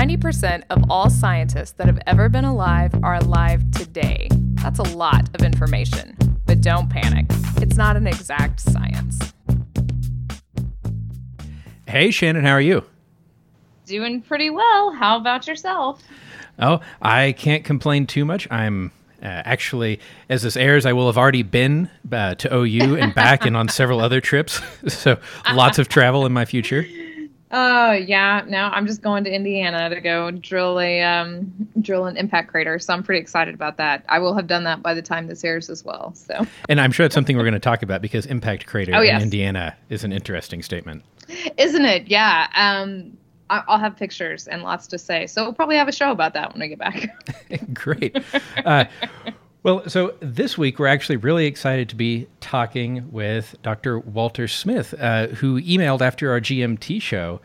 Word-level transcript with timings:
90% 0.00 0.62
of 0.70 0.82
all 0.88 1.10
scientists 1.10 1.72
that 1.72 1.86
have 1.86 2.00
ever 2.06 2.30
been 2.30 2.46
alive 2.46 2.90
are 3.02 3.16
alive 3.16 3.70
today. 3.72 4.30
That's 4.54 4.78
a 4.78 4.96
lot 4.96 5.28
of 5.34 5.44
information. 5.44 6.16
But 6.46 6.62
don't 6.62 6.88
panic, 6.88 7.26
it's 7.60 7.76
not 7.76 7.98
an 7.98 8.06
exact 8.06 8.60
science. 8.60 9.34
Hey, 11.86 12.10
Shannon, 12.10 12.46
how 12.46 12.52
are 12.52 12.62
you? 12.62 12.82
Doing 13.84 14.22
pretty 14.22 14.48
well. 14.48 14.90
How 14.92 15.18
about 15.18 15.46
yourself? 15.46 16.02
Oh, 16.58 16.80
I 17.02 17.32
can't 17.32 17.62
complain 17.62 18.06
too 18.06 18.24
much. 18.24 18.50
I'm 18.50 18.92
uh, 19.22 19.26
actually, 19.26 20.00
as 20.30 20.40
this 20.40 20.56
airs, 20.56 20.86
I 20.86 20.94
will 20.94 21.08
have 21.08 21.18
already 21.18 21.42
been 21.42 21.90
uh, 22.10 22.36
to 22.36 22.54
OU 22.54 22.96
and 22.96 23.14
back 23.14 23.44
and 23.44 23.54
on 23.54 23.68
several 23.68 24.00
other 24.00 24.22
trips. 24.22 24.62
so 24.88 25.18
lots 25.52 25.78
of 25.78 25.88
travel 25.88 26.24
in 26.24 26.32
my 26.32 26.46
future. 26.46 26.86
Oh 27.52 27.92
yeah, 27.92 28.44
no, 28.46 28.58
I'm 28.58 28.86
just 28.86 29.02
going 29.02 29.24
to 29.24 29.34
Indiana 29.34 29.90
to 29.90 30.00
go 30.00 30.30
drill 30.30 30.78
a 30.78 31.02
um, 31.02 31.68
drill 31.80 32.06
an 32.06 32.16
impact 32.16 32.48
crater. 32.50 32.78
So 32.78 32.92
I'm 32.92 33.02
pretty 33.02 33.20
excited 33.20 33.54
about 33.54 33.76
that. 33.78 34.04
I 34.08 34.20
will 34.20 34.34
have 34.34 34.46
done 34.46 34.64
that 34.64 34.82
by 34.82 34.94
the 34.94 35.02
time 35.02 35.26
this 35.26 35.42
airs 35.42 35.68
as 35.68 35.84
well. 35.84 36.12
So, 36.14 36.46
and 36.68 36.80
I'm 36.80 36.92
sure 36.92 37.06
it's 37.06 37.14
something 37.14 37.36
we're 37.36 37.42
going 37.42 37.54
to 37.54 37.58
talk 37.58 37.82
about 37.82 38.02
because 38.02 38.26
impact 38.26 38.66
crater 38.66 38.94
oh, 38.94 39.00
yes. 39.00 39.16
in 39.16 39.24
Indiana 39.24 39.76
is 39.88 40.04
an 40.04 40.12
interesting 40.12 40.62
statement, 40.62 41.02
isn't 41.56 41.84
it? 41.84 42.06
Yeah. 42.06 42.46
Um, 42.54 43.16
I'll 43.50 43.80
have 43.80 43.96
pictures 43.96 44.46
and 44.46 44.62
lots 44.62 44.86
to 44.88 44.98
say. 44.98 45.26
So 45.26 45.42
we'll 45.42 45.52
probably 45.52 45.76
have 45.76 45.88
a 45.88 45.92
show 45.92 46.12
about 46.12 46.34
that 46.34 46.52
when 46.52 46.62
I 46.62 46.68
get 46.68 46.78
back. 46.78 47.10
Great. 47.74 48.16
Uh, 48.64 48.84
well, 49.62 49.88
so 49.88 50.14
this 50.20 50.56
week 50.56 50.78
we're 50.78 50.86
actually 50.86 51.16
really 51.16 51.46
excited 51.46 51.88
to 51.90 51.96
be 51.96 52.26
talking 52.40 53.10
with 53.12 53.56
Dr. 53.62 53.98
Walter 53.98 54.48
Smith, 54.48 54.94
uh, 54.98 55.28
who 55.28 55.60
emailed 55.60 56.00
after 56.00 56.30
our 56.30 56.40
GMT 56.40 57.00
show 57.02 57.40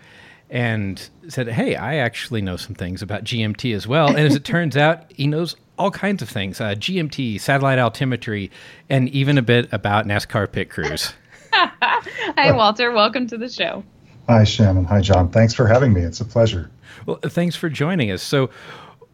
and 0.49 1.09
said, 1.27 1.49
Hey, 1.49 1.75
I 1.75 1.95
actually 1.95 2.41
know 2.41 2.55
some 2.55 2.75
things 2.75 3.01
about 3.01 3.23
GMT 3.23 3.75
as 3.75 3.87
well. 3.87 4.07
And 4.07 4.19
as 4.19 4.35
it 4.35 4.45
turns 4.45 4.77
out, 4.77 5.11
he 5.11 5.27
knows 5.27 5.55
all 5.77 5.91
kinds 5.91 6.21
of 6.21 6.29
things 6.29 6.61
uh, 6.61 6.75
GMT, 6.75 7.39
satellite 7.41 7.79
altimetry, 7.79 8.49
and 8.89 9.09
even 9.09 9.37
a 9.37 9.41
bit 9.41 9.71
about 9.73 10.05
NASCAR 10.05 10.51
pit 10.51 10.69
crews. 10.69 11.13
Hi, 11.51 12.51
Walter. 12.51 12.91
Welcome 12.91 13.27
to 13.27 13.37
the 13.37 13.49
show. 13.49 13.83
Hi, 14.27 14.43
Shannon. 14.43 14.85
Hi, 14.85 15.01
John. 15.01 15.29
Thanks 15.29 15.53
for 15.53 15.67
having 15.67 15.93
me. 15.93 16.01
It's 16.01 16.19
a 16.19 16.25
pleasure. 16.25 16.71
Well, 17.05 17.19
thanks 17.23 17.55
for 17.55 17.69
joining 17.69 18.11
us. 18.11 18.23
So, 18.23 18.49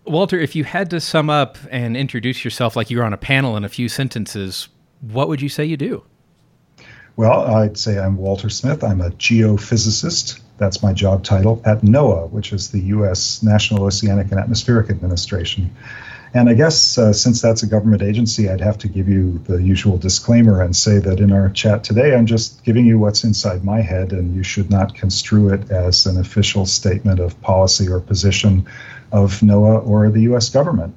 Walter, 0.06 0.40
if 0.40 0.56
you 0.56 0.64
had 0.64 0.90
to 0.90 1.00
sum 1.00 1.30
up 1.30 1.58
and 1.70 1.96
introduce 1.96 2.44
yourself 2.44 2.76
like 2.76 2.90
you 2.90 2.98
were 2.98 3.04
on 3.04 3.14
a 3.14 3.18
panel 3.18 3.56
in 3.56 3.64
a 3.64 3.70
few 3.70 3.88
sentences, 3.88 4.68
what 5.02 5.28
would 5.28 5.42
you 5.42 5.50
say 5.50 5.64
you 5.64 5.78
do? 5.78 6.04
Well, 7.18 7.42
I'd 7.42 7.78
say 7.78 8.00
I'm 8.00 8.18
Walter 8.18 8.50
Smith. 8.50 8.84
I'm 8.84 9.02
a 9.02 9.12
geophysicist. 9.12 10.40
That's 10.58 10.82
my 10.82 10.94
job 10.94 11.24
title 11.24 11.62
at 11.66 11.82
NOAA, 11.82 12.30
which 12.32 12.54
is 12.54 12.72
the 12.72 12.80
U.S. 12.80 13.44
National 13.44 13.84
Oceanic 13.84 14.32
and 14.32 14.40
Atmospheric 14.40 14.90
Administration. 14.90 15.76
And 16.34 16.50
I 16.50 16.54
guess 16.54 16.98
uh, 16.98 17.12
since 17.12 17.42
that's 17.42 17.62
a 17.62 17.68
government 17.68 18.02
agency, 18.02 18.50
I'd 18.50 18.62
have 18.62 18.78
to 18.80 18.88
give 18.88 19.10
you 19.10 19.40
the 19.40 19.62
usual 19.62 19.98
disclaimer 19.98 20.62
and 20.62 20.74
say 20.74 21.00
that 21.00 21.20
in 21.20 21.34
our 21.34 21.50
chat 21.50 21.84
today, 21.84 22.16
I'm 22.16 22.26
just 22.26 22.64
giving 22.64 22.86
you 22.86 22.98
what's 22.98 23.26
inside 23.26 23.66
my 23.66 23.82
head, 23.82 24.14
and 24.14 24.34
you 24.34 24.44
should 24.44 24.72
not 24.72 24.96
construe 24.96 25.50
it 25.50 25.70
as 25.70 26.06
an 26.06 26.18
official 26.18 26.66
statement 26.66 27.20
of 27.20 27.40
policy 27.42 27.90
or 27.90 28.00
position 28.00 28.66
of 29.12 29.40
NOAA 29.40 29.86
or 29.86 30.10
the 30.10 30.22
U.S. 30.22 30.50
government. 30.50 30.96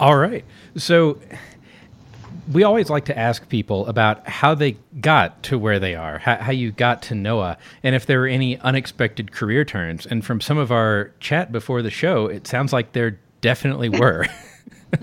All 0.00 0.16
right. 0.16 0.44
So 0.76 1.18
we 2.52 2.62
always 2.62 2.90
like 2.90 3.06
to 3.06 3.18
ask 3.18 3.48
people 3.48 3.86
about 3.86 4.28
how 4.28 4.54
they 4.54 4.76
got 5.00 5.42
to 5.44 5.58
where 5.58 5.78
they 5.78 5.94
are, 5.94 6.18
how, 6.18 6.36
how, 6.36 6.52
you 6.52 6.72
got 6.72 7.02
to 7.02 7.14
NOAA, 7.14 7.56
and 7.82 7.94
if 7.94 8.06
there 8.06 8.20
were 8.20 8.26
any 8.26 8.58
unexpected 8.58 9.32
career 9.32 9.64
turns. 9.64 10.06
And 10.06 10.24
from 10.24 10.40
some 10.40 10.58
of 10.58 10.70
our 10.70 11.12
chat 11.20 11.52
before 11.52 11.82
the 11.82 11.90
show, 11.90 12.26
it 12.26 12.46
sounds 12.46 12.72
like 12.72 12.92
there 12.92 13.18
definitely 13.40 13.88
were. 13.88 14.26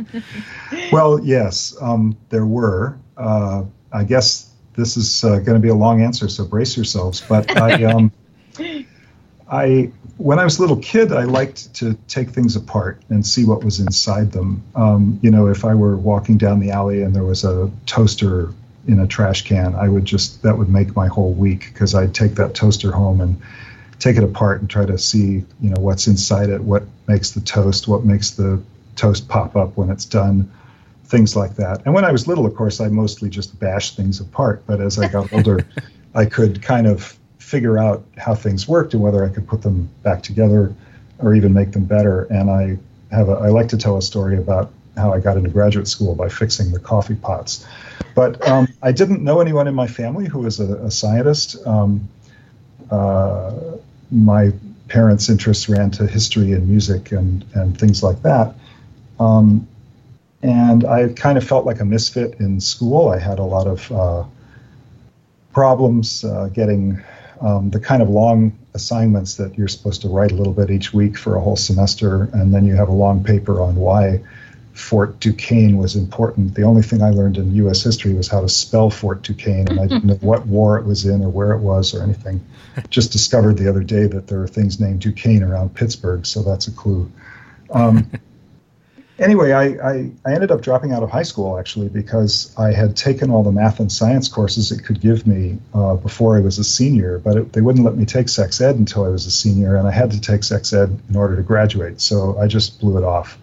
well, 0.91 1.19
yes, 1.23 1.75
um, 1.81 2.17
there 2.29 2.45
were. 2.45 2.97
Uh, 3.17 3.63
I 3.91 4.03
guess 4.03 4.51
this 4.75 4.97
is 4.97 5.23
uh, 5.23 5.39
going 5.39 5.55
to 5.55 5.59
be 5.59 5.69
a 5.69 5.75
long 5.75 6.01
answer, 6.01 6.27
so 6.29 6.45
brace 6.45 6.75
yourselves. 6.75 7.21
But 7.27 7.57
I, 7.57 7.83
um, 7.91 8.11
I, 9.49 9.91
when 10.21 10.37
I 10.37 10.43
was 10.43 10.59
a 10.59 10.61
little 10.61 10.77
kid, 10.77 11.11
I 11.11 11.23
liked 11.23 11.73
to 11.75 11.95
take 12.07 12.29
things 12.29 12.55
apart 12.55 13.01
and 13.09 13.25
see 13.25 13.43
what 13.43 13.63
was 13.63 13.79
inside 13.79 14.31
them. 14.31 14.63
Um, 14.75 15.19
you 15.23 15.31
know, 15.31 15.47
if 15.47 15.65
I 15.65 15.73
were 15.73 15.97
walking 15.97 16.37
down 16.37 16.59
the 16.59 16.69
alley 16.69 17.01
and 17.01 17.15
there 17.15 17.23
was 17.23 17.43
a 17.43 17.71
toaster 17.87 18.53
in 18.87 18.99
a 18.99 19.07
trash 19.07 19.41
can, 19.43 19.73
I 19.73 19.89
would 19.89 20.05
just 20.05 20.43
that 20.43 20.55
would 20.55 20.69
make 20.69 20.95
my 20.95 21.07
whole 21.07 21.33
week 21.33 21.71
because 21.73 21.95
I'd 21.95 22.13
take 22.13 22.35
that 22.35 22.53
toaster 22.53 22.91
home 22.91 23.19
and 23.19 23.41
take 23.97 24.15
it 24.15 24.23
apart 24.23 24.61
and 24.61 24.69
try 24.69 24.85
to 24.85 24.97
see, 24.97 25.43
you 25.59 25.69
know, 25.69 25.81
what's 25.81 26.05
inside 26.05 26.49
it, 26.49 26.61
what 26.61 26.83
makes 27.07 27.31
the 27.31 27.41
toast, 27.41 27.87
what 27.87 28.05
makes 28.05 28.31
the 28.31 28.61
toast 28.95 29.27
pop 29.27 29.55
up 29.55 29.75
when 29.75 29.89
it's 29.89 30.05
done, 30.05 30.51
things 31.05 31.35
like 31.35 31.55
that. 31.55 31.81
And 31.85 31.95
when 31.95 32.05
I 32.05 32.11
was 32.11 32.27
little, 32.27 32.45
of 32.45 32.55
course, 32.55 32.79
I 32.79 32.89
mostly 32.89 33.29
just 33.29 33.59
bashed 33.59 33.97
things 33.97 34.19
apart. 34.19 34.63
But 34.67 34.81
as 34.81 34.99
I 34.99 35.07
got 35.07 35.33
older, 35.33 35.67
I 36.13 36.25
could 36.25 36.61
kind 36.61 36.85
of 36.85 37.17
figure 37.51 37.77
out 37.77 38.05
how 38.17 38.33
things 38.33 38.65
worked 38.65 38.93
and 38.93 39.03
whether 39.03 39.25
I 39.25 39.29
could 39.29 39.45
put 39.45 39.61
them 39.61 39.89
back 40.03 40.23
together 40.23 40.73
or 41.19 41.35
even 41.35 41.53
make 41.53 41.73
them 41.73 41.83
better. 41.83 42.23
And 42.23 42.49
I 42.49 42.77
have 43.13 43.27
a, 43.27 43.33
I 43.33 43.49
like 43.49 43.67
to 43.69 43.77
tell 43.77 43.97
a 43.97 44.01
story 44.01 44.37
about 44.37 44.71
how 44.95 45.13
I 45.13 45.19
got 45.19 45.35
into 45.35 45.49
graduate 45.49 45.89
school 45.89 46.15
by 46.15 46.29
fixing 46.29 46.71
the 46.71 46.79
coffee 46.79 47.15
pots. 47.15 47.67
But 48.15 48.45
um, 48.47 48.69
I 48.81 48.93
didn't 48.93 49.21
know 49.21 49.41
anyone 49.41 49.67
in 49.67 49.75
my 49.75 49.87
family 49.87 50.27
who 50.27 50.39
was 50.39 50.61
a, 50.61 50.75
a 50.77 50.91
scientist. 50.91 51.57
Um, 51.67 52.07
uh, 52.89 53.53
my 54.11 54.53
parents' 54.87 55.29
interests 55.29 55.67
ran 55.67 55.91
to 55.91 56.07
history 56.07 56.53
and 56.53 56.67
music 56.67 57.11
and, 57.11 57.45
and 57.53 57.77
things 57.77 58.01
like 58.01 58.21
that. 58.21 58.55
Um, 59.19 59.67
and 60.41 60.85
I 60.85 61.09
kind 61.09 61.37
of 61.37 61.43
felt 61.43 61.65
like 61.65 61.81
a 61.81 61.85
misfit 61.85 62.39
in 62.39 62.61
school. 62.61 63.09
I 63.09 63.19
had 63.19 63.39
a 63.39 63.43
lot 63.43 63.67
of 63.67 63.91
uh, 63.91 64.23
problems 65.53 66.23
uh, 66.23 66.49
getting 66.53 67.01
um, 67.41 67.69
the 67.69 67.79
kind 67.79 68.01
of 68.01 68.09
long 68.09 68.57
assignments 68.73 69.35
that 69.35 69.57
you're 69.57 69.67
supposed 69.67 70.01
to 70.03 70.07
write 70.07 70.31
a 70.31 70.35
little 70.35 70.53
bit 70.53 70.69
each 70.69 70.93
week 70.93 71.17
for 71.17 71.35
a 71.35 71.41
whole 71.41 71.55
semester, 71.55 72.29
and 72.33 72.53
then 72.53 72.65
you 72.65 72.75
have 72.75 72.89
a 72.89 72.93
long 72.93 73.23
paper 73.23 73.61
on 73.61 73.75
why 73.75 74.21
Fort 74.73 75.19
Duquesne 75.19 75.77
was 75.77 75.95
important. 75.95 76.55
The 76.55 76.63
only 76.63 76.81
thing 76.81 77.01
I 77.01 77.09
learned 77.09 77.37
in 77.37 77.53
U.S. 77.55 77.83
history 77.83 78.13
was 78.13 78.27
how 78.27 78.41
to 78.41 78.49
spell 78.49 78.89
Fort 78.89 79.21
Duquesne, 79.23 79.67
and 79.67 79.79
I 79.79 79.87
didn't 79.87 80.05
know 80.05 80.15
what 80.21 80.45
war 80.47 80.77
it 80.77 80.85
was 80.85 81.05
in 81.05 81.23
or 81.23 81.29
where 81.29 81.51
it 81.51 81.59
was 81.59 81.93
or 81.93 82.03
anything. 82.03 82.41
Just 82.89 83.11
discovered 83.11 83.57
the 83.57 83.67
other 83.67 83.83
day 83.83 84.07
that 84.07 84.27
there 84.27 84.41
are 84.41 84.47
things 84.47 84.79
named 84.79 85.01
Duquesne 85.01 85.43
around 85.43 85.75
Pittsburgh, 85.75 86.25
so 86.25 86.43
that's 86.43 86.67
a 86.67 86.71
clue. 86.71 87.11
Um, 87.71 88.09
anyway, 89.21 89.51
I, 89.51 89.63
I, 89.63 90.11
I, 90.25 90.33
ended 90.33 90.51
up 90.51 90.61
dropping 90.61 90.91
out 90.91 91.03
of 91.03 91.09
high 91.09 91.23
school 91.23 91.57
actually 91.57 91.87
because 91.89 92.53
I 92.57 92.73
had 92.73 92.97
taken 92.97 93.29
all 93.29 93.43
the 93.43 93.51
math 93.51 93.79
and 93.79 93.91
science 93.91 94.27
courses 94.27 94.71
it 94.71 94.83
could 94.83 94.99
give 94.99 95.25
me 95.25 95.59
uh, 95.73 95.95
before 95.95 96.35
I 96.35 96.41
was 96.41 96.57
a 96.57 96.63
senior, 96.63 97.19
but 97.19 97.37
it, 97.37 97.53
they 97.53 97.61
wouldn't 97.61 97.85
let 97.85 97.95
me 97.95 98.05
take 98.05 98.27
sex 98.27 98.59
ed 98.59 98.75
until 98.75 99.05
I 99.05 99.09
was 99.09 99.25
a 99.27 99.31
senior, 99.31 99.75
and 99.75 99.87
I 99.87 99.91
had 99.91 100.11
to 100.11 100.19
take 100.19 100.43
sex 100.43 100.73
ed 100.73 100.99
in 101.07 101.15
order 101.15 101.35
to 101.35 101.43
graduate, 101.43 102.01
so 102.01 102.37
I 102.39 102.47
just 102.47 102.79
blew 102.81 102.97
it 102.97 103.03
off. 103.03 103.37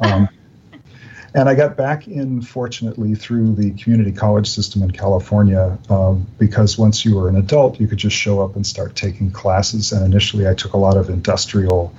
Um, 0.00 0.28
and 1.34 1.48
I 1.48 1.54
got 1.54 1.76
back 1.76 2.08
in, 2.08 2.42
fortunately, 2.42 3.14
through 3.14 3.54
the 3.54 3.70
community 3.72 4.12
college 4.12 4.48
system 4.48 4.82
in 4.82 4.90
California, 4.90 5.78
um, 5.88 6.26
because 6.38 6.76
once 6.76 7.04
you 7.04 7.16
were 7.16 7.28
an 7.28 7.36
adult, 7.36 7.80
you 7.80 7.86
could 7.86 7.98
just 7.98 8.16
show 8.16 8.42
up 8.42 8.56
and 8.56 8.66
start 8.66 8.96
taking 8.96 9.30
classes. 9.30 9.92
And 9.92 10.04
initially, 10.04 10.48
I 10.48 10.54
took 10.54 10.72
a 10.72 10.78
lot 10.78 10.96
of 10.96 11.08
industrial, 11.08 11.94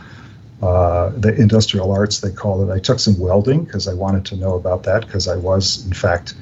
uh, 0.61 1.09
the 1.09 1.33
industrial 1.35 1.91
arts, 1.91 2.19
they 2.21 2.31
call 2.31 2.67
it. 2.67 2.73
I 2.73 2.79
took 2.79 2.99
some 2.99 3.19
welding 3.19 3.65
because 3.65 3.87
I 3.87 3.93
wanted 3.93 4.25
to 4.27 4.35
know 4.35 4.55
about 4.55 4.83
that, 4.83 5.05
because 5.05 5.27
I 5.27 5.35
was, 5.35 5.85
in 5.85 5.93
fact, 5.93 6.33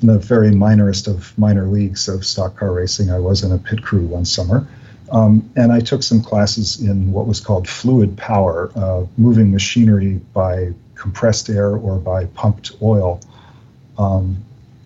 in 0.00 0.08
the 0.08 0.18
very 0.18 0.50
minorest 0.50 1.06
of 1.08 1.36
minor 1.38 1.66
leagues 1.66 2.08
of 2.08 2.24
stock 2.24 2.56
car 2.56 2.72
racing. 2.72 3.10
I 3.10 3.18
was 3.18 3.42
in 3.44 3.52
a 3.52 3.58
pit 3.58 3.82
crew 3.82 4.06
one 4.06 4.24
summer. 4.24 4.66
Um, 5.10 5.48
and 5.54 5.70
I 5.70 5.80
took 5.80 6.02
some 6.02 6.22
classes 6.22 6.80
in 6.80 7.12
what 7.12 7.26
was 7.26 7.38
called 7.38 7.68
fluid 7.68 8.16
power, 8.16 8.72
uh, 8.74 9.04
moving 9.18 9.52
machinery 9.52 10.20
by 10.32 10.72
compressed 10.94 11.50
air 11.50 11.76
or 11.76 11.98
by 11.98 12.24
pumped 12.26 12.72
oil. 12.82 13.20
Um, 13.98 14.42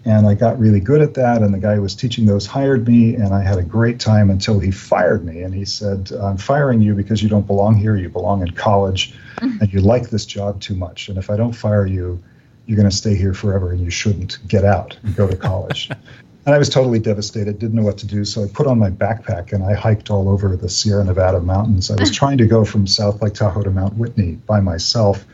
and 0.08 0.26
I 0.26 0.34
got 0.34 0.58
really 0.58 0.80
good 0.80 1.02
at 1.02 1.14
that. 1.14 1.42
And 1.42 1.52
the 1.52 1.58
guy 1.58 1.74
who 1.74 1.82
was 1.82 1.94
teaching 1.94 2.26
those 2.26 2.46
hired 2.46 2.88
me, 2.88 3.14
and 3.14 3.34
I 3.34 3.42
had 3.42 3.58
a 3.58 3.62
great 3.62 4.00
time 4.00 4.30
until 4.30 4.58
he 4.58 4.70
fired 4.70 5.24
me. 5.24 5.42
And 5.42 5.54
he 5.54 5.64
said, 5.64 6.10
I'm 6.12 6.36
firing 6.36 6.80
you 6.80 6.94
because 6.94 7.22
you 7.22 7.28
don't 7.28 7.46
belong 7.46 7.76
here. 7.76 7.96
You 7.96 8.08
belong 8.08 8.42
in 8.42 8.52
college, 8.52 9.14
mm-hmm. 9.36 9.60
and 9.60 9.72
you 9.72 9.80
like 9.80 10.10
this 10.10 10.26
job 10.26 10.60
too 10.60 10.74
much. 10.74 11.08
And 11.08 11.18
if 11.18 11.30
I 11.30 11.36
don't 11.36 11.52
fire 11.52 11.86
you, 11.86 12.22
you're 12.66 12.76
going 12.76 12.88
to 12.90 12.96
stay 12.96 13.14
here 13.14 13.34
forever, 13.34 13.70
and 13.70 13.80
you 13.80 13.90
shouldn't 13.90 14.38
get 14.48 14.64
out 14.64 14.98
and 15.02 15.14
go 15.14 15.28
to 15.28 15.36
college. 15.36 15.90
and 16.46 16.54
I 16.54 16.58
was 16.58 16.68
totally 16.68 16.98
devastated, 16.98 17.58
didn't 17.58 17.76
know 17.76 17.82
what 17.82 17.98
to 17.98 18.06
do. 18.06 18.24
So 18.24 18.44
I 18.44 18.48
put 18.48 18.66
on 18.66 18.78
my 18.78 18.90
backpack 18.90 19.52
and 19.52 19.62
I 19.62 19.74
hiked 19.74 20.10
all 20.10 20.28
over 20.28 20.56
the 20.56 20.68
Sierra 20.68 21.04
Nevada 21.04 21.40
mountains. 21.40 21.90
I 21.90 21.96
was 22.00 22.10
trying 22.14 22.38
to 22.38 22.46
go 22.46 22.64
from 22.64 22.86
South 22.86 23.20
Lake 23.22 23.34
Tahoe 23.34 23.62
to 23.62 23.70
Mount 23.70 23.94
Whitney 23.96 24.32
by 24.46 24.60
myself 24.60 25.24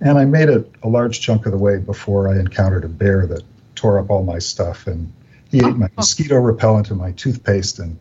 and 0.00 0.18
I 0.18 0.24
made 0.24 0.48
it 0.48 0.70
a 0.82 0.88
large 0.88 1.20
chunk 1.20 1.46
of 1.46 1.52
the 1.52 1.58
way 1.58 1.78
before 1.78 2.28
I 2.28 2.38
encountered 2.38 2.84
a 2.84 2.88
bear 2.88 3.26
that 3.26 3.42
tore 3.78 3.98
up 3.98 4.10
all 4.10 4.24
my 4.24 4.38
stuff. 4.38 4.86
And 4.86 5.12
he 5.50 5.58
ate 5.58 5.76
my 5.76 5.88
mosquito 5.96 6.36
repellent 6.36 6.90
and 6.90 6.98
my 6.98 7.12
toothpaste 7.12 7.78
and 7.78 7.98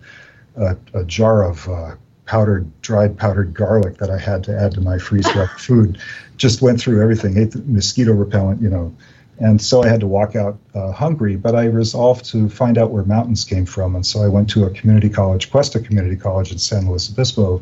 a, 0.55 0.75
a 0.93 1.03
jar 1.05 1.43
of 1.43 1.67
uh, 1.69 1.95
powdered, 2.25 2.69
dried 2.81 3.17
powdered 3.17 3.53
garlic 3.53 3.97
that 3.97 4.09
I 4.09 4.17
had 4.17 4.43
to 4.45 4.59
add 4.59 4.73
to 4.73 4.81
my 4.81 4.97
freeze 4.97 5.29
dried 5.31 5.49
food. 5.57 5.99
Just 6.35 6.61
went 6.61 6.79
through 6.79 7.01
everything, 7.01 7.37
ate 7.37 7.51
the 7.51 7.63
mosquito 7.65 8.13
repellent, 8.13 8.61
you 8.61 8.69
know. 8.69 8.95
And 9.39 9.61
so 9.61 9.83
I 9.83 9.87
had 9.87 9.99
to 9.99 10.07
walk 10.07 10.35
out 10.35 10.57
uh, 10.73 10.91
hungry, 10.91 11.35
but 11.35 11.55
I 11.55 11.65
resolved 11.65 12.25
to 12.31 12.49
find 12.49 12.77
out 12.77 12.89
where 12.89 13.03
mountains 13.03 13.45
came 13.45 13.67
from. 13.67 13.95
And 13.95 14.03
so 14.03 14.23
I 14.23 14.27
went 14.27 14.49
to 14.51 14.65
a 14.65 14.71
community 14.71 15.09
college, 15.09 15.51
Cuesta 15.51 15.79
Community 15.79 16.15
College 16.15 16.51
in 16.51 16.57
San 16.57 16.89
Luis 16.89 17.11
Obispo, 17.11 17.61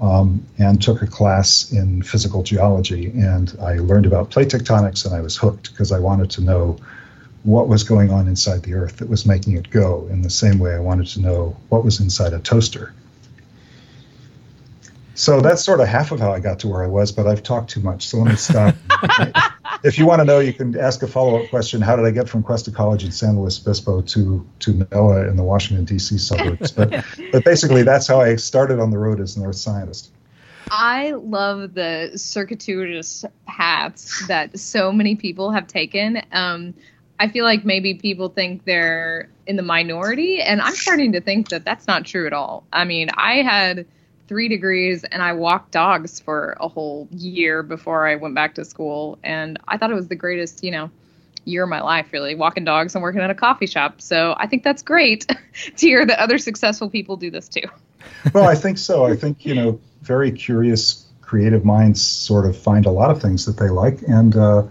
um, 0.00 0.44
and 0.58 0.80
took 0.80 1.02
a 1.02 1.06
class 1.06 1.70
in 1.72 2.02
physical 2.02 2.42
geology. 2.42 3.10
And 3.10 3.54
I 3.60 3.74
learned 3.74 4.06
about 4.06 4.30
plate 4.30 4.48
tectonics, 4.48 5.04
and 5.04 5.14
I 5.14 5.20
was 5.20 5.36
hooked 5.36 5.70
because 5.70 5.92
I 5.92 5.98
wanted 5.98 6.30
to 6.32 6.40
know 6.40 6.78
what 7.44 7.68
was 7.68 7.84
going 7.84 8.10
on 8.10 8.26
inside 8.26 8.62
the 8.62 8.74
earth 8.74 8.96
that 8.96 9.08
was 9.08 9.26
making 9.26 9.56
it 9.56 9.70
go 9.70 10.08
in 10.10 10.22
the 10.22 10.30
same 10.30 10.58
way 10.58 10.74
I 10.74 10.80
wanted 10.80 11.06
to 11.08 11.20
know 11.20 11.56
what 11.68 11.84
was 11.84 12.00
inside 12.00 12.32
a 12.32 12.40
toaster. 12.40 12.94
So 15.16 15.40
that's 15.40 15.62
sort 15.62 15.78
of 15.80 15.86
half 15.86 16.10
of 16.10 16.18
how 16.18 16.32
I 16.32 16.40
got 16.40 16.58
to 16.60 16.68
where 16.68 16.82
I 16.82 16.88
was, 16.88 17.12
but 17.12 17.28
I've 17.28 17.42
talked 17.42 17.70
too 17.70 17.80
much, 17.80 18.08
so 18.08 18.18
let 18.18 18.30
me 18.30 18.36
stop. 18.36 18.74
if 19.84 19.96
you 19.96 20.06
want 20.06 20.20
to 20.20 20.24
know, 20.24 20.40
you 20.40 20.52
can 20.52 20.76
ask 20.76 21.02
a 21.02 21.06
follow-up 21.06 21.50
question. 21.50 21.80
How 21.80 21.94
did 21.94 22.04
I 22.04 22.10
get 22.10 22.28
from 22.28 22.42
Cuesta 22.42 22.72
College 22.72 23.04
in 23.04 23.12
San 23.12 23.38
Luis 23.38 23.60
Obispo 23.60 24.00
to 24.00 24.44
to 24.58 24.72
NOAA 24.72 25.30
in 25.30 25.36
the 25.36 25.44
Washington 25.44 25.84
D.C. 25.84 26.18
suburbs? 26.18 26.72
But 26.72 27.04
but 27.32 27.44
basically, 27.44 27.84
that's 27.84 28.08
how 28.08 28.20
I 28.20 28.34
started 28.36 28.80
on 28.80 28.90
the 28.90 28.98
road 28.98 29.20
as 29.20 29.36
an 29.36 29.46
earth 29.46 29.56
scientist. 29.56 30.10
I 30.70 31.12
love 31.12 31.74
the 31.74 32.12
circuitous 32.16 33.24
paths 33.46 34.26
that 34.26 34.58
so 34.58 34.90
many 34.90 35.14
people 35.14 35.52
have 35.52 35.68
taken. 35.68 36.22
Um, 36.32 36.74
I 37.18 37.28
feel 37.28 37.44
like 37.44 37.64
maybe 37.64 37.94
people 37.94 38.28
think 38.28 38.64
they're 38.64 39.28
in 39.46 39.56
the 39.56 39.62
minority, 39.62 40.40
and 40.40 40.60
I'm 40.60 40.74
starting 40.74 41.12
to 41.12 41.20
think 41.20 41.50
that 41.50 41.64
that's 41.64 41.86
not 41.86 42.04
true 42.04 42.26
at 42.26 42.32
all. 42.32 42.64
I 42.72 42.84
mean, 42.84 43.10
I 43.16 43.42
had 43.42 43.86
three 44.26 44.48
degrees 44.48 45.04
and 45.04 45.22
I 45.22 45.34
walked 45.34 45.72
dogs 45.72 46.18
for 46.18 46.56
a 46.58 46.66
whole 46.66 47.08
year 47.10 47.62
before 47.62 48.06
I 48.06 48.16
went 48.16 48.34
back 48.34 48.54
to 48.56 48.64
school, 48.64 49.18
and 49.22 49.58
I 49.68 49.76
thought 49.76 49.90
it 49.90 49.94
was 49.94 50.08
the 50.08 50.16
greatest, 50.16 50.64
you 50.64 50.70
know, 50.70 50.90
year 51.44 51.64
of 51.64 51.68
my 51.68 51.82
life, 51.82 52.06
really, 52.12 52.34
walking 52.34 52.64
dogs 52.64 52.94
and 52.94 53.02
working 53.02 53.20
at 53.20 53.30
a 53.30 53.34
coffee 53.34 53.66
shop. 53.66 54.00
So 54.00 54.34
I 54.36 54.46
think 54.46 54.64
that's 54.64 54.82
great 54.82 55.26
to 55.76 55.86
hear 55.86 56.04
that 56.04 56.18
other 56.18 56.38
successful 56.38 56.90
people 56.90 57.16
do 57.16 57.30
this 57.30 57.48
too. 57.48 57.68
well, 58.32 58.44
I 58.44 58.54
think 58.54 58.78
so. 58.78 59.04
I 59.04 59.14
think, 59.14 59.44
you 59.44 59.54
know, 59.54 59.80
very 60.02 60.32
curious, 60.32 61.06
creative 61.20 61.64
minds 61.64 62.02
sort 62.02 62.46
of 62.46 62.56
find 62.56 62.86
a 62.86 62.90
lot 62.90 63.10
of 63.10 63.20
things 63.20 63.46
that 63.46 63.56
they 63.56 63.68
like. 63.68 64.02
And 64.02 64.36
uh, 64.36 64.64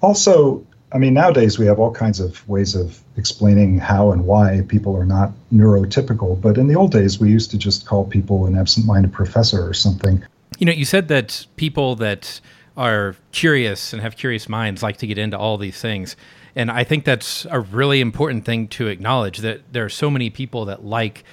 also, 0.00 0.66
I 0.92 0.98
mean, 0.98 1.12
nowadays 1.12 1.58
we 1.58 1.66
have 1.66 1.78
all 1.78 1.92
kinds 1.92 2.18
of 2.18 2.46
ways 2.48 2.74
of 2.74 3.00
explaining 3.16 3.78
how 3.78 4.10
and 4.10 4.24
why 4.24 4.62
people 4.68 4.96
are 4.96 5.04
not 5.04 5.32
neurotypical. 5.52 6.40
But 6.40 6.56
in 6.56 6.66
the 6.66 6.76
old 6.76 6.92
days, 6.92 7.20
we 7.20 7.30
used 7.30 7.50
to 7.50 7.58
just 7.58 7.86
call 7.86 8.04
people 8.06 8.46
an 8.46 8.56
absent 8.56 8.86
minded 8.86 9.12
professor 9.12 9.66
or 9.66 9.74
something. 9.74 10.22
You 10.58 10.66
know, 10.66 10.72
you 10.72 10.86
said 10.86 11.08
that 11.08 11.46
people 11.56 11.94
that 11.96 12.40
are 12.76 13.16
curious 13.32 13.92
and 13.92 14.00
have 14.00 14.16
curious 14.16 14.48
minds 14.48 14.82
like 14.82 14.96
to 14.98 15.06
get 15.06 15.18
into 15.18 15.36
all 15.36 15.58
these 15.58 15.80
things. 15.80 16.16
And 16.56 16.70
I 16.70 16.84
think 16.84 17.04
that's 17.04 17.46
a 17.50 17.60
really 17.60 18.00
important 18.00 18.44
thing 18.44 18.68
to 18.68 18.86
acknowledge 18.86 19.38
that 19.38 19.72
there 19.72 19.84
are 19.84 19.90
so 19.90 20.10
many 20.10 20.30
people 20.30 20.64
that 20.66 20.84
like 20.84 21.24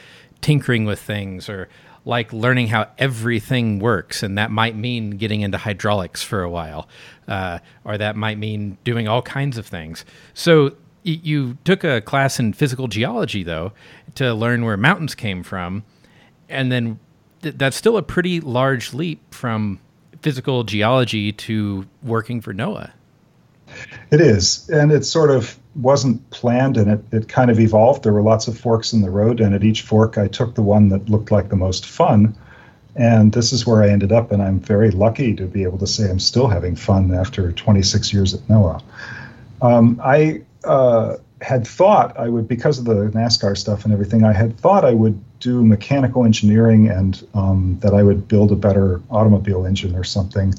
tinkering 0.41 0.85
with 0.85 0.99
things 0.99 1.47
or 1.47 1.69
like 2.05 2.31
learning 2.31 2.67
how 2.67 2.87
everything 2.97 3.79
works, 3.79 4.23
and 4.23 4.37
that 4.37 4.51
might 4.51 4.75
mean 4.75 5.11
getting 5.11 5.41
into 5.41 5.57
hydraulics 5.57 6.21
for 6.23 6.43
a 6.43 6.49
while, 6.49 6.87
uh, 7.27 7.59
or 7.83 7.97
that 7.97 8.15
might 8.15 8.37
mean 8.37 8.77
doing 8.83 9.07
all 9.07 9.23
kinds 9.23 9.57
of 9.57 9.65
things. 9.65 10.05
So 10.33 10.75
you 11.03 11.57
took 11.65 11.83
a 11.83 12.01
class 12.01 12.39
in 12.39 12.53
physical 12.53 12.87
geology, 12.87 13.43
though, 13.43 13.73
to 14.15 14.33
learn 14.33 14.65
where 14.65 14.77
mountains 14.77 15.15
came 15.15 15.43
from, 15.43 15.83
and 16.47 16.71
then 16.71 16.99
th- 17.41 17.55
that's 17.57 17.75
still 17.75 17.97
a 17.97 18.03
pretty 18.03 18.39
large 18.39 18.93
leap 18.93 19.33
from 19.33 19.79
physical 20.21 20.63
geology 20.63 21.31
to 21.31 21.85
working 22.01 22.41
for 22.41 22.53
NOAA. 22.53 22.91
It 24.11 24.21
is, 24.21 24.69
and 24.69 24.91
it's 24.91 25.09
sort 25.09 25.31
of 25.31 25.57
wasn't 25.75 26.29
planned, 26.29 26.77
and 26.77 26.91
it, 26.91 27.03
it 27.11 27.27
kind 27.27 27.51
of 27.51 27.59
evolved. 27.59 28.03
There 28.03 28.13
were 28.13 28.21
lots 28.21 28.47
of 28.47 28.57
forks 28.57 28.93
in 28.93 29.01
the 29.01 29.09
road, 29.09 29.39
and 29.39 29.53
at 29.53 29.63
each 29.63 29.81
fork, 29.81 30.17
I 30.17 30.27
took 30.27 30.55
the 30.55 30.61
one 30.61 30.89
that 30.89 31.09
looked 31.09 31.31
like 31.31 31.49
the 31.49 31.55
most 31.55 31.85
fun. 31.85 32.35
And 32.95 33.33
this 33.33 33.51
is 33.51 33.67
where 33.67 33.83
I 33.83 33.89
ended 33.89 34.11
up, 34.11 34.31
and 34.31 34.41
I'm 34.41 34.59
very 34.59 34.89
lucky 34.91 35.35
to 35.35 35.45
be 35.45 35.63
able 35.63 35.77
to 35.79 35.87
say 35.87 36.09
I'm 36.09 36.19
still 36.19 36.47
having 36.47 36.75
fun 36.75 37.13
after 37.13 37.51
26 37.51 38.13
years 38.13 38.33
at 38.33 38.39
NOAA. 38.47 38.81
Um, 39.61 39.99
I 40.03 40.41
uh, 40.63 41.17
had 41.41 41.67
thought 41.67 42.17
I 42.17 42.29
would, 42.29 42.47
because 42.47 42.79
of 42.79 42.85
the 42.85 42.95
NASCAR 42.95 43.57
stuff 43.57 43.83
and 43.83 43.93
everything, 43.93 44.23
I 44.23 44.31
had 44.31 44.57
thought 44.57 44.85
I 44.85 44.93
would 44.93 45.21
do 45.39 45.63
mechanical 45.63 46.23
engineering 46.23 46.89
and 46.89 47.27
um, 47.33 47.77
that 47.81 47.93
I 47.93 48.01
would 48.01 48.27
build 48.27 48.51
a 48.51 48.55
better 48.55 49.01
automobile 49.09 49.65
engine 49.65 49.95
or 49.95 50.03
something. 50.03 50.53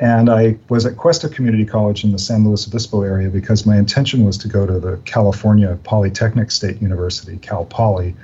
And 0.00 0.30
I 0.30 0.56
was 0.68 0.86
at 0.86 0.96
Cuesta 0.96 1.28
Community 1.28 1.64
College 1.64 2.04
in 2.04 2.12
the 2.12 2.18
San 2.18 2.44
Luis 2.44 2.66
Obispo 2.68 3.02
area 3.02 3.28
because 3.28 3.66
my 3.66 3.76
intention 3.76 4.24
was 4.24 4.38
to 4.38 4.48
go 4.48 4.64
to 4.64 4.78
the 4.78 4.96
California 5.04 5.76
Polytechnic 5.82 6.52
State 6.52 6.80
University, 6.80 7.36
Cal 7.38 7.64
Poly, 7.64 8.14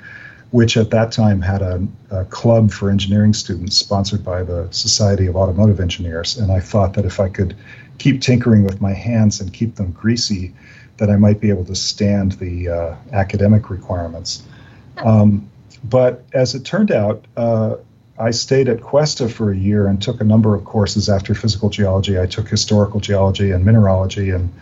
which 0.51 0.77
at 0.77 0.89
that 0.91 1.11
time 1.11 1.41
had 1.41 1.61
a, 1.61 1.85
a, 2.11 2.23
club 2.25 2.71
for 2.71 2.89
engineering 2.89 3.33
students 3.33 3.75
sponsored 3.75 4.23
by 4.23 4.41
the 4.41 4.69
Society 4.71 5.25
of 5.25 5.35
Automotive 5.35 5.81
Engineers. 5.81 6.37
And 6.37 6.49
I 6.49 6.61
thought 6.61 6.93
that 6.93 7.03
if 7.03 7.19
I 7.19 7.27
could 7.27 7.57
keep 7.97 8.21
tinkering 8.21 8.63
with 8.63 8.79
my 8.79 8.93
hands 8.93 9.41
and 9.41 9.51
keep 9.51 9.75
them 9.75 9.91
greasy, 9.91 10.53
that 10.97 11.09
I 11.09 11.17
might 11.17 11.41
be 11.41 11.49
able 11.49 11.65
to 11.65 11.75
stand 11.75 12.33
the 12.33 12.69
uh, 12.69 12.95
academic 13.11 13.69
requirements. 13.69 14.43
Um, 14.97 15.49
but 15.83 16.23
as 16.33 16.55
it 16.55 16.63
turned 16.63 16.91
out, 16.91 17.25
uh, 17.35 17.75
I 18.17 18.31
stayed 18.31 18.69
at 18.69 18.81
Cuesta 18.81 19.27
for 19.27 19.51
a 19.51 19.57
year 19.57 19.87
and 19.87 20.01
took 20.01 20.21
a 20.21 20.23
number 20.23 20.55
of 20.55 20.63
courses 20.63 21.09
after 21.09 21.35
physical 21.35 21.69
geology. 21.69 22.19
I 22.19 22.25
took 22.25 22.47
historical 22.47 22.99
geology 22.99 23.51
and 23.51 23.65
mineralogy, 23.65 24.29
and 24.29 24.53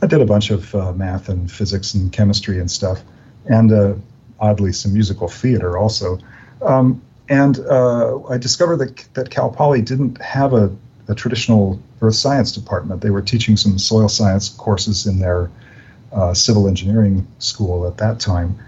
I 0.00 0.06
did 0.06 0.20
a 0.20 0.26
bunch 0.26 0.50
of 0.50 0.74
uh, 0.74 0.92
math 0.92 1.28
and 1.28 1.50
physics 1.50 1.94
and 1.94 2.12
chemistry 2.12 2.60
and 2.60 2.70
stuff, 2.70 3.02
and 3.46 3.72
uh, 3.72 3.94
oddly 4.38 4.72
some 4.72 4.94
musical 4.94 5.26
theater 5.26 5.76
also. 5.76 6.18
Um, 6.62 7.02
and 7.28 7.58
uh, 7.58 8.22
I 8.28 8.38
discovered 8.38 8.76
that 8.76 9.14
that 9.14 9.30
Cal 9.30 9.50
Poly 9.50 9.82
didn't 9.82 10.20
have 10.22 10.52
a, 10.52 10.70
a, 11.08 11.14
traditional 11.14 11.80
earth 12.00 12.14
science 12.14 12.52
department. 12.52 13.00
They 13.00 13.10
were 13.10 13.22
teaching 13.22 13.56
some 13.56 13.78
soil 13.78 14.08
science 14.08 14.50
courses 14.50 15.06
in 15.06 15.18
their 15.18 15.50
uh, 16.12 16.34
civil 16.34 16.68
engineering 16.68 17.26
school 17.38 17.88
at 17.88 17.96
that 17.96 18.20
time 18.20 18.58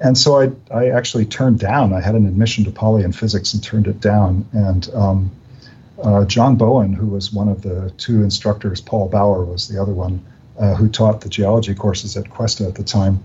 and 0.00 0.16
so 0.16 0.40
I, 0.40 0.50
I 0.70 0.90
actually 0.90 1.26
turned 1.26 1.58
down. 1.58 1.92
I 1.92 2.00
had 2.00 2.14
an 2.14 2.26
admission 2.26 2.64
to 2.64 2.70
Poly 2.70 3.04
in 3.04 3.12
physics 3.12 3.52
and 3.52 3.62
turned 3.62 3.86
it 3.86 4.00
down. 4.00 4.48
And 4.52 4.88
um, 4.94 5.30
uh, 6.02 6.24
John 6.24 6.56
Bowen, 6.56 6.94
who 6.94 7.06
was 7.06 7.32
one 7.32 7.48
of 7.48 7.62
the 7.62 7.92
two 7.98 8.22
instructors, 8.22 8.80
Paul 8.80 9.08
Bauer 9.08 9.44
was 9.44 9.68
the 9.68 9.80
other 9.80 9.92
one, 9.92 10.24
uh, 10.58 10.74
who 10.74 10.88
taught 10.88 11.20
the 11.20 11.28
geology 11.28 11.74
courses 11.74 12.16
at 12.16 12.30
Cuesta 12.30 12.66
at 12.66 12.76
the 12.76 12.82
time, 12.82 13.22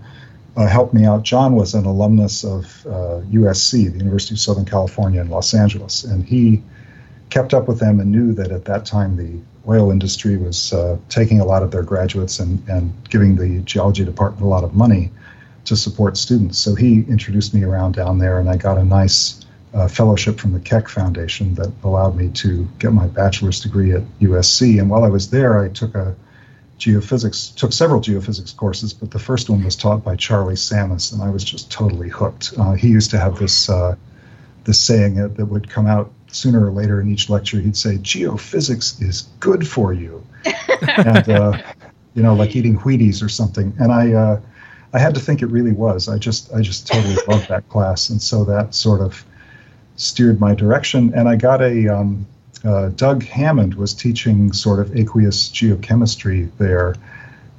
uh, 0.56 0.66
helped 0.66 0.92
me 0.92 1.06
out. 1.06 1.22
John 1.22 1.54
was 1.54 1.74
an 1.74 1.86
alumnus 1.86 2.44
of 2.44 2.64
USC, 2.84 3.88
uh, 3.88 3.92
the 3.92 3.98
University 3.98 4.34
of 4.34 4.38
Southern 4.38 4.66
California 4.66 5.20
in 5.20 5.30
Los 5.30 5.54
Angeles, 5.54 6.04
and 6.04 6.24
he 6.24 6.62
kept 7.30 7.54
up 7.54 7.68
with 7.68 7.80
them 7.80 8.00
and 8.00 8.12
knew 8.12 8.32
that 8.34 8.52
at 8.52 8.66
that 8.66 8.84
time 8.84 9.16
the 9.16 9.40
oil 9.68 9.90
industry 9.90 10.36
was 10.36 10.72
uh, 10.72 10.96
taking 11.08 11.40
a 11.40 11.44
lot 11.44 11.62
of 11.62 11.70
their 11.70 11.82
graduates 11.82 12.38
and, 12.38 12.66
and 12.68 12.92
giving 13.08 13.36
the 13.36 13.60
geology 13.62 14.04
department 14.04 14.42
a 14.42 14.46
lot 14.46 14.62
of 14.62 14.74
money 14.74 15.10
to 15.66 15.76
support 15.76 16.16
students. 16.16 16.58
So 16.58 16.74
he 16.74 17.00
introduced 17.08 17.54
me 17.54 17.62
around 17.64 17.94
down 17.94 18.18
there, 18.18 18.40
and 18.40 18.48
I 18.48 18.56
got 18.56 18.78
a 18.78 18.84
nice 18.84 19.44
uh, 19.74 19.88
fellowship 19.88 20.38
from 20.38 20.52
the 20.52 20.60
Keck 20.60 20.88
Foundation 20.88 21.54
that 21.56 21.70
allowed 21.84 22.16
me 22.16 22.30
to 22.30 22.66
get 22.78 22.92
my 22.92 23.06
bachelor's 23.08 23.60
degree 23.60 23.92
at 23.92 24.02
USC. 24.20 24.78
And 24.80 24.88
while 24.88 25.04
I 25.04 25.08
was 25.08 25.30
there, 25.30 25.62
I 25.62 25.68
took 25.68 25.94
a 25.94 26.16
geophysics, 26.78 27.54
took 27.54 27.72
several 27.72 28.00
geophysics 28.00 28.56
courses, 28.56 28.92
but 28.92 29.10
the 29.10 29.18
first 29.18 29.50
one 29.50 29.64
was 29.64 29.76
taught 29.76 30.04
by 30.04 30.16
Charlie 30.16 30.54
Sammis, 30.54 31.12
and 31.12 31.22
I 31.22 31.30
was 31.30 31.44
just 31.44 31.70
totally 31.70 32.08
hooked. 32.08 32.54
Uh, 32.56 32.72
he 32.72 32.88
used 32.88 33.10
to 33.10 33.18
have 33.18 33.38
this 33.38 33.68
uh, 33.68 33.96
this 34.64 34.80
saying 34.80 35.14
that, 35.16 35.36
that 35.36 35.46
would 35.46 35.68
come 35.68 35.86
out 35.86 36.12
sooner 36.28 36.66
or 36.66 36.70
later 36.70 37.00
in 37.00 37.10
each 37.10 37.28
lecture. 37.28 37.60
He'd 37.60 37.76
say, 37.76 37.96
"Geophysics 37.96 39.02
is 39.02 39.28
good 39.40 39.66
for 39.66 39.92
you," 39.92 40.24
and 40.96 41.28
uh, 41.28 41.58
you 42.14 42.22
know, 42.22 42.34
like 42.34 42.54
eating 42.54 42.78
Wheaties 42.78 43.22
or 43.22 43.28
something. 43.28 43.74
And 43.78 43.92
I 43.92 44.12
uh, 44.12 44.40
I 44.92 44.98
had 44.98 45.14
to 45.14 45.20
think 45.20 45.42
it 45.42 45.46
really 45.46 45.72
was. 45.72 46.08
I 46.08 46.18
just 46.18 46.52
I 46.52 46.60
just 46.60 46.86
totally 46.86 47.16
loved 47.28 47.48
that 47.48 47.68
class, 47.68 48.10
and 48.10 48.20
so 48.20 48.44
that 48.44 48.74
sort 48.74 49.00
of 49.00 49.24
steered 49.96 50.40
my 50.40 50.54
direction. 50.54 51.12
And 51.14 51.28
I 51.28 51.36
got 51.36 51.62
a 51.62 51.88
um, 51.88 52.26
uh, 52.64 52.88
Doug 52.88 53.24
Hammond 53.24 53.74
was 53.74 53.94
teaching 53.94 54.52
sort 54.52 54.80
of 54.80 54.96
aqueous 54.96 55.48
geochemistry 55.50 56.50
there, 56.58 56.94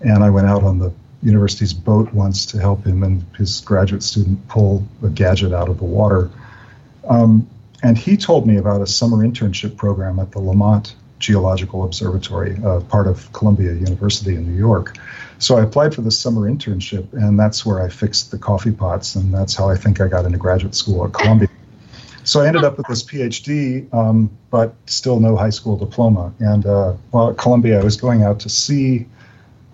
and 0.02 0.24
I 0.24 0.30
went 0.30 0.48
out 0.48 0.64
on 0.64 0.80
the 0.80 0.92
university's 1.24 1.74
boat 1.74 2.14
once 2.14 2.46
to 2.48 2.60
help 2.60 2.86
him 2.86 3.04
and 3.04 3.26
his 3.38 3.62
graduate 3.62 4.04
student 4.04 4.48
pull 4.48 4.88
a 5.04 5.10
gadget 5.10 5.54
out 5.54 5.70
of 5.70 5.78
the 5.78 5.84
water. 5.84 6.30
Um, 7.08 7.48
and 7.84 7.98
he 7.98 8.18
told 8.18 8.48
me 8.48 8.58
about 8.58 8.82
a 8.82 8.88
summer 8.88 9.18
internship 9.18 9.78
program 9.78 10.20
at 10.20 10.32
the 10.32 10.40
Lamont 10.40 10.96
Geological 11.20 11.84
Observatory, 11.84 12.58
uh, 12.64 12.82
part 12.82 13.08
of 13.08 13.32
Columbia 13.34 13.74
University 13.74 14.36
in 14.36 14.52
New 14.52 14.58
York. 14.58 14.98
So 15.40 15.58
I 15.58 15.64
applied 15.64 15.94
for 15.94 16.02
the 16.02 16.12
summer 16.12 16.50
internship, 16.50 17.14
and 17.14 17.40
that's 17.40 17.66
where 17.66 17.82
I 17.82 17.90
fixed 17.90 18.32
the 18.32 18.40
coffee 18.40 18.72
pots, 18.72 19.16
and 19.16 19.34
that's 19.34 19.56
how 19.56 19.70
I 19.70 19.76
think 19.76 20.02
I 20.02 20.08
got 20.08 20.26
into 20.26 20.38
graduate 20.38 20.74
school 20.74 21.06
at 21.06 21.14
Columbia. 21.14 21.50
so 22.24 22.42
I 22.42 22.48
ended 22.48 22.64
up 22.64 22.78
with 22.78 22.88
this 22.88 23.04
PhD, 23.04 23.94
um, 23.94 24.32
but 24.50 24.74
still 24.88 25.20
no 25.20 25.36
high 25.36 25.52
school 25.52 25.78
diploma. 25.78 26.34
And 26.40 26.66
uh, 26.66 26.94
while 27.12 27.30
at 27.30 27.38
Columbia, 27.38 27.80
I 27.80 27.84
was 27.84 27.98
going 27.98 28.24
out 28.24 28.40
to 28.42 28.50
sea, 28.50 29.06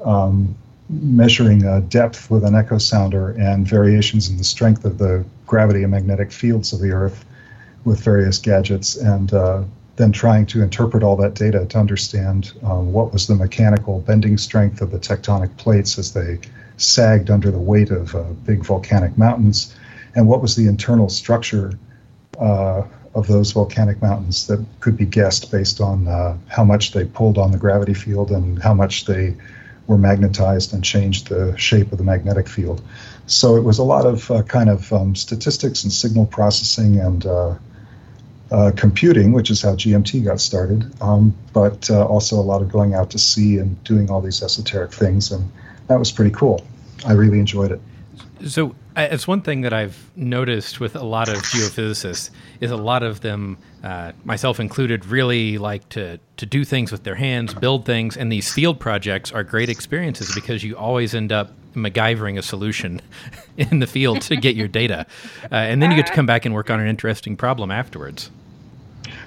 um, 0.04 0.56
measuring 0.90 1.66
uh, 1.66 1.80
depth 1.88 2.30
with 2.30 2.44
an 2.44 2.56
echo 2.56 2.78
sounder 2.78 3.32
and 3.32 3.66
variations 3.66 4.30
in 4.30 4.38
the 4.38 4.44
strength 4.44 4.84
of 4.84 4.98
the 4.98 5.26
gravity 5.48 5.84
and 5.84 5.92
magnetic 5.92 6.32
fields 6.32 6.74
of 6.74 6.82
the 6.82 6.92
Earth 6.92 7.26
with 7.86 8.02
various 8.02 8.38
gadgets, 8.38 8.98
and 8.98 9.34
uh, 9.34 9.64
then 9.96 10.12
trying 10.12 10.46
to 10.48 10.62
interpret 10.64 11.04
all 11.04 11.16
that 11.16 11.36
data 11.36 11.66
to 11.66 11.78
understand 11.78 12.52
um, 12.64 12.92
what 12.92 13.14
was 13.14 13.28
the 13.28 13.36
mechanical 13.36 14.00
bending 14.00 14.38
strength 14.38 14.82
of 14.82 14.92
the 14.92 14.98
tectonic 14.98 15.56
plates 15.58 16.00
as 16.00 16.14
they 16.14 16.40
sagged 16.78 17.30
under 17.30 17.52
the 17.52 17.60
weight 17.60 17.92
of 17.92 18.16
uh, 18.16 18.24
big 18.46 18.66
volcanic 18.66 19.18
mountains, 19.18 19.76
and 20.16 20.28
what 20.28 20.42
was 20.42 20.56
the 20.56 20.68
internal 20.68 21.10
structure 21.10 21.78
uh, 22.40 22.84
of 23.14 23.28
those 23.28 23.52
volcanic 23.52 24.02
mountains 24.02 24.48
that 24.48 24.64
could 24.80 24.98
be 24.98 25.06
guessed 25.06 25.52
based 25.52 25.80
on 25.80 26.08
uh, 26.08 26.36
how 26.48 26.64
much 26.64 26.92
they 26.92 27.06
pulled 27.06 27.38
on 27.38 27.52
the 27.52 27.58
gravity 27.58 27.94
field 27.94 28.32
and 28.32 28.62
how 28.62 28.74
much 28.74 29.06
they 29.06 29.36
were 29.86 29.98
magnetized 29.98 30.74
and 30.74 30.84
changed 30.84 31.28
the 31.28 31.56
shape 31.58 31.92
of 31.92 31.98
the 31.98 32.04
magnetic 32.04 32.48
field. 32.48 32.82
So 33.28 33.56
it 33.56 33.64
was 33.64 33.78
a 33.78 33.84
lot 33.84 34.06
of 34.06 34.32
uh, 34.32 34.42
kind 34.44 34.70
of 34.70 34.92
um, 34.92 35.16
statistics 35.16 35.84
and 35.84 35.94
signal 35.94 36.26
processing 36.26 37.00
and 37.00 37.26
uh, 38.52 38.72
computing, 38.76 39.32
which 39.32 39.50
is 39.50 39.62
how 39.62 39.76
GMT 39.76 40.24
got 40.24 40.40
started, 40.40 40.92
um, 41.02 41.36
but 41.54 41.90
uh, 41.90 42.06
also 42.06 42.36
a 42.38 42.42
lot 42.42 42.62
of 42.62 42.72
going 42.72 42.94
out 42.94 43.10
to 43.12 43.20
sea 43.20 43.58
and 43.58 43.82
doing 43.84 44.10
all 44.10 44.22
these 44.22 44.44
esoteric 44.44 44.92
things. 44.92 45.32
And 45.32 45.52
that 45.88 45.98
was 45.98 46.12
pretty 46.12 46.32
cool. 46.32 46.66
I 47.06 47.14
really 47.14 47.40
enjoyed 47.40 47.72
it. 47.72 47.82
So 48.48 48.76
it's 48.96 49.28
one 49.28 49.42
thing 49.42 49.62
that 49.62 49.74
I've 49.74 50.12
noticed 50.16 50.80
with 50.80 50.96
a 50.96 51.04
lot 51.04 51.30
of 51.30 51.38
geophysicists 51.38 52.30
is 52.60 52.72
a 52.72 52.78
lot 52.78 53.02
of 53.02 53.22
them, 53.22 53.58
uh, 53.84 54.12
myself 54.24 54.60
included, 54.60 55.06
really 55.06 55.58
like 55.58 55.88
to 55.90 56.20
to 56.38 56.46
do 56.46 56.66
things 56.66 56.92
with 56.92 57.04
their 57.04 57.16
hands, 57.16 57.54
build 57.54 57.86
things, 57.86 58.18
and 58.18 58.32
these 58.32 58.52
field 58.52 58.80
projects 58.80 59.32
are 59.32 59.44
great 59.44 59.70
experiences 59.70 60.34
because 60.36 60.64
you 60.64 60.76
always 60.76 61.16
end 61.16 61.32
up 61.32 61.54
MacGyvering 61.74 62.38
a 62.38 62.42
solution 62.42 63.02
in 63.58 63.80
the 63.80 63.88
field 63.88 64.22
to 64.24 64.36
get 64.36 64.56
your 64.56 64.68
data, 64.68 65.06
uh, 65.52 65.56
and 65.56 65.82
then 65.82 65.92
you 65.92 65.98
get 65.98 66.08
to 66.08 66.14
come 66.14 66.26
back 66.26 66.46
and 66.46 66.54
work 66.54 66.70
on 66.70 66.80
an 66.80 66.88
interesting 66.88 67.36
problem 67.36 67.72
afterwards. 67.72 68.30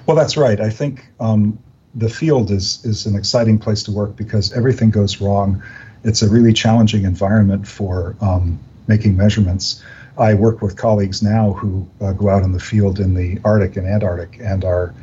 Well, 0.05 0.15
that's 0.15 0.37
right. 0.37 0.59
I 0.59 0.69
think 0.69 1.07
um, 1.19 1.59
the 1.95 2.09
field 2.09 2.51
is 2.51 2.83
is 2.85 3.05
an 3.05 3.15
exciting 3.15 3.59
place 3.59 3.83
to 3.83 3.91
work 3.91 4.15
because 4.15 4.53
everything 4.53 4.89
goes 4.89 5.19
wrong. 5.19 5.61
It's 6.03 6.21
a 6.21 6.29
really 6.29 6.53
challenging 6.53 7.03
environment 7.03 7.67
for 7.67 8.15
um, 8.21 8.59
making 8.87 9.17
measurements. 9.17 9.83
I 10.17 10.33
work 10.33 10.61
with 10.61 10.77
colleagues 10.77 11.21
now 11.21 11.53
who 11.53 11.87
uh, 12.01 12.13
go 12.13 12.29
out 12.29 12.43
in 12.43 12.51
the 12.51 12.59
field 12.59 12.99
in 12.99 13.13
the 13.13 13.39
Arctic 13.43 13.77
and 13.77 13.87
Antarctic 13.87 14.39
and 14.41 14.63
are 14.63 14.93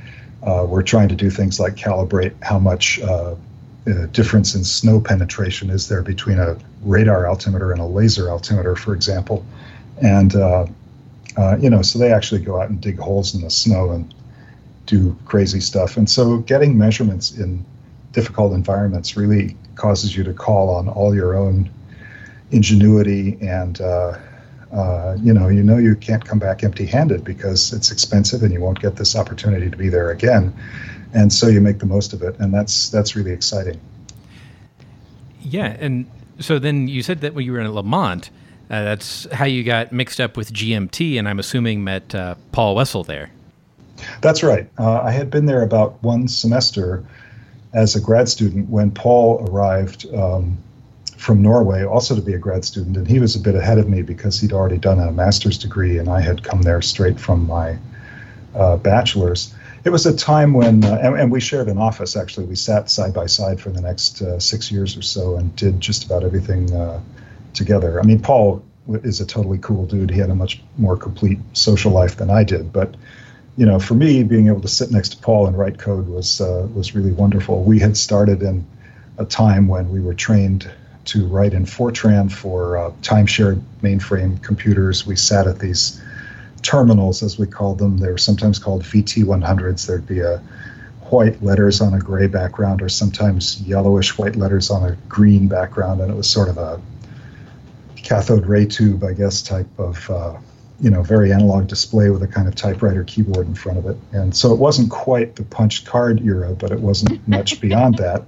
uh, 0.43 0.67
we're 0.69 0.83
trying 0.83 1.09
to 1.09 1.15
do 1.15 1.31
things 1.31 1.59
like 1.59 1.75
calibrate 1.75 2.35
how 2.43 2.59
much 2.59 3.01
uh, 3.01 3.35
uh, 3.87 4.07
difference 4.13 4.55
in 4.55 4.65
snow 4.65 5.01
penetration 5.01 5.71
is 5.71 5.89
there 5.89 6.03
between 6.03 6.39
a 6.39 6.57
radar 6.85 7.27
altimeter 7.27 7.73
and 7.73 7.81
a 7.81 7.87
laser 7.87 8.31
altimeter, 8.31 8.77
for 8.77 8.95
example. 8.95 9.45
And 10.03 10.35
uh, 10.35 10.67
uh, 11.37 11.57
you 11.59 11.71
know, 11.71 11.83
so 11.83 11.99
they 11.99 12.13
actually 12.13 12.41
go 12.43 12.61
out 12.61 12.71
and 12.71 12.81
dig 12.81 12.99
holes 12.99 13.35
in 13.35 13.41
the 13.41 13.51
snow 13.51 13.91
and 13.91 14.15
do 14.87 15.17
crazy 15.25 15.61
stuff. 15.61 15.97
And 15.97 16.09
so 16.09 16.39
getting 16.39 16.79
measurements 16.79 17.33
in 17.33 17.65
difficult 18.13 18.53
environments 18.53 19.17
really 19.17 19.57
causes 19.75 20.17
you 20.17 20.23
to 20.25 20.33
call 20.33 20.71
on 20.71 20.89
all 20.89 21.15
your 21.15 21.37
own 21.37 21.69
ingenuity 22.53 23.37
and 23.41 23.81
uh, 23.81 24.17
uh, 24.73 25.17
you 25.21 25.33
know 25.33 25.49
you 25.49 25.63
know 25.63 25.77
you 25.77 25.97
can't 25.97 26.25
come 26.25 26.39
back 26.39 26.63
empty-handed 26.63 27.25
because 27.25 27.73
it's 27.73 27.91
expensive 27.91 28.43
and 28.43 28.53
you 28.53 28.61
won't 28.61 28.81
get 28.81 28.97
this 28.97 29.17
opportunity 29.17 29.69
to 29.69 29.77
be 29.77 29.89
there 29.89 30.11
again 30.11 30.55
and 31.13 31.33
so 31.33 31.49
you 31.49 31.61
make 31.61 31.79
the 31.79 31.87
most 31.87 32.13
of 32.13 32.23
it 32.23 32.39
and 32.39 32.55
that's 32.55 32.91
that's 32.91 33.17
really 33.17 33.33
exciting 33.33 33.81
yeah 35.41 35.77
and 35.81 36.09
so 36.39 36.59
then 36.59 36.89
you 36.89 37.03
said 37.03 37.21
that 37.21 37.35
when 37.35 37.45
you 37.45 37.53
were 37.53 37.61
in 37.61 37.71
lamont. 37.73 38.31
Uh, 38.71 38.83
that's 38.83 39.31
how 39.31 39.45
you 39.45 39.63
got 39.63 39.93
mixed 39.93 40.19
up 40.19 40.39
with 40.39 40.51
gmt 40.51 41.19
and 41.19 41.29
i'm 41.29 41.39
assuming 41.39 41.85
met 41.85 42.15
uh, 42.15 42.35
paul 42.51 42.75
wessel 42.75 43.05
there. 43.05 43.31
That's 44.23 44.43
right. 44.43 44.69
Uh, 44.79 45.03
i 45.03 45.11
had 45.11 45.31
been 45.31 45.47
there 45.47 45.63
about 45.63 46.03
one 46.03 46.29
semester 46.29 47.05
as 47.75 47.95
a 47.95 48.01
grad 48.01 48.29
student 48.29 48.71
when 48.71 48.91
paul 48.91 49.47
arrived 49.49 50.07
um, 50.15 50.57
from 51.25 51.41
Norway, 51.41 51.85
also 51.85 52.15
to 52.15 52.21
be 52.21 52.35
a 52.35 52.39
grad 52.39 52.67
student, 52.67 52.99
and 52.99 53.09
he 53.09 53.19
was 53.19 53.35
a 53.35 53.41
bit 53.41 53.55
ahead 53.55 53.79
of 53.79 53.89
me 53.89 54.03
because 54.03 54.39
he'd 54.39 54.53
already 54.53 54.77
done 54.77 55.01
a 55.01 55.11
master's 55.11 55.57
degree, 55.57 55.97
and 55.97 56.11
I 56.11 56.21
had 56.21 56.43
come 56.43 56.63
there 56.63 56.83
straight 56.83 57.19
from 57.19 57.47
my 57.47 57.79
uh, 58.55 58.77
bachelor's. 58.77 59.55
It 59.85 59.91
was 59.91 60.07
a 60.07 60.17
time 60.17 60.55
when, 60.55 60.83
uh, 60.83 60.99
and, 61.03 61.21
and, 61.21 61.31
we 61.31 61.41
shared 61.41 61.69
an 61.69 61.77
office 61.77 62.17
actually. 62.17 62.47
We 62.47 62.57
sat 62.57 62.89
side 62.89 63.13
by 63.13 63.27
side 63.27 63.61
for 63.61 63.71
the 63.71 63.83
next 63.83 64.23
uh, 64.23 64.41
six 64.41 64.73
years 64.73 64.97
or 64.97 65.03
so 65.03 65.37
and 65.37 65.55
did 65.57 65.79
just 65.79 66.05
about 66.05 66.25
everything 66.25 66.75
uh, 66.75 67.01
together. 67.53 68.01
I 68.01 68.05
mean, 68.05 68.21
Paul 68.21 68.65
is 68.89 69.21
a 69.21 69.27
totally 69.27 69.59
cool 69.59 69.85
dude. 69.85 70.11
He 70.11 70.19
had 70.19 70.31
a 70.31 70.35
much 70.35 70.63
more 70.79 70.97
complete 70.97 71.39
social 71.53 71.93
life 71.93 72.17
than 72.17 72.31
I 72.31 72.45
did, 72.45 72.73
but 72.73 72.95
you 73.57 73.67
know, 73.67 73.79
for 73.79 73.95
me, 73.95 74.25
being 74.25 74.49
able 74.49 74.63
to 74.63 74.69
sit 74.69 74.91
next 74.91 75.11
to 75.11 75.17
Paul 75.19 75.47
and 75.47 75.57
write 75.57 75.79
code 75.79 76.09
was 76.09 76.41
uh, 76.41 76.67
was 76.75 76.95
really 76.95 77.13
wonderful. 77.13 77.63
We 77.63 77.79
had 77.79 77.97
started 77.97 78.43
in 78.43 78.67
a 79.19 79.25
time 79.25 79.69
when 79.69 79.91
we 79.91 80.01
were 80.01 80.15
trained 80.15 80.69
to 81.07 81.27
write 81.27 81.53
in 81.53 81.65
Fortran 81.65 82.33
for 82.33 82.79
uh, 82.79 82.91
mainframe 82.91 84.43
computers. 84.43 85.07
We 85.07 85.17
sat 85.17 85.47
at 85.47 85.59
these 85.59 86.03
terminals, 86.65 87.23
as 87.23 87.39
we 87.39 87.47
called 87.47 87.79
them. 87.79 87.99
They 87.99 88.11
were 88.11 88.19
sometimes 88.19 88.59
called 88.59 88.83
VT100s. 88.83 89.87
There'd 89.87 90.07
be 90.07 90.21
a 90.21 90.39
white 91.11 91.41
letters 91.43 91.81
on 91.81 91.95
a 91.95 91.99
gray 91.99 92.27
background, 92.27 92.83
or 92.83 92.89
sometimes 92.89 93.63
yellowish 93.63 94.19
white 94.19 94.35
letters 94.35 94.71
on 94.71 94.91
a 94.91 94.97
green 95.09 95.47
background, 95.47 96.01
and 96.01 96.11
it 96.11 96.17
was 96.17 96.29
sort 96.29 96.49
of 96.49 96.59
a 96.59 96.81
cathode 97.97 98.47
ray 98.47 98.67
tube, 98.67 99.05
I 99.05 99.13
guess, 99.13 99.43
type 99.43 99.69
of 99.79 100.11
uh, 100.11 100.35
you 100.81 100.91
know 100.91 101.03
very 101.03 101.33
analog 101.33 101.69
display 101.69 102.11
with 102.11 102.23
a 102.23 102.29
kind 102.29 102.49
of 102.49 102.57
typewriter 102.57 103.05
keyboard 103.05 103.47
in 103.47 103.55
front 103.55 103.79
of 103.79 103.87
it. 103.87 103.97
And 104.13 104.35
so 104.35 104.53
it 104.53 104.59
wasn't 104.59 104.91
quite 104.91 105.37
the 105.37 105.45
punch 105.45 105.85
card 105.85 106.21
era, 106.23 106.55
but 106.55 106.73
it 106.73 106.81
wasn't 106.81 107.27
much 107.29 107.61
beyond 107.61 107.99
that 107.99 108.25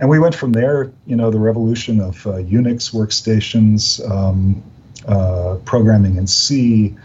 and 0.00 0.08
we 0.08 0.18
went 0.18 0.34
from 0.34 0.52
there. 0.52 0.90
You 1.06 1.14
know, 1.14 1.30
the 1.30 1.38
revolution 1.38 2.00
of 2.00 2.26
uh, 2.26 2.30
Unix 2.30 2.92
workstations, 2.92 4.00
um, 4.10 4.62
uh, 5.06 5.58
programming 5.64 6.16
in 6.16 6.26
C, 6.26 6.96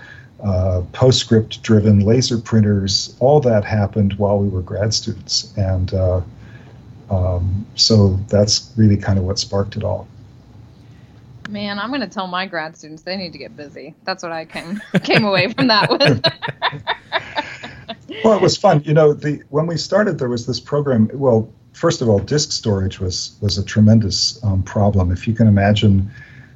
uh, 0.45 0.83
PostScript-driven 0.93 2.01
laser 2.01 2.37
printers. 2.37 3.15
All 3.19 3.39
that 3.41 3.65
happened 3.65 4.13
while 4.13 4.37
we 4.37 4.47
were 4.47 4.61
grad 4.61 4.93
students, 4.93 5.51
and 5.57 5.91
uh, 5.93 6.21
um, 7.09 7.65
so 7.75 8.19
that's 8.29 8.71
really 8.77 8.97
kind 8.97 9.17
of 9.17 9.25
what 9.25 9.39
sparked 9.39 9.75
it 9.75 9.83
all. 9.83 10.07
Man, 11.49 11.79
I'm 11.79 11.89
going 11.89 12.01
to 12.01 12.07
tell 12.07 12.27
my 12.27 12.45
grad 12.45 12.77
students 12.77 13.03
they 13.03 13.17
need 13.17 13.33
to 13.33 13.39
get 13.39 13.55
busy. 13.57 13.95
That's 14.03 14.23
what 14.23 14.31
I 14.31 14.45
came 14.45 14.81
came 15.03 15.25
away 15.25 15.51
from 15.51 15.67
that 15.67 15.89
with. 15.89 16.23
well, 18.23 18.37
it 18.37 18.41
was 18.41 18.57
fun. 18.57 18.83
You 18.83 18.93
know, 18.93 19.13
the 19.13 19.41
when 19.49 19.67
we 19.67 19.77
started, 19.77 20.19
there 20.19 20.29
was 20.29 20.45
this 20.45 20.59
program. 20.59 21.09
Well, 21.13 21.51
first 21.73 22.01
of 22.01 22.09
all, 22.09 22.19
disk 22.19 22.51
storage 22.51 22.99
was 22.99 23.35
was 23.41 23.57
a 23.57 23.65
tremendous 23.65 24.43
um, 24.43 24.63
problem. 24.63 25.11
If 25.11 25.27
you 25.27 25.33
can 25.33 25.47
imagine, 25.47 26.11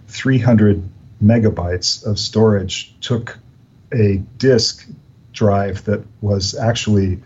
300 0.08 0.82
megabytes 1.24 2.06
of 2.06 2.18
storage 2.18 2.94
took 3.02 3.38
a 3.94 4.18
disk 4.38 4.88
drive 5.34 5.84
that 5.86 6.04
was 6.22 6.56
actually 6.56 7.20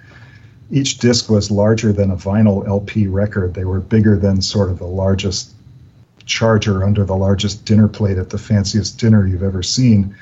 each 0.71 0.97
disk 0.97 1.29
was 1.29 1.51
larger 1.51 1.93
than 1.93 2.11
a 2.11 2.15
vinyl 2.15 2.67
LP 2.67 3.07
record. 3.07 3.53
They 3.53 3.65
were 3.65 3.79
bigger 3.79 4.17
than 4.17 4.41
sort 4.41 4.69
of 4.71 4.79
the 4.79 4.87
largest 4.87 5.51
charger 6.25 6.83
under 6.83 7.03
the 7.03 7.15
largest 7.15 7.65
dinner 7.65 7.87
plate 7.87 8.17
at 8.17 8.29
the 8.29 8.37
fanciest 8.37 8.97
dinner 8.97 9.27
you've 9.27 9.43
ever 9.43 9.61
seen. 9.61 10.15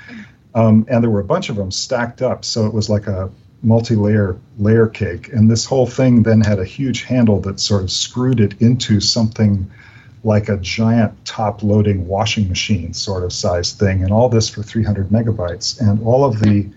Um, 0.53 0.85
and 0.89 1.03
there 1.03 1.09
were 1.09 1.19
a 1.19 1.25
bunch 1.25 1.49
of 1.49 1.55
them 1.55 1.71
stacked 1.71 2.21
up. 2.21 2.43
So 2.43 2.65
it 2.65 2.73
was 2.73 2.89
like 2.89 3.07
a 3.07 3.29
multi-layer 3.63 4.37
layer 4.57 4.87
cake 4.87 5.31
and 5.31 5.49
this 5.49 5.65
whole 5.65 5.85
thing 5.85 6.23
then 6.23 6.41
had 6.41 6.57
a 6.57 6.65
huge 6.65 7.03
handle 7.03 7.39
that 7.41 7.59
sort 7.59 7.83
of 7.83 7.91
screwed 7.91 8.39
it 8.39 8.59
into 8.59 8.99
something 8.99 9.69
like 10.23 10.49
a 10.49 10.57
giant 10.57 11.25
top 11.25 11.63
loading 11.63 12.07
washing 12.07 12.47
machine 12.47 12.93
sort 12.93 13.23
of 13.23 13.33
size 13.33 13.73
thing 13.73 14.03
and 14.03 14.11
all 14.11 14.29
this 14.29 14.49
for 14.49 14.61
300 14.61 15.09
megabytes 15.09 15.79
and 15.81 16.01
all 16.05 16.23
of 16.23 16.39
the 16.39 16.69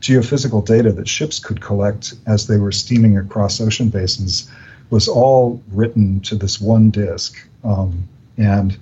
geophysical 0.00 0.64
data 0.64 0.92
that 0.92 1.08
ships 1.08 1.38
could 1.38 1.60
collect 1.60 2.14
as 2.26 2.46
they 2.46 2.56
were 2.56 2.72
steaming 2.72 3.18
across 3.18 3.60
ocean 3.60 3.88
basins 3.88 4.50
was 4.90 5.08
all 5.08 5.62
written 5.72 6.20
to 6.20 6.36
this 6.36 6.60
one 6.60 6.90
disk 6.90 7.36
um, 7.64 8.08
and 8.38 8.78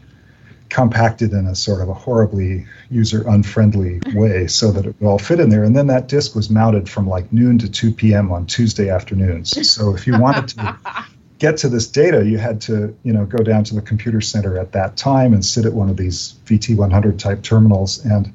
compacted 0.68 1.33
in 1.33 1.47
a 1.47 1.54
sort 1.54 1.80
of 1.80 1.88
a 1.88 1.94
horribly 1.94 2.66
user 2.90 3.25
unfriendly 3.28 4.00
way 4.12 4.47
so 4.49 4.73
that 4.73 4.85
it 4.85 4.94
would 4.99 5.09
all 5.09 5.18
fit 5.18 5.38
in 5.38 5.49
there. 5.49 5.62
And 5.62 5.76
then 5.76 5.87
that 5.87 6.09
disk 6.09 6.35
was 6.35 6.50
mounted 6.50 6.88
from 6.88 7.09
like 7.09 7.33
noon 7.33 7.59
to 7.59 7.71
2 7.71 7.92
p.m. 7.92 8.33
on 8.33 8.47
Tuesday 8.47 8.90
afternoons. 8.90 9.71
So 9.71 9.94
if 9.94 10.04
you 10.06 10.18
wanted 10.18 10.49
to 10.49 10.76
get 11.38 11.56
to 11.58 11.68
this 11.68 11.86
data, 11.86 12.24
you 12.24 12.38
had 12.38 12.60
to, 12.62 12.96
you 13.02 13.12
know, 13.12 13.24
go 13.26 13.38
down 13.38 13.64
to 13.64 13.74
the 13.74 13.82
computer 13.82 14.20
center 14.20 14.58
at 14.58 14.72
that 14.72 14.96
time 14.96 15.32
and 15.32 15.44
sit 15.44 15.64
at 15.66 15.72
one 15.72 15.90
of 15.90 15.96
these 15.96 16.34
VT100 16.46 17.18
type 17.18 17.42
terminals. 17.42 18.04
And 18.04 18.32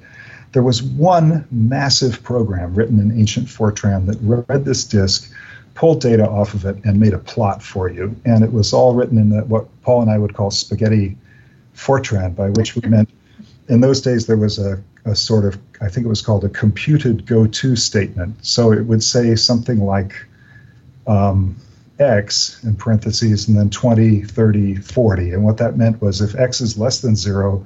There 0.51 0.63
was 0.63 0.81
one 0.81 1.47
massive 1.51 2.23
program 2.23 2.73
written 2.73 2.99
in 2.99 3.17
ancient 3.17 3.47
Fortran 3.47 4.07
that 4.07 4.17
read 4.21 4.65
this 4.65 4.83
disk, 4.83 5.31
pulled 5.75 6.01
data 6.01 6.27
off 6.27 6.53
of 6.53 6.65
it, 6.65 6.83
and 6.83 6.99
made 6.99 7.13
a 7.13 7.19
plot 7.19 7.61
for 7.63 7.89
you. 7.89 8.15
And 8.25 8.43
it 8.43 8.51
was 8.51 8.73
all 8.73 8.93
written 8.95 9.17
in 9.17 9.29
the, 9.29 9.41
what 9.45 9.67
Paul 9.81 10.01
and 10.01 10.11
I 10.11 10.17
would 10.17 10.33
call 10.33 10.51
spaghetti 10.51 11.17
Fortran, 11.75 12.35
by 12.35 12.49
which 12.49 12.75
we 12.75 12.87
meant 12.89 13.09
in 13.69 13.81
those 13.81 14.01
days 14.01 14.25
there 14.25 14.35
was 14.35 14.59
a, 14.59 14.83
a 15.05 15.15
sort 15.15 15.45
of, 15.45 15.57
I 15.79 15.87
think 15.87 16.05
it 16.05 16.09
was 16.09 16.21
called 16.21 16.43
a 16.43 16.49
computed 16.49 17.25
go 17.25 17.47
to 17.47 17.75
statement. 17.75 18.43
So 18.45 18.73
it 18.73 18.81
would 18.81 19.03
say 19.03 19.35
something 19.35 19.79
like, 19.79 20.13
um, 21.07 21.55
x 21.99 22.63
in 22.63 22.75
parentheses 22.75 23.47
and 23.47 23.57
then 23.57 23.69
20, 23.69 24.23
30, 24.23 24.75
40. 24.75 25.33
And 25.33 25.43
what 25.43 25.57
that 25.57 25.77
meant 25.77 26.01
was 26.01 26.21
if 26.21 26.35
x 26.35 26.61
is 26.61 26.77
less 26.77 27.01
than 27.01 27.15
zero, 27.15 27.65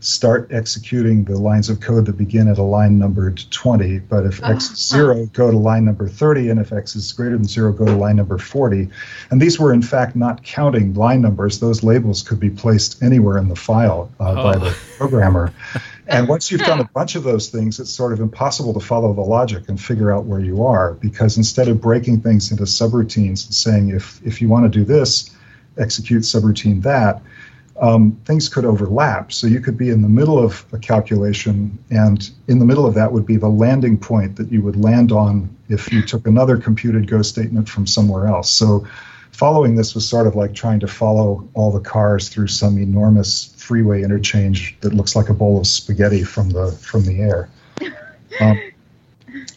start 0.00 0.48
executing 0.50 1.24
the 1.24 1.38
lines 1.38 1.68
of 1.68 1.80
code 1.80 2.06
that 2.06 2.16
begin 2.16 2.48
at 2.48 2.58
a 2.58 2.62
line 2.62 2.98
numbered 2.98 3.42
20. 3.50 3.98
But 4.00 4.24
if 4.24 4.42
x 4.42 4.70
is 4.70 4.78
zero, 4.78 5.26
go 5.26 5.50
to 5.50 5.56
line 5.56 5.84
number 5.84 6.08
30. 6.08 6.50
And 6.50 6.58
if 6.58 6.72
x 6.72 6.96
is 6.96 7.12
greater 7.12 7.36
than 7.36 7.46
zero, 7.46 7.72
go 7.72 7.84
to 7.84 7.96
line 7.96 8.16
number 8.16 8.38
40. 8.38 8.88
And 9.30 9.40
these 9.40 9.58
were, 9.58 9.72
in 9.72 9.82
fact, 9.82 10.16
not 10.16 10.42
counting 10.42 10.94
line 10.94 11.20
numbers. 11.20 11.60
Those 11.60 11.82
labels 11.82 12.22
could 12.22 12.40
be 12.40 12.50
placed 12.50 13.02
anywhere 13.02 13.38
in 13.38 13.48
the 13.48 13.56
file 13.56 14.10
uh, 14.18 14.30
oh. 14.30 14.42
by 14.42 14.56
the 14.56 14.76
programmer. 14.96 15.52
And 16.10 16.26
once 16.26 16.50
you've 16.50 16.62
done 16.62 16.80
a 16.80 16.84
bunch 16.84 17.14
of 17.14 17.22
those 17.22 17.48
things, 17.48 17.78
it's 17.78 17.90
sort 17.90 18.12
of 18.12 18.20
impossible 18.20 18.74
to 18.74 18.80
follow 18.80 19.12
the 19.14 19.20
logic 19.20 19.68
and 19.68 19.80
figure 19.80 20.12
out 20.12 20.24
where 20.24 20.40
you 20.40 20.64
are 20.64 20.94
because 20.94 21.36
instead 21.36 21.68
of 21.68 21.80
breaking 21.80 22.20
things 22.20 22.50
into 22.50 22.64
subroutines 22.64 23.46
and 23.46 23.54
saying, 23.54 23.90
if, 23.90 24.20
if 24.26 24.42
you 24.42 24.48
want 24.48 24.70
to 24.70 24.78
do 24.78 24.84
this, 24.84 25.30
execute 25.78 26.22
subroutine 26.22 26.82
that, 26.82 27.22
um, 27.80 28.20
things 28.24 28.48
could 28.48 28.64
overlap. 28.64 29.32
So 29.32 29.46
you 29.46 29.60
could 29.60 29.78
be 29.78 29.90
in 29.90 30.02
the 30.02 30.08
middle 30.08 30.38
of 30.38 30.64
a 30.72 30.78
calculation, 30.78 31.78
and 31.90 32.28
in 32.48 32.58
the 32.58 32.64
middle 32.64 32.86
of 32.86 32.94
that 32.94 33.12
would 33.12 33.24
be 33.24 33.36
the 33.36 33.48
landing 33.48 33.96
point 33.96 34.36
that 34.36 34.50
you 34.50 34.62
would 34.62 34.76
land 34.76 35.12
on 35.12 35.56
if 35.68 35.92
you 35.92 36.02
took 36.02 36.26
another 36.26 36.56
computed 36.56 37.06
go 37.06 37.22
statement 37.22 37.68
from 37.68 37.86
somewhere 37.86 38.26
else. 38.26 38.50
So 38.50 38.86
following 39.32 39.76
this 39.76 39.94
was 39.94 40.06
sort 40.06 40.26
of 40.26 40.34
like 40.34 40.54
trying 40.54 40.80
to 40.80 40.88
follow 40.88 41.48
all 41.54 41.70
the 41.70 41.80
cars 41.80 42.28
through 42.28 42.48
some 42.48 42.76
enormous 42.78 43.54
freeway 43.70 44.02
interchange 44.02 44.76
that 44.80 44.92
looks 44.92 45.14
like 45.14 45.28
a 45.28 45.32
bowl 45.32 45.60
of 45.60 45.64
spaghetti 45.64 46.24
from 46.24 46.50
the 46.50 46.72
from 46.72 47.04
the 47.04 47.20
air. 47.20 47.48
Um, 48.40 48.60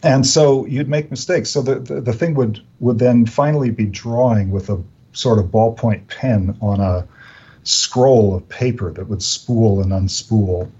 and 0.02 0.26
so 0.26 0.66
you'd 0.66 0.88
make 0.88 1.08
mistakes. 1.08 1.48
So 1.48 1.62
the, 1.62 1.76
the, 1.76 2.00
the 2.00 2.12
thing 2.12 2.34
would 2.34 2.60
would 2.80 2.98
then 2.98 3.24
finally 3.24 3.70
be 3.70 3.86
drawing 3.86 4.50
with 4.50 4.68
a 4.68 4.82
sort 5.12 5.38
of 5.38 5.46
ballpoint 5.46 6.08
pen 6.08 6.58
on 6.60 6.80
a 6.80 7.06
scroll 7.62 8.34
of 8.34 8.48
paper 8.48 8.92
that 8.92 9.08
would 9.08 9.22
spool 9.22 9.80
and 9.80 9.92
unspool. 9.92 10.70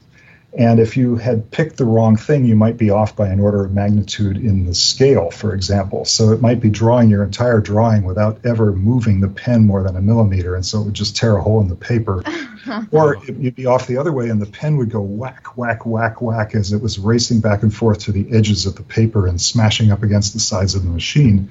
And 0.56 0.78
if 0.78 0.96
you 0.96 1.16
had 1.16 1.50
picked 1.50 1.78
the 1.78 1.84
wrong 1.84 2.16
thing, 2.16 2.44
you 2.44 2.54
might 2.54 2.76
be 2.76 2.90
off 2.90 3.16
by 3.16 3.28
an 3.28 3.40
order 3.40 3.64
of 3.64 3.72
magnitude 3.72 4.36
in 4.36 4.66
the 4.66 4.74
scale, 4.74 5.32
for 5.32 5.52
example. 5.52 6.04
So 6.04 6.30
it 6.30 6.40
might 6.40 6.60
be 6.60 6.70
drawing 6.70 7.10
your 7.10 7.24
entire 7.24 7.60
drawing 7.60 8.04
without 8.04 8.38
ever 8.44 8.72
moving 8.72 9.20
the 9.20 9.28
pen 9.28 9.66
more 9.66 9.82
than 9.82 9.96
a 9.96 10.00
millimeter, 10.00 10.54
and 10.54 10.64
so 10.64 10.80
it 10.80 10.84
would 10.84 10.94
just 10.94 11.16
tear 11.16 11.36
a 11.36 11.42
hole 11.42 11.60
in 11.60 11.68
the 11.68 11.74
paper. 11.74 12.22
or 12.92 13.16
you'd 13.26 13.56
be 13.56 13.66
off 13.66 13.88
the 13.88 13.96
other 13.96 14.12
way, 14.12 14.28
and 14.28 14.40
the 14.40 14.46
pen 14.46 14.76
would 14.76 14.90
go 14.90 15.00
whack, 15.00 15.56
whack, 15.56 15.84
whack, 15.86 16.22
whack 16.22 16.54
as 16.54 16.72
it 16.72 16.80
was 16.80 17.00
racing 17.00 17.40
back 17.40 17.64
and 17.64 17.74
forth 17.74 17.98
to 18.00 18.12
the 18.12 18.26
edges 18.32 18.64
of 18.64 18.76
the 18.76 18.84
paper 18.84 19.26
and 19.26 19.40
smashing 19.40 19.90
up 19.90 20.04
against 20.04 20.34
the 20.34 20.40
sides 20.40 20.76
of 20.76 20.84
the 20.84 20.90
machine. 20.90 21.50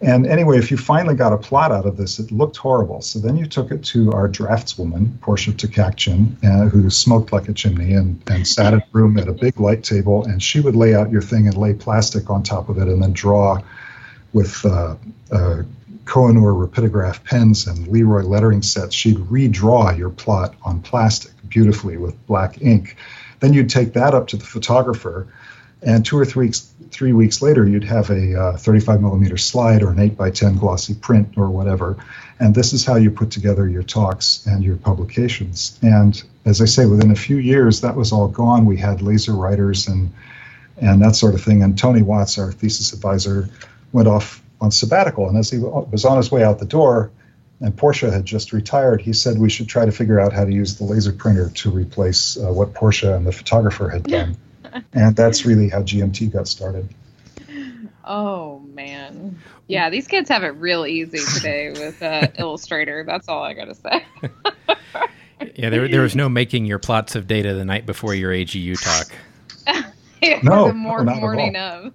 And 0.00 0.26
anyway, 0.26 0.58
if 0.58 0.70
you 0.70 0.76
finally 0.76 1.16
got 1.16 1.32
a 1.32 1.36
plot 1.36 1.72
out 1.72 1.84
of 1.84 1.96
this, 1.96 2.20
it 2.20 2.30
looked 2.30 2.56
horrible. 2.56 3.02
So 3.02 3.18
then 3.18 3.36
you 3.36 3.46
took 3.46 3.72
it 3.72 3.82
to 3.86 4.12
our 4.12 4.28
draftswoman, 4.28 5.20
Portia 5.20 5.50
Takakchin, 5.52 6.36
uh, 6.44 6.68
who 6.68 6.88
smoked 6.88 7.32
like 7.32 7.48
a 7.48 7.52
chimney 7.52 7.94
and, 7.94 8.22
and 8.28 8.46
sat 8.46 8.74
in 8.74 8.80
a 8.80 8.86
room 8.92 9.18
at 9.18 9.26
a 9.26 9.32
big 9.32 9.58
light 9.58 9.82
table, 9.82 10.24
and 10.24 10.40
she 10.40 10.60
would 10.60 10.76
lay 10.76 10.94
out 10.94 11.10
your 11.10 11.22
thing 11.22 11.48
and 11.48 11.56
lay 11.56 11.74
plastic 11.74 12.30
on 12.30 12.44
top 12.44 12.68
of 12.68 12.78
it 12.78 12.86
and 12.86 13.02
then 13.02 13.12
draw 13.12 13.60
with 14.32 14.64
uh, 14.64 14.94
uh, 15.32 15.62
Kohinoor 16.04 16.66
rapidograph 16.66 17.24
pens 17.24 17.66
and 17.66 17.88
Leroy 17.88 18.22
lettering 18.22 18.62
sets. 18.62 18.94
She'd 18.94 19.16
redraw 19.16 19.96
your 19.96 20.10
plot 20.10 20.54
on 20.62 20.80
plastic 20.80 21.32
beautifully 21.48 21.96
with 21.96 22.26
black 22.26 22.62
ink. 22.62 22.96
Then 23.40 23.52
you'd 23.52 23.70
take 23.70 23.94
that 23.94 24.14
up 24.14 24.28
to 24.28 24.36
the 24.36 24.44
photographer 24.44 25.26
and 25.82 26.04
two 26.04 26.18
or 26.18 26.24
three 26.24 26.46
weeks, 26.46 26.72
three 26.90 27.12
weeks 27.12 27.40
later, 27.40 27.66
you'd 27.66 27.84
have 27.84 28.10
a 28.10 28.40
uh, 28.40 28.56
35 28.56 29.00
millimeter 29.00 29.36
slide 29.36 29.82
or 29.82 29.90
an 29.90 29.98
8 29.98 30.16
by 30.16 30.30
10 30.30 30.56
glossy 30.56 30.94
print 30.94 31.34
or 31.36 31.48
whatever. 31.50 31.96
And 32.40 32.54
this 32.54 32.72
is 32.72 32.84
how 32.84 32.96
you 32.96 33.10
put 33.10 33.30
together 33.30 33.68
your 33.68 33.82
talks 33.82 34.46
and 34.46 34.64
your 34.64 34.76
publications. 34.76 35.78
And 35.82 36.20
as 36.44 36.60
I 36.60 36.64
say, 36.64 36.86
within 36.86 37.10
a 37.10 37.16
few 37.16 37.36
years, 37.36 37.80
that 37.82 37.96
was 37.96 38.12
all 38.12 38.28
gone. 38.28 38.64
We 38.64 38.76
had 38.76 39.02
laser 39.02 39.32
writers 39.32 39.88
and 39.88 40.12
and 40.80 41.02
that 41.02 41.16
sort 41.16 41.34
of 41.34 41.42
thing. 41.42 41.64
And 41.64 41.76
Tony 41.76 42.02
Watts, 42.02 42.38
our 42.38 42.52
thesis 42.52 42.92
advisor, 42.92 43.48
went 43.90 44.06
off 44.06 44.40
on 44.60 44.70
sabbatical. 44.70 45.28
And 45.28 45.36
as 45.36 45.50
he 45.50 45.58
was 45.58 46.04
on 46.04 46.16
his 46.16 46.30
way 46.30 46.44
out 46.44 46.60
the 46.60 46.66
door, 46.66 47.10
and 47.60 47.76
Portia 47.76 48.12
had 48.12 48.24
just 48.24 48.52
retired, 48.52 49.00
he 49.00 49.12
said 49.12 49.38
we 49.38 49.50
should 49.50 49.68
try 49.68 49.84
to 49.84 49.90
figure 49.90 50.20
out 50.20 50.32
how 50.32 50.44
to 50.44 50.52
use 50.52 50.76
the 50.76 50.84
laser 50.84 51.10
printer 51.10 51.50
to 51.50 51.70
replace 51.72 52.36
uh, 52.36 52.52
what 52.52 52.74
Portia 52.74 53.16
and 53.16 53.26
the 53.26 53.32
photographer 53.32 53.88
had 53.88 54.04
done 54.04 54.36
and 54.92 55.16
that's 55.16 55.44
really 55.44 55.68
how 55.68 55.82
GMT 55.82 56.32
got 56.32 56.48
started. 56.48 56.88
Oh 58.04 58.60
man, 58.72 59.38
yeah, 59.66 59.90
these 59.90 60.08
kids 60.08 60.30
have 60.30 60.42
it 60.42 60.48
real 60.48 60.86
easy 60.86 61.18
today 61.34 61.70
with 61.70 62.02
uh, 62.02 62.28
Illustrator. 62.38 63.04
That's 63.04 63.28
all 63.28 63.42
I 63.42 63.52
gotta 63.52 63.74
say. 63.74 64.04
yeah, 65.54 65.68
there 65.68 65.88
there 65.88 66.00
was 66.00 66.16
no 66.16 66.28
making 66.28 66.64
your 66.64 66.78
plots 66.78 67.14
of 67.16 67.26
data 67.26 67.52
the 67.52 67.66
night 67.66 67.84
before 67.84 68.14
your 68.14 68.32
AGU 68.32 68.82
talk. 68.82 69.84
no, 70.42 70.68
the 70.68 70.74
more 70.74 71.04
not 71.04 71.20
morning 71.20 71.54
of. 71.56 71.92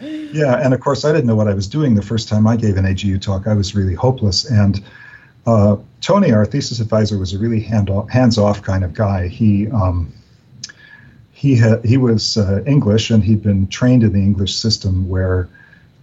yeah, 0.00 0.62
and 0.62 0.74
of 0.74 0.80
course 0.80 1.06
I 1.06 1.12
didn't 1.12 1.26
know 1.26 1.36
what 1.36 1.48
I 1.48 1.54
was 1.54 1.66
doing 1.66 1.94
the 1.94 2.02
first 2.02 2.28
time 2.28 2.46
I 2.46 2.56
gave 2.56 2.76
an 2.76 2.84
AGU 2.84 3.18
talk. 3.20 3.46
I 3.46 3.54
was 3.54 3.74
really 3.74 3.94
hopeless, 3.94 4.44
and 4.44 4.84
uh, 5.46 5.76
Tony, 6.02 6.32
our 6.32 6.44
thesis 6.44 6.80
advisor, 6.80 7.16
was 7.18 7.32
a 7.32 7.38
really 7.38 7.60
hand 7.60 7.90
hands 8.10 8.36
off 8.36 8.62
kind 8.62 8.84
of 8.84 8.92
guy. 8.92 9.28
He 9.28 9.70
um, 9.70 10.12
he 11.44 11.56
had 11.56 11.84
he 11.84 11.98
was 11.98 12.38
uh, 12.38 12.62
English 12.66 13.10
and 13.10 13.22
he'd 13.22 13.42
been 13.42 13.68
trained 13.68 14.02
in 14.02 14.12
the 14.14 14.24
English 14.30 14.54
system 14.56 15.10
where 15.10 15.46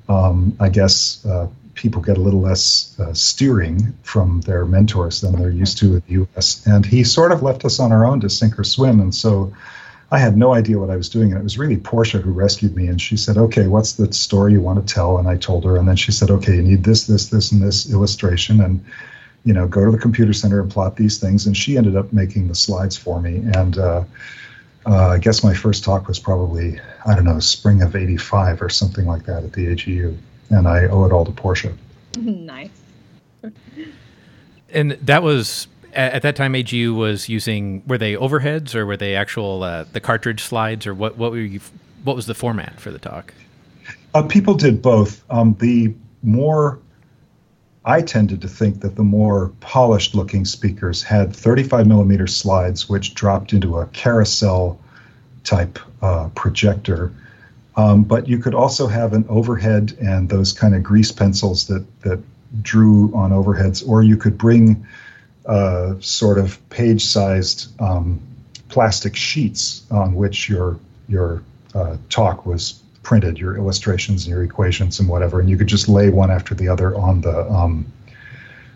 um, 0.07 0.55
I 0.59 0.69
guess 0.69 1.25
uh, 1.25 1.47
people 1.73 1.99
get 2.03 2.17
a 2.17 2.21
little 2.21 2.41
less 2.41 2.95
uh, 2.99 3.13
steering 3.15 3.97
from 4.03 4.41
their 4.41 4.65
mentors 4.65 5.21
than 5.21 5.31
they're 5.39 5.49
used 5.49 5.79
to 5.79 5.95
in 5.95 6.03
the 6.07 6.13
U.S. 6.21 6.63
And 6.67 6.85
he 6.85 7.03
sort 7.03 7.31
of 7.31 7.41
left 7.41 7.65
us 7.65 7.79
on 7.79 7.91
our 7.91 8.05
own 8.05 8.19
to 8.21 8.29
sink 8.29 8.59
or 8.59 8.63
swim. 8.63 8.99
And 8.99 9.15
so 9.15 9.51
I 10.11 10.19
had 10.19 10.37
no 10.37 10.53
idea 10.53 10.77
what 10.77 10.91
I 10.91 10.95
was 10.95 11.09
doing. 11.09 11.31
And 11.31 11.39
it 11.39 11.43
was 11.43 11.57
really 11.57 11.77
Portia 11.77 12.19
who 12.19 12.31
rescued 12.31 12.75
me. 12.75 12.85
And 12.85 13.01
she 13.01 13.17
said, 13.17 13.37
"Okay, 13.37 13.65
what's 13.65 13.93
the 13.93 14.13
story 14.13 14.53
you 14.53 14.61
want 14.61 14.85
to 14.85 14.93
tell?" 14.93 15.17
And 15.17 15.27
I 15.27 15.37
told 15.37 15.65
her. 15.65 15.75
And 15.75 15.87
then 15.87 15.95
she 15.95 16.11
said, 16.11 16.29
"Okay, 16.29 16.55
you 16.57 16.61
need 16.61 16.83
this, 16.83 17.07
this, 17.07 17.29
this, 17.29 17.51
and 17.51 17.63
this 17.63 17.91
illustration." 17.91 18.61
And 18.61 18.85
you 19.43 19.55
know, 19.55 19.67
go 19.67 19.83
to 19.85 19.91
the 19.91 19.97
computer 19.97 20.33
center 20.33 20.61
and 20.61 20.69
plot 20.69 20.97
these 20.97 21.17
things. 21.17 21.47
And 21.47 21.57
she 21.57 21.77
ended 21.77 21.95
up 21.95 22.13
making 22.13 22.47
the 22.47 22.53
slides 22.53 22.95
for 22.95 23.19
me. 23.19 23.37
And 23.55 23.75
uh, 23.75 24.03
uh, 24.85 25.09
I 25.09 25.17
guess 25.19 25.43
my 25.43 25.53
first 25.53 25.83
talk 25.83 26.07
was 26.07 26.19
probably, 26.19 26.79
I 27.05 27.15
don't 27.15 27.25
know, 27.25 27.39
spring 27.39 27.81
of 27.81 27.95
85 27.95 28.61
or 28.61 28.69
something 28.69 29.05
like 29.05 29.25
that 29.25 29.43
at 29.43 29.53
the 29.53 29.67
AGU. 29.67 30.17
And 30.49 30.67
I 30.67 30.85
owe 30.85 31.05
it 31.05 31.11
all 31.11 31.25
to 31.25 31.31
Portia. 31.31 31.73
nice. 32.17 32.69
and 34.69 34.91
that 34.91 35.23
was, 35.23 35.67
at 35.93 36.21
that 36.23 36.35
time, 36.35 36.53
AGU 36.53 36.95
was 36.95 37.29
using, 37.29 37.83
were 37.85 37.97
they 37.97 38.15
overheads 38.15 38.73
or 38.73 38.85
were 38.85 38.97
they 38.97 39.15
actual, 39.15 39.63
uh, 39.63 39.85
the 39.91 39.99
cartridge 39.99 40.41
slides 40.41 40.87
or 40.87 40.93
what, 40.93 41.17
what 41.17 41.31
were 41.31 41.39
you, 41.39 41.61
what 42.03 42.15
was 42.15 42.25
the 42.25 42.35
format 42.35 42.79
for 42.79 42.91
the 42.91 42.99
talk? 42.99 43.33
Uh, 44.13 44.23
people 44.23 44.55
did 44.55 44.81
both. 44.81 45.23
Um, 45.29 45.55
the 45.59 45.93
more 46.23 46.79
I 47.83 48.01
tended 48.01 48.41
to 48.41 48.47
think 48.47 48.81
that 48.81 48.95
the 48.95 49.03
more 49.03 49.51
polished 49.59 50.13
looking 50.13 50.45
speakers 50.45 51.01
had 51.01 51.35
35 51.35 51.87
millimeter 51.87 52.27
slides, 52.27 52.87
which 52.87 53.15
dropped 53.15 53.53
into 53.53 53.77
a 53.77 53.87
carousel 53.87 54.79
type 55.43 55.79
uh, 56.01 56.29
projector. 56.35 57.11
Um, 57.75 58.03
but 58.03 58.27
you 58.27 58.37
could 58.37 58.53
also 58.53 58.85
have 58.85 59.13
an 59.13 59.25
overhead 59.29 59.97
and 59.99 60.29
those 60.29 60.53
kind 60.53 60.75
of 60.75 60.83
grease 60.83 61.11
pencils 61.11 61.67
that, 61.67 61.85
that 62.01 62.19
drew 62.61 63.11
on 63.15 63.31
overheads, 63.31 63.87
or 63.87 64.03
you 64.03 64.17
could 64.17 64.37
bring 64.37 64.85
uh, 65.47 65.95
sort 65.99 66.37
of 66.37 66.69
page 66.69 67.03
sized 67.03 67.71
um, 67.81 68.21
plastic 68.69 69.15
sheets 69.15 69.87
on 69.89 70.13
which 70.13 70.47
your, 70.47 70.77
your 71.07 71.41
uh, 71.73 71.97
talk 72.09 72.45
was 72.45 72.81
printed 73.03 73.37
your 73.37 73.57
illustrations 73.57 74.25
and 74.25 74.33
your 74.33 74.43
equations 74.43 74.99
and 74.99 75.09
whatever, 75.09 75.39
and 75.39 75.49
you 75.49 75.57
could 75.57 75.67
just 75.67 75.89
lay 75.89 76.09
one 76.09 76.31
after 76.31 76.55
the 76.55 76.67
other 76.67 76.95
on 76.95 77.21
the 77.21 77.51
um, 77.51 77.91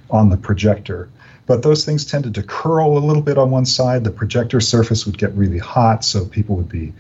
on 0.10 0.30
the 0.30 0.38
projector. 0.38 1.10
But 1.46 1.62
those 1.62 1.86
things 1.86 2.06
tended 2.06 2.34
to 2.36 2.44
curl 2.44 2.98
a 2.98 3.00
little 3.00 3.22
bit 3.22 3.38
on 3.38 3.52
one 3.52 3.66
side. 3.66 4.04
The 4.04 4.12
projector 4.12 4.60
surface 4.60 5.06
would 5.06 5.18
get 5.18 5.32
really 5.34 5.60
hot, 5.60 6.04
so 6.04 6.26
people 6.26 6.56
would 6.56 6.70
be 6.70 6.94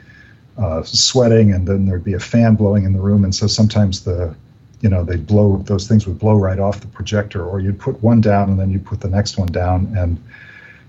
uh, 0.57 0.83
sweating, 0.83 1.51
and 1.51 1.67
then 1.67 1.85
there'd 1.85 2.03
be 2.03 2.13
a 2.13 2.19
fan 2.19 2.55
blowing 2.55 2.83
in 2.85 2.93
the 2.93 2.99
room, 2.99 3.23
and 3.23 3.33
so 3.33 3.47
sometimes 3.47 4.01
the 4.01 4.35
you 4.81 4.89
know 4.89 5.03
they'd 5.03 5.25
blow 5.25 5.57
those 5.65 5.87
things 5.87 6.05
would 6.05 6.19
blow 6.19 6.35
right 6.35 6.59
off 6.59 6.81
the 6.81 6.87
projector, 6.87 7.43
or 7.43 7.59
you'd 7.59 7.79
put 7.79 8.01
one 8.03 8.21
down 8.21 8.49
and 8.49 8.59
then 8.59 8.69
you 8.69 8.79
put 8.79 9.01
the 9.01 9.09
next 9.09 9.37
one 9.37 9.47
down, 9.47 9.93
and 9.97 10.21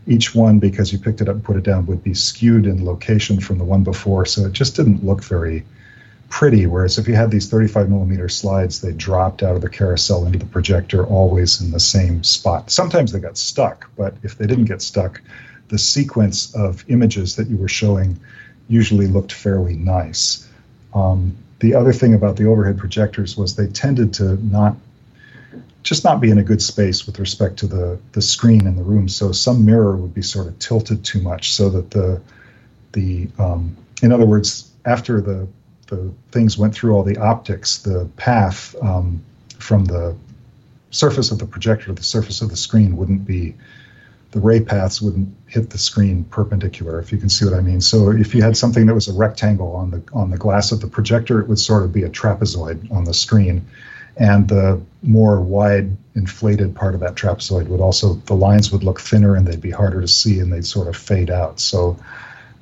each 0.07 0.35
one, 0.35 0.59
because 0.59 0.92
you 0.92 0.99
picked 0.99 1.20
it 1.20 1.29
up 1.29 1.35
and 1.35 1.44
put 1.44 1.57
it 1.57 1.64
down, 1.64 1.87
would 1.87 2.05
be 2.05 2.14
skewed 2.14 2.66
in 2.66 2.85
location 2.85 3.40
from 3.40 3.59
the 3.59 3.64
one 3.64 3.83
before. 3.83 4.25
So 4.25 4.46
it 4.46 4.53
just 4.53 4.77
didn't 4.77 5.05
look 5.05 5.25
very 5.25 5.64
pretty. 6.28 6.66
Whereas 6.66 6.98
if 6.98 7.08
you 7.08 7.14
had 7.14 7.30
these 7.30 7.48
35 7.48 7.88
millimeter 7.88 8.28
slides, 8.28 8.80
they 8.80 8.92
dropped 8.92 9.42
out 9.42 9.56
of 9.56 9.62
the 9.62 9.68
carousel 9.68 10.26
into 10.26 10.38
the 10.38 10.46
projector 10.46 11.06
always 11.06 11.60
in 11.60 11.70
the 11.70 11.80
same 11.80 12.24
spot. 12.24 12.70
Sometimes 12.70 13.12
they 13.12 13.20
got 13.20 13.38
stuck, 13.38 13.90
but 13.96 14.14
if 14.22 14.36
they 14.36 14.46
didn't 14.46 14.66
get 14.66 14.82
stuck, 14.82 15.20
the 15.68 15.78
sequence 15.78 16.54
of 16.54 16.84
images 16.88 17.36
that 17.36 17.48
you 17.48 17.56
were 17.56 17.68
showing 17.68 18.18
usually 18.68 19.06
looked 19.06 19.32
fairly 19.32 19.76
nice. 19.76 20.48
Um, 20.94 21.36
the 21.60 21.74
other 21.74 21.92
thing 21.92 22.14
about 22.14 22.36
the 22.36 22.46
overhead 22.46 22.78
projectors 22.78 23.36
was 23.36 23.56
they 23.56 23.66
tended 23.66 24.14
to 24.14 24.36
not 24.44 24.76
just 25.82 26.04
not 26.04 26.20
be 26.20 26.30
in 26.30 26.38
a 26.38 26.42
good 26.42 26.60
space 26.60 27.06
with 27.06 27.20
respect 27.20 27.58
to 27.60 27.66
the 27.66 27.98
the 28.12 28.20
screen 28.20 28.66
in 28.66 28.76
the 28.76 28.82
room. 28.82 29.08
So 29.08 29.32
some 29.32 29.64
mirror 29.64 29.96
would 29.96 30.14
be 30.14 30.22
sort 30.22 30.48
of 30.48 30.58
tilted 30.58 31.04
too 31.04 31.20
much, 31.20 31.54
so 31.54 31.70
that 31.70 31.90
the 31.90 32.20
the 32.92 33.28
um, 33.38 33.76
in 34.02 34.12
other 34.12 34.26
words, 34.26 34.70
after 34.84 35.20
the 35.20 35.46
the 35.87 36.12
things 36.33 36.59
went 36.59 36.75
through 36.75 36.94
all 36.94 37.03
the 37.03 37.18
optics, 37.18 37.79
the 37.79 38.09
path 38.16 38.75
um, 38.83 39.22
from 39.59 39.85
the 39.85 40.16
surface 40.90 41.31
of 41.31 41.38
the 41.38 41.46
projector 41.46 41.87
to 41.87 41.92
the 41.92 42.03
surface 42.03 42.42
of 42.42 42.51
the 42.51 42.57
screen 42.57 42.96
wouldn't 42.96 43.25
be 43.27 43.55
the 44.33 44.40
ray 44.40 44.61
paths 44.61 45.01
wouldn't 45.01 45.35
hit 45.46 45.70
the 45.70 45.79
screen 45.79 46.25
perpendicular 46.25 46.99
if 47.01 47.12
you 47.12 47.18
can 47.18 47.29
see 47.29 47.44
what 47.44 47.55
i 47.55 47.61
mean. 47.61 47.81
So 47.81 48.11
if 48.11 48.35
you 48.35 48.42
had 48.42 48.57
something 48.57 48.87
that 48.87 48.94
was 48.94 49.09
a 49.09 49.12
rectangle 49.12 49.75
on 49.77 49.90
the 49.90 50.03
on 50.12 50.31
the 50.31 50.37
glass 50.37 50.72
of 50.72 50.81
the 50.81 50.88
projector 50.88 51.40
it 51.40 51.49
would 51.49 51.59
sort 51.59 51.83
of 51.85 51.92
be 51.92 52.03
a 52.03 52.09
trapezoid 52.09 52.90
on 52.90 53.05
the 53.05 53.14
screen. 53.14 53.66
And 54.18 54.49
the 54.49 54.81
more 55.03 55.40
wide 55.42 55.94
inflated 56.14 56.75
part 56.75 56.94
of 56.94 57.01
that 57.01 57.16
trapezoid 57.16 57.68
would 57.68 57.81
also 57.81 58.14
the 58.27 58.35
lines 58.35 58.72
would 58.72 58.83
look 58.83 59.01
thinner 59.01 59.37
and 59.37 59.46
they'd 59.46 59.61
be 59.61 59.70
harder 59.70 60.01
to 60.01 60.09
see 60.09 60.40
and 60.40 60.53
they'd 60.53 60.66
sort 60.66 60.88
of 60.88 60.96
fade 60.96 61.31
out. 61.31 61.61
So 61.61 61.99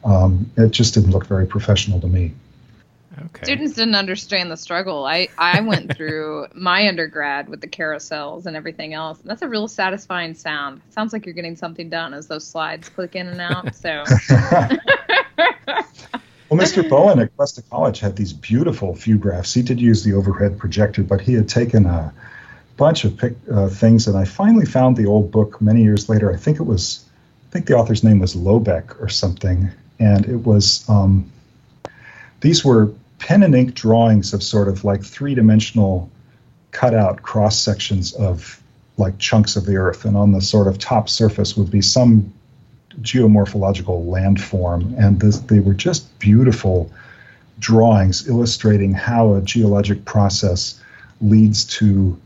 um, 0.04 0.50
it 0.56 0.70
just 0.70 0.94
didn't 0.94 1.12
look 1.12 1.26
very 1.26 1.46
professional 1.46 2.00
to 2.00 2.08
me 2.08 2.34
Okay. 3.18 3.44
Students 3.44 3.74
didn't 3.74 3.94
understand 3.94 4.50
the 4.50 4.56
struggle. 4.56 5.04
I, 5.04 5.28
I 5.38 5.60
went 5.60 5.92
through 5.96 6.48
my 6.54 6.88
undergrad 6.88 7.48
with 7.48 7.60
the 7.60 7.68
carousels 7.68 8.46
and 8.46 8.56
everything 8.56 8.94
else. 8.94 9.20
And 9.20 9.30
that's 9.30 9.42
a 9.42 9.48
real 9.48 9.68
satisfying 9.68 10.34
sound. 10.34 10.80
sounds 10.90 11.12
like 11.12 11.26
you're 11.26 11.34
getting 11.34 11.56
something 11.56 11.88
done 11.88 12.14
as 12.14 12.26
those 12.26 12.46
slides 12.46 12.88
click 12.88 13.16
in 13.16 13.28
and 13.28 13.40
out. 13.40 13.74
So 13.74 14.04
Well, 16.50 16.60
Mr. 16.60 16.88
Bowen 16.88 17.18
at 17.20 17.34
Cuesta 17.36 17.62
College 17.62 18.00
had 18.00 18.16
these 18.16 18.32
beautiful 18.32 18.92
view 18.92 19.18
graphs. 19.18 19.54
He 19.54 19.62
did 19.62 19.80
use 19.80 20.04
the 20.04 20.12
overhead 20.12 20.58
projector, 20.58 21.02
but 21.02 21.20
he 21.20 21.34
had 21.34 21.48
taken 21.48 21.86
a 21.86 22.12
bunch 22.76 23.04
of 23.04 23.16
pic, 23.16 23.34
uh, 23.50 23.68
things, 23.68 24.06
and 24.06 24.16
I 24.16 24.24
finally 24.24 24.66
found 24.66 24.96
the 24.96 25.06
old 25.06 25.30
book 25.30 25.60
many 25.60 25.82
years 25.82 26.08
later. 26.08 26.32
I 26.32 26.36
think 26.36 26.60
it 26.60 26.64
was, 26.64 27.04
I 27.48 27.52
think 27.52 27.66
the 27.66 27.74
author's 27.74 28.04
name 28.04 28.18
was 28.18 28.36
Lobeck 28.36 29.00
or 29.02 29.08
something, 29.08 29.70
and 29.98 30.26
it 30.26 30.44
was. 30.44 30.88
Um, 30.88 31.30
these 32.40 32.64
were 32.64 32.92
pen 33.18 33.42
and 33.42 33.54
ink 33.54 33.74
drawings 33.74 34.34
of 34.34 34.42
sort 34.42 34.68
of 34.68 34.84
like 34.84 35.02
three 35.02 35.34
dimensional 35.34 36.10
cutout 36.70 37.22
cross 37.22 37.58
sections 37.58 38.12
of 38.14 38.60
like 38.96 39.18
chunks 39.18 39.56
of 39.56 39.66
the 39.66 39.76
earth, 39.76 40.04
and 40.04 40.16
on 40.16 40.32
the 40.32 40.40
sort 40.40 40.68
of 40.68 40.78
top 40.78 41.08
surface 41.08 41.56
would 41.56 41.70
be 41.70 41.82
some 41.82 42.32
geomorphological 43.00 44.06
landform, 44.06 44.96
and 44.98 45.20
this, 45.20 45.38
they 45.40 45.60
were 45.60 45.74
just 45.74 46.18
beautiful 46.18 46.90
drawings 47.58 48.28
illustrating 48.28 48.92
how 48.92 49.34
a 49.34 49.40
geologic 49.40 50.04
process 50.04 50.80
leads 51.20 51.64
to 51.64 52.20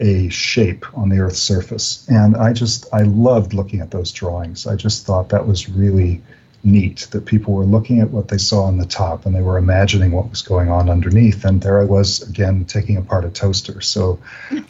a 0.00 0.28
shape 0.28 0.84
on 0.96 1.08
the 1.08 1.18
Earth's 1.18 1.38
surface. 1.38 2.06
And 2.08 2.36
I 2.36 2.52
just, 2.52 2.86
I 2.92 3.02
loved 3.02 3.54
looking 3.54 3.80
at 3.80 3.90
those 3.90 4.12
drawings. 4.12 4.66
I 4.66 4.76
just 4.76 5.06
thought 5.06 5.30
that 5.30 5.46
was 5.46 5.68
really 5.68 6.20
neat 6.64 7.06
that 7.10 7.26
people 7.26 7.54
were 7.54 7.64
looking 7.64 8.00
at 8.00 8.10
what 8.10 8.28
they 8.28 8.38
saw 8.38 8.64
on 8.64 8.78
the 8.78 8.86
top 8.86 9.24
and 9.26 9.34
they 9.34 9.40
were 9.40 9.58
imagining 9.58 10.12
what 10.12 10.28
was 10.30 10.42
going 10.42 10.68
on 10.68 10.90
underneath. 10.90 11.44
And 11.44 11.60
there 11.60 11.80
I 11.80 11.84
was 11.84 12.28
again 12.28 12.64
taking 12.64 12.96
apart 12.96 13.24
a 13.24 13.30
toaster. 13.30 13.80
So 13.80 14.18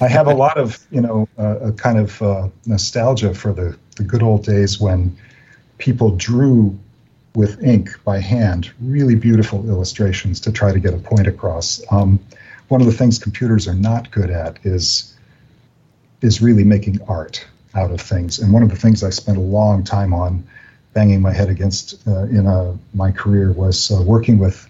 I 0.01 0.09
have 0.09 0.27
a 0.27 0.35
lot 0.45 0.59
of, 0.59 0.79
you 0.91 1.01
know, 1.01 1.29
uh, 1.39 1.59
a 1.61 1.73
kind 1.73 1.99
of 1.99 2.21
uh, 2.21 2.49
nostalgia 2.67 3.35
for 3.35 3.53
the, 3.53 3.77
the 3.97 4.05
good 4.05 4.23
old 4.23 4.45
days 4.45 4.81
when 4.81 5.17
people 5.79 6.11
drew 6.11 6.79
with 7.35 7.63
ink 7.63 7.91
by 8.03 8.19
hand 8.19 8.71
really 8.81 9.15
beautiful 9.15 9.69
illustrations 9.69 10.41
to 10.41 10.53
try 10.53 10.73
to 10.73 10.81
get 10.81 10.95
a 10.95 10.99
point 10.99 11.27
across. 11.27 11.83
Um, 11.91 12.19
one 12.69 12.81
of 12.81 12.87
the 12.87 12.93
things 12.93 13.19
computers 13.19 13.69
are 13.69 13.75
not 13.75 14.11
good 14.11 14.31
at 14.31 14.59
is 14.65 15.13
is 16.23 16.41
really 16.41 16.65
making 16.65 16.99
art 17.07 17.47
out 17.75 17.91
of 17.91 18.01
things. 18.01 18.39
And 18.39 18.53
one 18.53 18.63
of 18.63 18.71
the 18.71 18.77
things 18.77 19.05
I 19.05 19.11
spent 19.11 19.37
a 19.37 19.43
long 19.43 19.85
time 19.85 20.15
on 20.15 20.47
banging 20.97 21.21
my 21.21 21.31
head 21.31 21.51
against 21.51 21.95
uh, 22.09 22.23
in 22.23 22.47
a, 22.47 22.71
uh, 22.71 22.77
my 22.95 23.11
career 23.13 23.53
was 23.53 23.91
uh, 23.91 24.01
working 24.01 24.39
with 24.39 24.67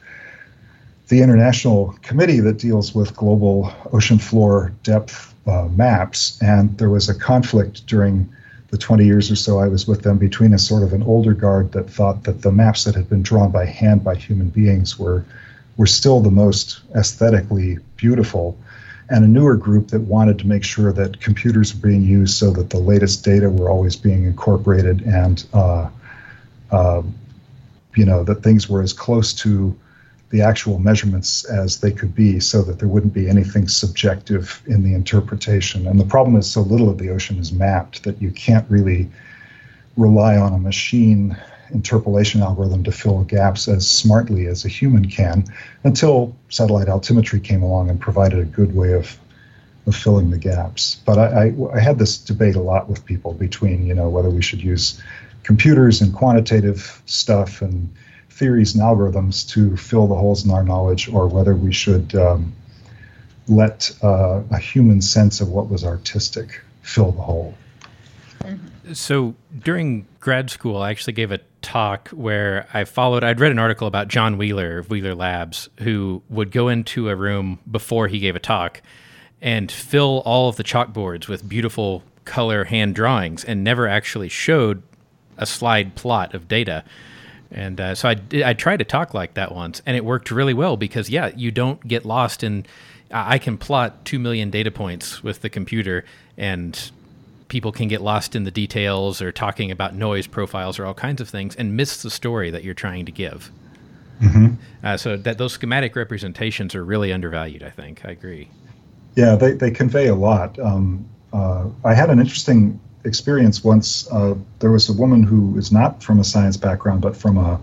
the 1.06 1.22
international 1.22 1.96
committee 2.02 2.40
that 2.40 2.58
deals 2.58 2.92
with 2.92 3.14
global 3.14 3.72
ocean 3.92 4.18
floor 4.18 4.72
depth 4.82 5.32
uh, 5.46 5.68
maps. 5.68 6.36
And 6.42 6.76
there 6.78 6.90
was 6.90 7.08
a 7.08 7.14
conflict 7.14 7.86
during 7.86 8.28
the 8.70 8.76
20 8.76 9.04
years 9.06 9.30
or 9.30 9.36
so 9.36 9.60
I 9.60 9.68
was 9.68 9.86
with 9.86 10.02
them 10.02 10.18
between 10.18 10.52
a 10.52 10.58
sort 10.58 10.82
of 10.82 10.92
an 10.92 11.04
older 11.04 11.32
guard 11.32 11.70
that 11.72 11.88
thought 11.88 12.24
that 12.24 12.42
the 12.42 12.50
maps 12.50 12.82
that 12.84 12.96
had 12.96 13.08
been 13.08 13.22
drawn 13.22 13.52
by 13.52 13.64
hand 13.64 14.02
by 14.02 14.16
human 14.16 14.48
beings 14.48 14.98
were 14.98 15.24
were 15.76 15.86
still 15.86 16.20
the 16.20 16.30
most 16.30 16.80
aesthetically 16.96 17.78
beautiful 17.96 18.58
and 19.10 19.24
a 19.24 19.28
newer 19.28 19.54
group 19.54 19.88
that 19.88 20.00
wanted 20.00 20.40
to 20.40 20.46
make 20.48 20.64
sure 20.64 20.92
that 20.92 21.20
computers 21.20 21.72
were 21.72 21.88
being 21.88 22.02
used 22.02 22.34
so 22.36 22.50
that 22.50 22.70
the 22.70 22.78
latest 22.78 23.24
data 23.24 23.48
were 23.48 23.70
always 23.70 23.94
being 23.94 24.24
incorporated 24.24 25.02
and 25.02 25.46
uh, 25.52 25.88
uh, 26.70 27.02
you 27.94 28.05
know, 28.05 28.24
that 28.24 28.42
things 28.42 28.68
were 28.68 28.83
as 28.83 28.92
close 28.92 29.33
to 29.35 29.76
the 30.31 30.42
actual 30.42 30.79
measurements 30.79 31.44
as 31.44 31.81
they 31.81 31.92
could 31.92 32.14
be 32.14 32.40
so 32.40 32.62
that 32.62 32.79
there 32.79 32.88
wouldn't 32.88 33.14
be 33.14 33.29
anything 33.29 33.68
subjective 33.68 34.61
in 34.66 34.83
the 34.83 34.92
interpretation. 34.92 35.87
And 35.87 36.00
the 36.00 36.05
problem 36.05 36.37
is 36.37 36.50
so 36.50 36.62
little 36.62 36.90
of 36.90 36.98
the 36.98 37.11
ocean 37.11 37.38
is 37.38 37.52
mapped 37.52 38.02
that 38.02 38.20
you 38.20 38.31
can't 38.31 38.68
really 38.68 39.09
rely 39.96 40.37
on 40.37 40.52
a 40.52 40.59
machine 40.59 41.37
interpolation 41.70 42.42
algorithm 42.42 42.85
to 42.85 42.92
fill 42.92 43.22
gaps 43.24 43.68
as 43.68 43.88
smartly 43.88 44.46
as 44.46 44.64
a 44.64 44.68
human 44.68 45.09
can 45.09 45.44
until 45.85 46.37
satellite 46.48 46.88
altimetry 46.88 47.42
came 47.42 47.62
along 47.62 47.90
and 47.90 48.00
provided 48.00 48.38
a 48.38 48.44
good 48.44 48.74
way 48.74 48.92
of 48.92 49.18
of 49.87 49.94
filling 49.94 50.31
the 50.31 50.38
gaps. 50.38 50.96
But 51.07 51.18
I, 51.18 51.26
I, 51.26 51.76
I 51.76 51.81
had 51.81 51.98
this 51.98 52.18
debate 52.18 52.57
a 52.57 52.61
lot 52.61 52.88
with 52.88 53.05
people 53.05 53.33
between, 53.33 53.87
you 53.87 53.94
know, 53.94 54.09
whether 54.09 54.29
we 54.29 54.42
should 54.42 54.61
use 54.61 55.00
computers 55.46 56.02
and 56.02 56.12
quantitative 56.12 57.00
stuff 57.06 57.62
and 57.62 57.88
theories 58.30 58.74
and 58.74 58.82
algorithms 58.82 59.48
to 59.48 59.76
fill 59.76 60.09
the 60.09 60.14
holes 60.14 60.44
in 60.44 60.50
our 60.50 60.64
knowledge, 60.64 61.09
or 61.09 61.28
whether 61.28 61.54
we 61.54 61.72
should 61.72 62.16
um, 62.16 62.52
let 63.46 63.96
uh, 64.02 64.42
a 64.50 64.59
human 64.59 65.00
sense 65.00 65.40
of 65.40 65.48
what 65.48 65.70
was 65.70 65.85
artistic 65.85 66.61
fill 66.82 67.12
the 67.12 67.22
hole. 67.22 67.54
So 68.92 69.37
during 69.56 70.06
grad 70.18 70.50
school, 70.50 70.78
I 70.78 70.90
actually 70.90 71.12
gave 71.12 71.30
a 71.30 71.38
talk 71.62 72.09
where 72.09 72.66
I 72.74 72.82
followed, 72.82 73.22
I'd 73.22 73.38
read 73.38 73.52
an 73.52 73.61
article 73.61 73.87
about 73.87 74.09
John 74.09 74.38
Wheeler 74.38 74.78
of 74.78 74.90
Wheeler 74.90 75.14
Labs, 75.14 75.68
who 75.78 76.22
would 76.28 76.50
go 76.50 76.68
into 76.68 77.09
a 77.09 77.14
room 77.14 77.61
before 77.70 78.09
he 78.09 78.18
gave 78.18 78.35
a 78.35 78.40
talk 78.40 78.82
and 79.40 79.70
fill 79.70 80.22
all 80.24 80.48
of 80.48 80.56
the 80.56 80.64
chalkboards 80.64 81.28
with 81.28 81.48
beautiful 81.48 82.02
color 82.24 82.64
hand 82.64 82.96
drawings 82.96 83.44
and 83.44 83.62
never 83.62 83.87
actually 83.87 84.28
showed 84.28 84.82
a 85.37 85.46
slide 85.46 85.94
plot 85.94 86.35
of 86.35 86.49
data. 86.49 86.85
And 87.51 87.81
uh, 87.81 87.94
so 87.94 88.09
I, 88.09 88.16
I 88.44 88.55
tried 88.55 88.79
to 88.79 88.85
talk 88.85 89.14
like 89.14 89.35
that 89.35 89.55
once, 89.55 89.81
and 89.87 89.96
it 89.96 90.05
worked 90.05 90.31
really 90.31 90.55
well 90.55 90.77
because, 90.77 91.09
yeah, 91.09 91.31
you 91.37 91.51
don't 91.51 91.87
get 91.87 92.05
lost 92.05 92.42
in. 92.42 92.66
I 93.11 93.38
can 93.38 93.57
plot 93.57 94.05
2 94.05 94.18
million 94.18 94.51
data 94.51 94.70
points 94.70 95.22
with 95.22 95.42
the 95.42 95.49
computer, 95.49 96.05
and 96.37 96.90
people 97.49 97.70
can 97.70 97.87
get 97.87 98.01
lost 98.01 98.35
in 98.35 98.44
the 98.44 98.51
details 98.51 99.22
or 99.22 99.31
talking 99.31 99.70
about 99.70 99.94
noise 99.94 100.27
profiles 100.27 100.79
or 100.79 100.87
all 100.87 100.94
kinds 100.94 101.20
of 101.20 101.29
things 101.29 101.55
and 101.55 101.77
miss 101.77 102.03
the 102.03 102.11
story 102.11 102.51
that 102.51 102.64
you're 102.64 102.75
trying 102.75 103.07
to 103.07 103.12
give. 103.12 103.53
Mm-hmm. 104.20 104.55
Uh, 104.83 104.96
so 104.96 105.16
that 105.16 105.38
those 105.38 105.53
schematic 105.53 105.94
representations 105.94 106.75
are 106.75 106.85
really 106.85 107.12
undervalued. 107.12 107.62
I 107.62 107.70
think 107.70 108.05
I 108.05 108.11
agree. 108.11 108.49
Yeah, 109.14 109.37
they, 109.37 109.53
they 109.53 109.70
convey 109.70 110.09
a 110.09 110.14
lot. 110.14 110.59
Um, 110.59 111.09
uh, 111.33 111.68
I 111.85 111.94
had 111.94 112.11
an 112.11 112.18
interesting 112.18 112.81
experience 113.07 113.64
once. 113.64 114.11
Uh, 114.11 114.35
there 114.59 114.71
was 114.71 114.88
a 114.88 114.92
woman 114.92 115.23
who 115.23 115.57
is 115.57 115.73
not 115.73 116.03
from 116.03 116.19
a 116.19 116.25
science 116.25 116.57
background, 116.57 117.01
but 117.01 117.16
from 117.16 117.38
a 117.38 117.61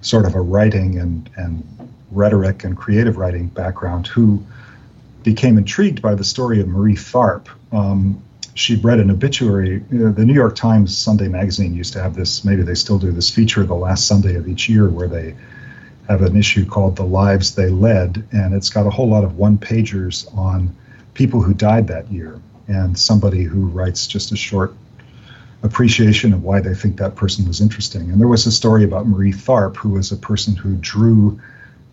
sort 0.00 0.24
of 0.24 0.34
a 0.34 0.40
writing 0.40 0.98
and, 0.98 1.28
and 1.36 1.64
rhetoric 2.10 2.64
and 2.64 2.76
creative 2.76 3.16
writing 3.16 3.48
background 3.48 4.06
who 4.06 4.42
became 5.24 5.58
intrigued 5.58 6.00
by 6.00 6.14
the 6.14 6.24
story 6.24 6.60
of 6.60 6.68
Marie 6.68 6.94
Tharp. 6.94 7.48
Um, 7.72 8.22
she'd 8.54 8.82
read 8.84 9.00
an 9.00 9.10
obituary. 9.10 9.82
You 9.90 9.98
know, 9.98 10.12
the 10.12 10.24
New 10.24 10.34
York 10.34 10.56
Times 10.56 10.96
Sunday 10.96 11.28
magazine 11.28 11.74
used 11.74 11.92
to 11.94 12.02
have 12.02 12.14
this, 12.14 12.44
maybe 12.44 12.62
they 12.62 12.74
still 12.74 12.98
do 12.98 13.12
this 13.12 13.30
feature 13.30 13.64
the 13.64 13.74
last 13.74 14.06
Sunday 14.06 14.36
of 14.36 14.48
each 14.48 14.68
year 14.68 14.88
where 14.88 15.08
they 15.08 15.34
have 16.08 16.22
an 16.22 16.36
issue 16.36 16.64
called 16.64 16.96
The 16.96 17.04
Lives 17.04 17.54
They 17.54 17.68
Led, 17.68 18.26
and 18.32 18.54
it's 18.54 18.70
got 18.70 18.86
a 18.86 18.90
whole 18.90 19.08
lot 19.08 19.24
of 19.24 19.36
one 19.36 19.58
pagers 19.58 20.34
on 20.36 20.74
people 21.12 21.42
who 21.42 21.52
died 21.52 21.88
that 21.88 22.10
year 22.10 22.40
and 22.68 22.98
somebody 22.98 23.42
who 23.42 23.66
writes 23.66 24.06
just 24.06 24.30
a 24.32 24.36
short 24.36 24.74
appreciation 25.62 26.32
of 26.32 26.44
why 26.44 26.60
they 26.60 26.74
think 26.74 26.98
that 26.98 27.16
person 27.16 27.46
was 27.46 27.60
interesting. 27.60 28.10
And 28.10 28.20
there 28.20 28.28
was 28.28 28.46
a 28.46 28.52
story 28.52 28.84
about 28.84 29.06
Marie 29.06 29.32
Tharp, 29.32 29.76
who 29.76 29.90
was 29.90 30.12
a 30.12 30.16
person 30.16 30.54
who 30.54 30.76
drew 30.76 31.40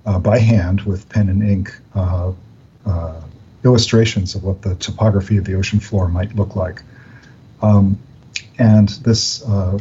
uh, 0.05 0.19
by 0.19 0.37
hand 0.37 0.81
with 0.81 1.09
pen 1.09 1.29
and 1.29 1.41
ink 1.41 1.75
uh, 1.95 2.31
uh, 2.85 3.21
illustrations 3.63 4.35
of 4.35 4.43
what 4.43 4.61
the 4.61 4.75
topography 4.75 5.37
of 5.37 5.45
the 5.45 5.55
ocean 5.55 5.79
floor 5.79 6.07
might 6.07 6.35
look 6.35 6.55
like. 6.55 6.83
Um, 7.61 7.97
and 8.59 8.89
this 8.89 9.43
uh, 9.43 9.79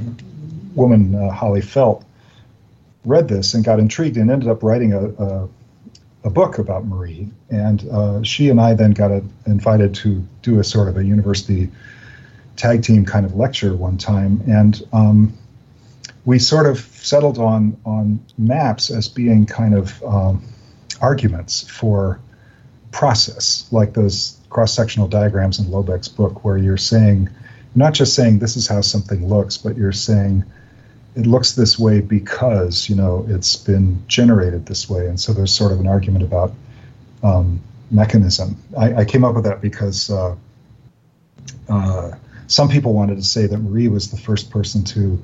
woman, 0.74 1.14
uh, 1.14 1.30
Hali 1.30 1.61
Felt, 1.61 2.04
read 3.04 3.28
this 3.28 3.52
and 3.52 3.62
got 3.62 3.78
intrigued 3.78 4.16
and 4.16 4.30
ended 4.30 4.48
up 4.48 4.62
writing 4.62 4.94
a, 4.94 5.04
a, 5.22 5.48
a 6.24 6.30
book 6.30 6.58
about 6.58 6.87
Marie. 6.87 7.28
And 7.50 7.87
uh, 7.90 8.22
she 8.22 8.48
and 8.48 8.60
I 8.60 8.74
then 8.74 8.92
got 8.92 9.10
a, 9.10 9.22
invited 9.46 9.94
to 9.96 10.26
do 10.42 10.58
a 10.58 10.64
sort 10.64 10.88
of 10.88 10.96
a 10.96 11.04
university 11.04 11.70
tag 12.56 12.82
team 12.82 13.04
kind 13.04 13.26
of 13.26 13.34
lecture 13.34 13.74
one 13.74 13.98
time, 13.98 14.42
and 14.46 14.82
um, 14.92 15.34
we 16.24 16.38
sort 16.38 16.66
of 16.66 16.78
settled 16.78 17.38
on 17.38 17.76
on 17.84 18.24
maps 18.38 18.90
as 18.90 19.08
being 19.08 19.44
kind 19.46 19.74
of 19.74 20.02
um, 20.04 20.42
arguments 21.00 21.68
for 21.68 22.20
process, 22.92 23.66
like 23.72 23.92
those 23.92 24.38
cross-sectional 24.50 25.08
diagrams 25.08 25.58
in 25.58 25.66
Lobeck's 25.66 26.08
book, 26.08 26.44
where 26.44 26.56
you're 26.56 26.76
saying, 26.76 27.28
not 27.74 27.92
just 27.92 28.14
saying 28.14 28.38
this 28.38 28.56
is 28.56 28.68
how 28.68 28.80
something 28.80 29.28
looks, 29.28 29.56
but 29.56 29.76
you're 29.76 29.92
saying 29.92 30.44
it 31.16 31.27
looks 31.27 31.53
this 31.53 31.79
way 31.79 32.00
because 32.00 32.88
you 32.88 32.96
know 32.96 33.24
it's 33.29 33.57
been 33.57 34.03
generated 34.09 34.66
this 34.66 34.88
way, 34.88 35.07
and 35.07 35.18
so 35.18 35.33
there's 35.33 35.53
sort 35.53 35.72
of 35.72 35.81
an 35.81 35.87
argument 35.87 36.24
about 36.24 36.53
um, 37.22 37.61
mechanism. 37.90 38.57
I, 38.77 38.94
I, 38.94 39.05
came 39.05 39.24
up 39.24 39.35
with 39.35 39.44
that 39.44 39.61
because 39.61 40.11
uh, 40.11 40.37
uh, 41.68 42.11
some 42.46 42.68
people 42.68 42.92
wanted 42.92 43.16
to 43.16 43.22
say 43.22 43.46
that 43.46 43.59
Marie 43.59 43.88
was 43.88 44.11
the 44.11 44.16
first 44.16 44.50
person 44.50 44.85
to 44.85 45.22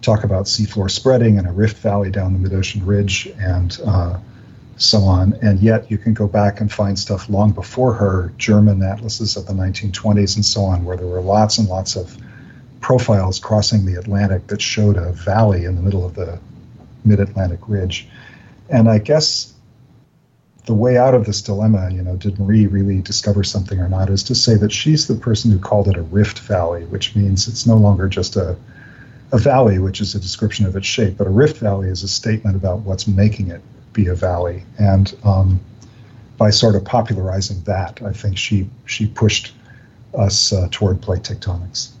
talk 0.00 0.24
about 0.24 0.44
seafloor 0.44 0.90
spreading 0.90 1.38
and 1.38 1.46
a 1.46 1.52
rift 1.52 1.78
valley 1.78 2.10
down 2.10 2.32
the 2.32 2.38
mid-ocean 2.38 2.84
ridge 2.84 3.26
and 3.38 3.78
uh, 3.84 4.18
so 4.76 5.00
on. 5.00 5.34
And 5.42 5.60
yet 5.60 5.90
you 5.90 5.98
can 5.98 6.14
go 6.14 6.26
back 6.26 6.60
and 6.60 6.70
find 6.70 6.98
stuff 6.98 7.28
long 7.28 7.52
before 7.52 7.94
her, 7.94 8.32
German 8.36 8.82
atlases 8.82 9.36
of 9.36 9.46
the 9.46 9.52
1920s 9.52 10.36
and 10.36 10.44
so 10.44 10.62
on, 10.64 10.84
where 10.84 10.96
there 10.96 11.06
were 11.06 11.20
lots 11.20 11.58
and 11.58 11.68
lots 11.68 11.96
of 11.96 12.16
profiles 12.84 13.38
crossing 13.38 13.86
the 13.86 13.98
Atlantic 13.98 14.46
that 14.48 14.60
showed 14.60 14.98
a 14.98 15.10
valley 15.12 15.64
in 15.64 15.74
the 15.74 15.80
middle 15.80 16.04
of 16.04 16.14
the 16.14 16.38
mid-Atlantic 17.06 17.60
ridge. 17.66 18.06
And 18.68 18.90
I 18.90 18.98
guess 18.98 19.54
the 20.66 20.74
way 20.74 20.98
out 20.98 21.14
of 21.14 21.24
this 21.24 21.40
dilemma, 21.40 21.90
you 21.90 22.02
know, 22.02 22.16
did 22.16 22.38
Marie 22.38 22.66
really 22.66 23.00
discover 23.00 23.42
something 23.42 23.80
or 23.80 23.88
not, 23.88 24.10
is 24.10 24.22
to 24.24 24.34
say 24.34 24.56
that 24.56 24.70
she's 24.70 25.06
the 25.06 25.14
person 25.14 25.50
who 25.50 25.58
called 25.58 25.88
it 25.88 25.96
a 25.96 26.02
rift 26.02 26.40
valley, 26.40 26.84
which 26.84 27.16
means 27.16 27.48
it's 27.48 27.66
no 27.66 27.78
longer 27.78 28.06
just 28.06 28.36
a, 28.36 28.54
a 29.32 29.38
valley, 29.38 29.78
which 29.78 30.02
is 30.02 30.14
a 30.14 30.20
description 30.20 30.66
of 30.66 30.76
its 30.76 30.86
shape, 30.86 31.16
but 31.16 31.26
a 31.26 31.30
rift 31.30 31.56
valley 31.56 31.88
is 31.88 32.02
a 32.02 32.08
statement 32.08 32.54
about 32.54 32.80
what's 32.80 33.06
making 33.06 33.48
it 33.48 33.62
be 33.94 34.08
a 34.08 34.14
valley. 34.14 34.62
And 34.78 35.10
um, 35.24 35.58
by 36.36 36.50
sort 36.50 36.74
of 36.74 36.84
popularizing 36.84 37.62
that, 37.62 38.02
I 38.02 38.12
think 38.12 38.36
she 38.36 38.68
she 38.84 39.06
pushed 39.06 39.54
us 40.12 40.52
uh, 40.52 40.68
toward 40.70 41.00
plate 41.00 41.22
tectonics. 41.22 41.93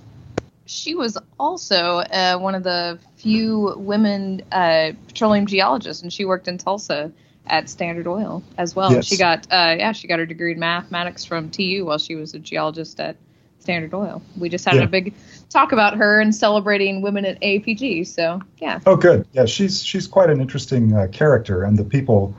She 0.66 0.94
was 0.94 1.18
also 1.38 1.98
uh, 1.98 2.38
one 2.38 2.54
of 2.54 2.62
the 2.62 2.98
few 3.16 3.74
women 3.76 4.42
uh, 4.50 4.92
petroleum 5.06 5.46
geologists, 5.46 6.02
and 6.02 6.12
she 6.12 6.24
worked 6.24 6.48
in 6.48 6.58
Tulsa 6.58 7.12
at 7.46 7.68
Standard 7.68 8.06
Oil 8.06 8.42
as 8.56 8.74
well. 8.74 8.92
Yes. 8.92 9.06
She 9.06 9.16
got 9.16 9.46
uh, 9.50 9.76
yeah, 9.78 9.92
she 9.92 10.08
got 10.08 10.18
her 10.18 10.26
degree 10.26 10.52
in 10.52 10.58
mathematics 10.58 11.24
from 11.24 11.50
TU 11.50 11.84
while 11.84 11.98
she 11.98 12.14
was 12.14 12.34
a 12.34 12.38
geologist 12.38 12.98
at 13.00 13.16
Standard 13.58 13.94
Oil. 13.94 14.22
We 14.38 14.48
just 14.48 14.64
had 14.64 14.76
yeah. 14.76 14.82
a 14.82 14.86
big 14.86 15.14
talk 15.50 15.72
about 15.72 15.96
her 15.96 16.20
and 16.20 16.34
celebrating 16.34 17.02
women 17.02 17.24
at 17.24 17.40
APG. 17.40 18.06
So 18.06 18.40
yeah. 18.58 18.80
Oh, 18.86 18.96
good. 18.96 19.26
Yeah, 19.32 19.46
she's 19.46 19.82
she's 19.82 20.06
quite 20.06 20.30
an 20.30 20.40
interesting 20.40 20.94
uh, 20.94 21.08
character, 21.12 21.64
and 21.64 21.76
the 21.76 21.84
people 21.84 22.34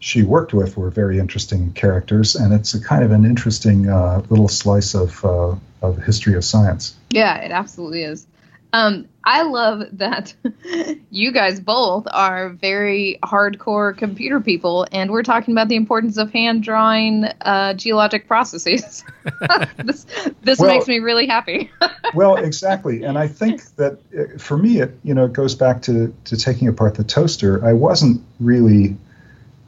she 0.00 0.22
worked 0.22 0.54
with 0.54 0.76
were 0.76 0.90
very 0.90 1.18
interesting 1.18 1.72
characters, 1.72 2.36
and 2.36 2.52
it's 2.52 2.74
a 2.74 2.80
kind 2.80 3.02
of 3.04 3.10
an 3.10 3.24
interesting 3.24 3.88
uh, 3.88 4.22
little 4.28 4.48
slice 4.48 4.94
of 4.94 5.24
uh, 5.24 5.56
of 5.82 6.02
history 6.02 6.34
of 6.34 6.44
science. 6.44 6.94
Yeah, 7.10 7.36
it 7.38 7.50
absolutely 7.50 8.02
is. 8.02 8.26
Um, 8.72 9.08
I 9.24 9.42
love 9.42 9.82
that 9.92 10.34
you 11.10 11.32
guys 11.32 11.58
both 11.58 12.06
are 12.10 12.50
very 12.50 13.18
hardcore 13.22 13.96
computer 13.96 14.40
people, 14.40 14.86
and 14.92 15.10
we're 15.10 15.22
talking 15.22 15.52
about 15.52 15.68
the 15.68 15.76
importance 15.76 16.16
of 16.18 16.30
hand 16.30 16.62
drawing 16.62 17.24
uh, 17.24 17.74
geologic 17.74 18.28
processes. 18.28 19.04
this 19.76 20.06
this 20.42 20.58
well, 20.58 20.68
makes 20.68 20.86
me 20.86 20.98
really 20.98 21.26
happy. 21.26 21.70
well, 22.14 22.36
exactly, 22.36 23.04
and 23.04 23.18
I 23.18 23.26
think 23.26 23.64
that 23.76 23.98
uh, 24.16 24.38
for 24.38 24.56
me, 24.56 24.80
it 24.80 24.98
you 25.02 25.14
know 25.14 25.24
it 25.24 25.32
goes 25.32 25.54
back 25.54 25.82
to 25.82 26.14
to 26.24 26.36
taking 26.36 26.68
apart 26.68 26.94
the 26.94 27.04
toaster. 27.04 27.64
I 27.64 27.72
wasn't 27.72 28.22
really 28.38 28.96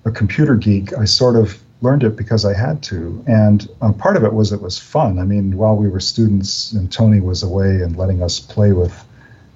a 0.04 0.10
computer 0.10 0.56
geek. 0.56 0.96
I 0.96 1.04
sort 1.04 1.36
of 1.36 1.60
learned 1.82 2.04
it 2.04 2.16
because 2.16 2.44
I 2.44 2.54
had 2.54 2.82
to, 2.84 3.24
and 3.26 3.66
um, 3.80 3.94
part 3.94 4.16
of 4.16 4.24
it 4.24 4.32
was 4.32 4.52
it 4.52 4.60
was 4.60 4.78
fun. 4.78 5.18
I 5.18 5.24
mean, 5.24 5.56
while 5.56 5.76
we 5.76 5.88
were 5.88 6.00
students 6.00 6.72
and 6.72 6.90
Tony 6.92 7.20
was 7.20 7.42
away 7.42 7.82
and 7.82 7.96
letting 7.96 8.22
us 8.22 8.40
play 8.40 8.72
with 8.72 8.92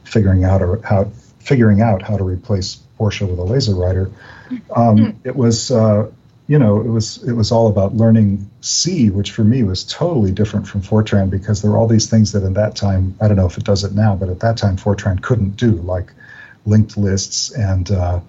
figuring 0.05 0.45
out 0.45 0.63
or 0.63 0.81
how 0.83 1.11
figuring 1.41 1.83
out 1.83 2.03
how 2.03 2.17
to 2.17 2.25
replace 2.25 2.77
Portia 2.97 3.27
with 3.27 3.39
a 3.39 3.43
LaserWriter, 3.43 4.11
um, 4.75 4.99
hmm. 4.99 5.11
it 5.25 5.37
was 5.37 5.71
uh, 5.71 6.11
you 6.47 6.59
know 6.59 6.81
it 6.81 6.89
was 6.89 7.23
it 7.25 7.33
was 7.33 7.53
all 7.53 7.69
about 7.69 7.95
learning 7.95 8.51
C, 8.61 9.11
which 9.11 9.33
for 9.33 9.45
me 9.45 9.63
was 9.63 9.85
totally 9.85 10.33
different 10.33 10.67
from 10.67 10.83
Fortran 10.83 11.31
because 11.31 11.63
there 11.63 11.71
were 11.71 11.79
all 11.79 11.89
these 11.89 12.09
things 12.09 12.33
that 12.33 12.43
in 12.43 12.55
that 12.55 12.77
time 12.77 13.17
I 13.21 13.29
don't 13.29 13.37
know 13.37 13.47
if 13.47 13.59
it 13.59 13.65
does 13.65 13.85
it 13.85 13.93
now, 13.93 14.17
but 14.17 14.29
at 14.29 14.41
that 14.41 14.57
time 14.57 14.77
Fortran 14.77 15.21
couldn't 15.21 15.57
do 15.57 15.73
like 15.73 16.13
linked 16.67 16.97
lists 16.97 17.51
and 17.51 17.91
uh, 17.91 18.21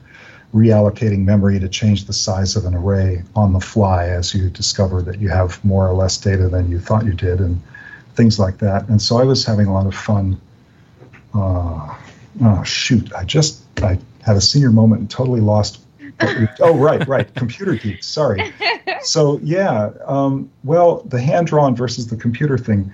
reallocating 0.56 1.26
memory 1.26 1.60
to 1.60 1.68
change 1.68 2.06
the 2.06 2.14
size 2.14 2.56
of 2.56 2.64
an 2.66 2.74
array 2.74 3.22
on 3.36 3.52
the 3.52 3.60
fly 3.60 4.08
as 4.08 4.34
you 4.34 4.50
discover 4.50 5.02
that 5.02 5.20
you 5.20 5.28
have 5.28 5.64
more 5.66 5.86
or 5.86 5.94
less 5.94 6.18
data 6.18 6.48
than 6.48 6.72
you 6.72 6.80
thought 6.80 7.06
you 7.06 7.14
did 7.14 7.42
and 7.42 7.62
things 8.16 8.40
like 8.40 8.58
that. 8.60 8.88
And 8.88 9.02
so 9.02 9.20
I 9.20 9.26
was 9.26 9.46
having 9.46 9.68
a 9.68 9.74
lot 9.74 9.86
of 9.86 9.94
fun. 9.94 10.40
Uh, 11.34 11.94
oh 12.42 12.64
shoot! 12.64 13.14
I 13.14 13.26
just 13.26 13.62
I 13.84 14.00
had 14.24 14.38
a 14.38 14.42
senior 14.42 14.72
moment 14.72 15.02
and 15.02 15.12
totally 15.12 15.42
lost. 15.42 15.82
oh 16.62 16.78
right, 16.78 17.06
right. 17.06 17.36
Computer 17.36 17.76
geeks. 17.76 18.08
Sorry. 18.08 18.54
So 19.02 19.40
yeah. 19.44 19.92
Um, 20.06 20.50
well, 20.64 21.02
the 21.02 21.20
hand 21.20 21.48
drawn 21.48 21.76
versus 21.76 22.08
the 22.08 22.16
computer 22.16 22.58
thing. 22.58 22.94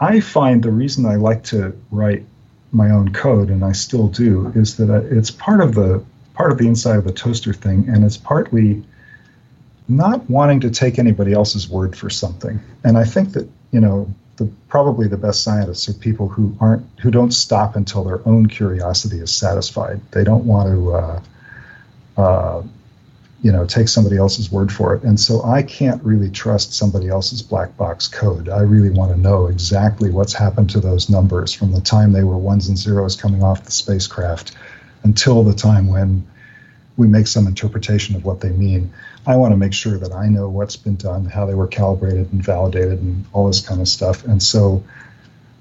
I 0.00 0.20
find 0.20 0.62
the 0.62 0.72
reason 0.72 1.04
I 1.04 1.16
like 1.16 1.44
to 1.44 1.78
write 1.90 2.24
my 2.72 2.90
own 2.90 3.12
code, 3.12 3.50
and 3.50 3.62
I 3.62 3.72
still 3.72 4.08
do, 4.08 4.50
is 4.56 4.78
that 4.78 4.90
it's 5.10 5.30
part 5.30 5.60
of 5.60 5.74
the 5.74 6.02
part 6.40 6.52
of 6.52 6.56
the 6.56 6.66
inside 6.66 6.96
of 6.96 7.04
the 7.04 7.12
toaster 7.12 7.52
thing, 7.52 7.86
and 7.86 8.02
it's 8.02 8.16
partly 8.16 8.82
not 9.88 10.30
wanting 10.30 10.58
to 10.60 10.70
take 10.70 10.98
anybody 10.98 11.34
else's 11.34 11.68
word 11.68 11.94
for 11.94 12.08
something. 12.08 12.58
And 12.82 12.96
I 12.96 13.04
think 13.04 13.34
that 13.34 13.46
you 13.72 13.80
know 13.80 14.10
the 14.36 14.50
probably 14.68 15.06
the 15.06 15.18
best 15.18 15.42
scientists 15.42 15.86
are 15.90 15.92
people 15.92 16.28
who 16.28 16.56
aren't 16.58 16.86
who 17.02 17.10
don't 17.10 17.32
stop 17.32 17.76
until 17.76 18.04
their 18.04 18.26
own 18.26 18.46
curiosity 18.46 19.18
is 19.18 19.30
satisfied. 19.30 20.00
They 20.12 20.24
don't 20.24 20.46
want 20.46 20.68
to. 20.70 20.94
Uh, 20.94 21.22
uh, 22.16 22.62
you 23.42 23.50
know, 23.50 23.64
take 23.64 23.88
somebody 23.88 24.18
else's 24.18 24.52
word 24.52 24.70
for 24.70 24.94
it. 24.94 25.02
And 25.02 25.18
so 25.18 25.42
I 25.42 25.62
can't 25.62 26.02
really 26.04 26.30
trust 26.30 26.74
somebody 26.74 27.08
else's 27.08 27.40
black 27.40 27.74
box 27.78 28.06
code. 28.06 28.50
I 28.50 28.60
really 28.60 28.90
want 28.90 29.12
to 29.12 29.18
know 29.18 29.46
exactly 29.46 30.10
what's 30.10 30.34
happened 30.34 30.68
to 30.70 30.80
those 30.80 31.08
numbers 31.08 31.50
from 31.50 31.72
the 31.72 31.80
time 31.80 32.12
they 32.12 32.22
were 32.22 32.36
ones 32.36 32.68
and 32.68 32.76
zeros 32.76 33.16
coming 33.16 33.42
off 33.42 33.64
the 33.64 33.70
spacecraft 33.70 34.54
until 35.02 35.42
the 35.42 35.54
time 35.54 35.88
when 35.88 36.26
we 36.96 37.08
make 37.08 37.26
some 37.26 37.46
interpretation 37.46 38.14
of 38.14 38.24
what 38.24 38.40
they 38.40 38.50
mean. 38.50 38.92
I 39.26 39.36
want 39.36 39.52
to 39.52 39.56
make 39.56 39.72
sure 39.72 39.96
that 39.98 40.12
I 40.12 40.28
know 40.28 40.48
what's 40.48 40.76
been 40.76 40.96
done, 40.96 41.24
how 41.24 41.46
they 41.46 41.54
were 41.54 41.66
calibrated 41.66 42.32
and 42.32 42.42
validated, 42.44 43.00
and 43.00 43.24
all 43.32 43.46
this 43.46 43.66
kind 43.66 43.80
of 43.80 43.88
stuff. 43.88 44.24
And 44.24 44.42
so 44.42 44.84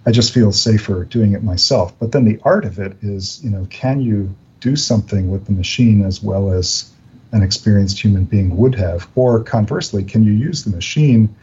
I 0.05 0.11
just 0.11 0.33
feel 0.33 0.51
safer 0.51 1.05
doing 1.05 1.33
it 1.33 1.43
myself. 1.43 1.97
But 1.97 2.11
then 2.11 2.25
the 2.25 2.39
art 2.43 2.65
of 2.65 2.79
it 2.79 2.97
is, 3.01 3.41
you 3.43 3.49
know, 3.49 3.65
can 3.69 4.01
you 4.01 4.35
do 4.59 4.75
something 4.75 5.31
with 5.31 5.45
the 5.45 5.53
machine 5.53 6.03
as 6.03 6.21
well 6.21 6.51
as 6.51 6.91
an 7.31 7.43
experienced 7.43 8.03
human 8.03 8.25
being 8.25 8.57
would 8.57 8.75
have? 8.75 9.07
Or 9.15 9.41
conversely, 9.43 10.03
can 10.03 10.23
you 10.23 10.33
use 10.33 10.63
the 10.63 10.71
machine 10.71 11.35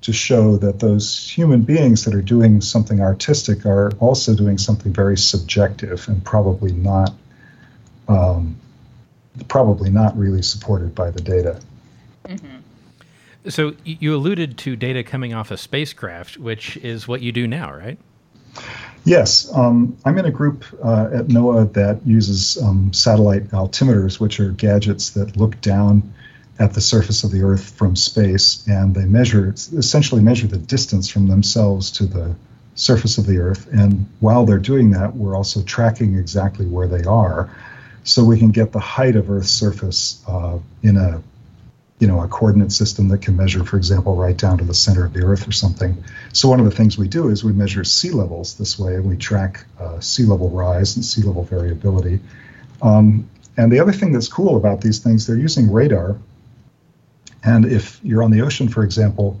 to 0.00 0.12
show 0.12 0.56
that 0.56 0.80
those 0.80 1.28
human 1.28 1.62
beings 1.62 2.04
that 2.04 2.14
are 2.14 2.22
doing 2.22 2.60
something 2.60 3.00
artistic 3.00 3.66
are 3.66 3.92
also 3.98 4.34
doing 4.34 4.58
something 4.58 4.92
very 4.92 5.18
subjective 5.18 6.08
and 6.08 6.24
probably 6.24 6.72
not 6.72 7.12
um, 8.08 8.56
probably 9.48 9.90
not 9.90 10.16
really 10.16 10.42
supported 10.42 10.94
by 10.94 11.10
the 11.10 11.20
data. 11.20 11.60
Mm-hmm. 12.24 12.56
So 13.48 13.74
you 13.84 14.14
alluded 14.14 14.58
to 14.58 14.76
data 14.76 15.02
coming 15.02 15.32
off 15.32 15.50
a 15.50 15.56
spacecraft, 15.56 16.38
which 16.38 16.76
is 16.78 17.06
what 17.06 17.22
you 17.22 17.32
do 17.32 17.46
now, 17.46 17.72
right? 17.72 17.98
Yes, 19.04 19.50
um, 19.54 19.96
I'm 20.04 20.18
in 20.18 20.26
a 20.26 20.30
group 20.30 20.64
uh, 20.84 21.08
at 21.12 21.28
NOAA 21.28 21.72
that 21.74 22.06
uses 22.06 22.60
um, 22.62 22.92
satellite 22.92 23.48
altimeters, 23.48 24.20
which 24.20 24.40
are 24.40 24.50
gadgets 24.50 25.10
that 25.10 25.36
look 25.36 25.60
down 25.60 26.12
at 26.58 26.74
the 26.74 26.80
surface 26.80 27.22
of 27.24 27.30
the 27.30 27.42
Earth 27.42 27.70
from 27.70 27.94
space, 27.94 28.66
and 28.66 28.94
they 28.94 29.04
measure 29.04 29.50
essentially 29.50 30.20
measure 30.20 30.48
the 30.48 30.58
distance 30.58 31.08
from 31.08 31.28
themselves 31.28 31.90
to 31.92 32.06
the 32.06 32.34
surface 32.74 33.16
of 33.16 33.26
the 33.26 33.38
Earth. 33.38 33.68
And 33.72 34.06
while 34.20 34.44
they're 34.44 34.58
doing 34.58 34.90
that, 34.90 35.14
we're 35.16 35.36
also 35.36 35.62
tracking 35.62 36.16
exactly 36.16 36.66
where 36.66 36.88
they 36.88 37.04
are, 37.04 37.48
so 38.08 38.24
we 38.24 38.38
can 38.38 38.50
get 38.50 38.72
the 38.72 38.80
height 38.80 39.16
of 39.16 39.30
Earth's 39.30 39.50
surface 39.50 40.24
uh, 40.26 40.58
in 40.82 40.96
a 40.96 41.22
you 41.98 42.06
know 42.06 42.22
a 42.22 42.28
coordinate 42.28 42.72
system 42.72 43.08
that 43.08 43.20
can 43.20 43.36
measure, 43.36 43.64
for 43.64 43.76
example, 43.76 44.16
right 44.16 44.36
down 44.36 44.56
to 44.58 44.64
the 44.64 44.72
center 44.72 45.04
of 45.04 45.12
the 45.12 45.22
Earth 45.22 45.46
or 45.46 45.52
something. 45.52 46.02
So 46.32 46.48
one 46.48 46.58
of 46.58 46.64
the 46.64 46.74
things 46.74 46.96
we 46.96 47.06
do 47.06 47.28
is 47.28 47.44
we 47.44 47.52
measure 47.52 47.84
sea 47.84 48.10
levels 48.10 48.56
this 48.56 48.78
way, 48.78 48.94
and 48.94 49.04
we 49.04 49.18
track 49.18 49.66
uh, 49.78 50.00
sea 50.00 50.24
level 50.24 50.48
rise 50.48 50.96
and 50.96 51.04
sea 51.04 51.22
level 51.22 51.44
variability. 51.44 52.20
Um, 52.80 53.28
and 53.58 53.70
the 53.70 53.80
other 53.80 53.92
thing 53.92 54.12
that's 54.12 54.28
cool 54.28 54.56
about 54.56 54.80
these 54.80 55.00
things, 55.00 55.26
they're 55.26 55.36
using 55.36 55.70
radar. 55.70 56.16
And 57.44 57.66
if 57.66 58.00
you're 58.02 58.22
on 58.22 58.30
the 58.30 58.40
ocean, 58.40 58.68
for 58.68 58.84
example, 58.84 59.38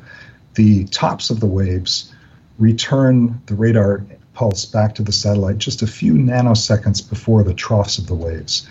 the 0.54 0.84
tops 0.86 1.30
of 1.30 1.40
the 1.40 1.46
waves 1.46 2.12
return 2.58 3.40
the 3.46 3.54
radar 3.54 4.04
pulse 4.38 4.64
back 4.64 4.94
to 4.94 5.02
the 5.02 5.10
satellite 5.10 5.58
just 5.58 5.82
a 5.82 5.86
few 5.86 6.12
nanoseconds 6.14 7.06
before 7.08 7.42
the 7.42 7.52
troughs 7.52 7.98
of 7.98 8.06
the 8.06 8.14
waves. 8.14 8.68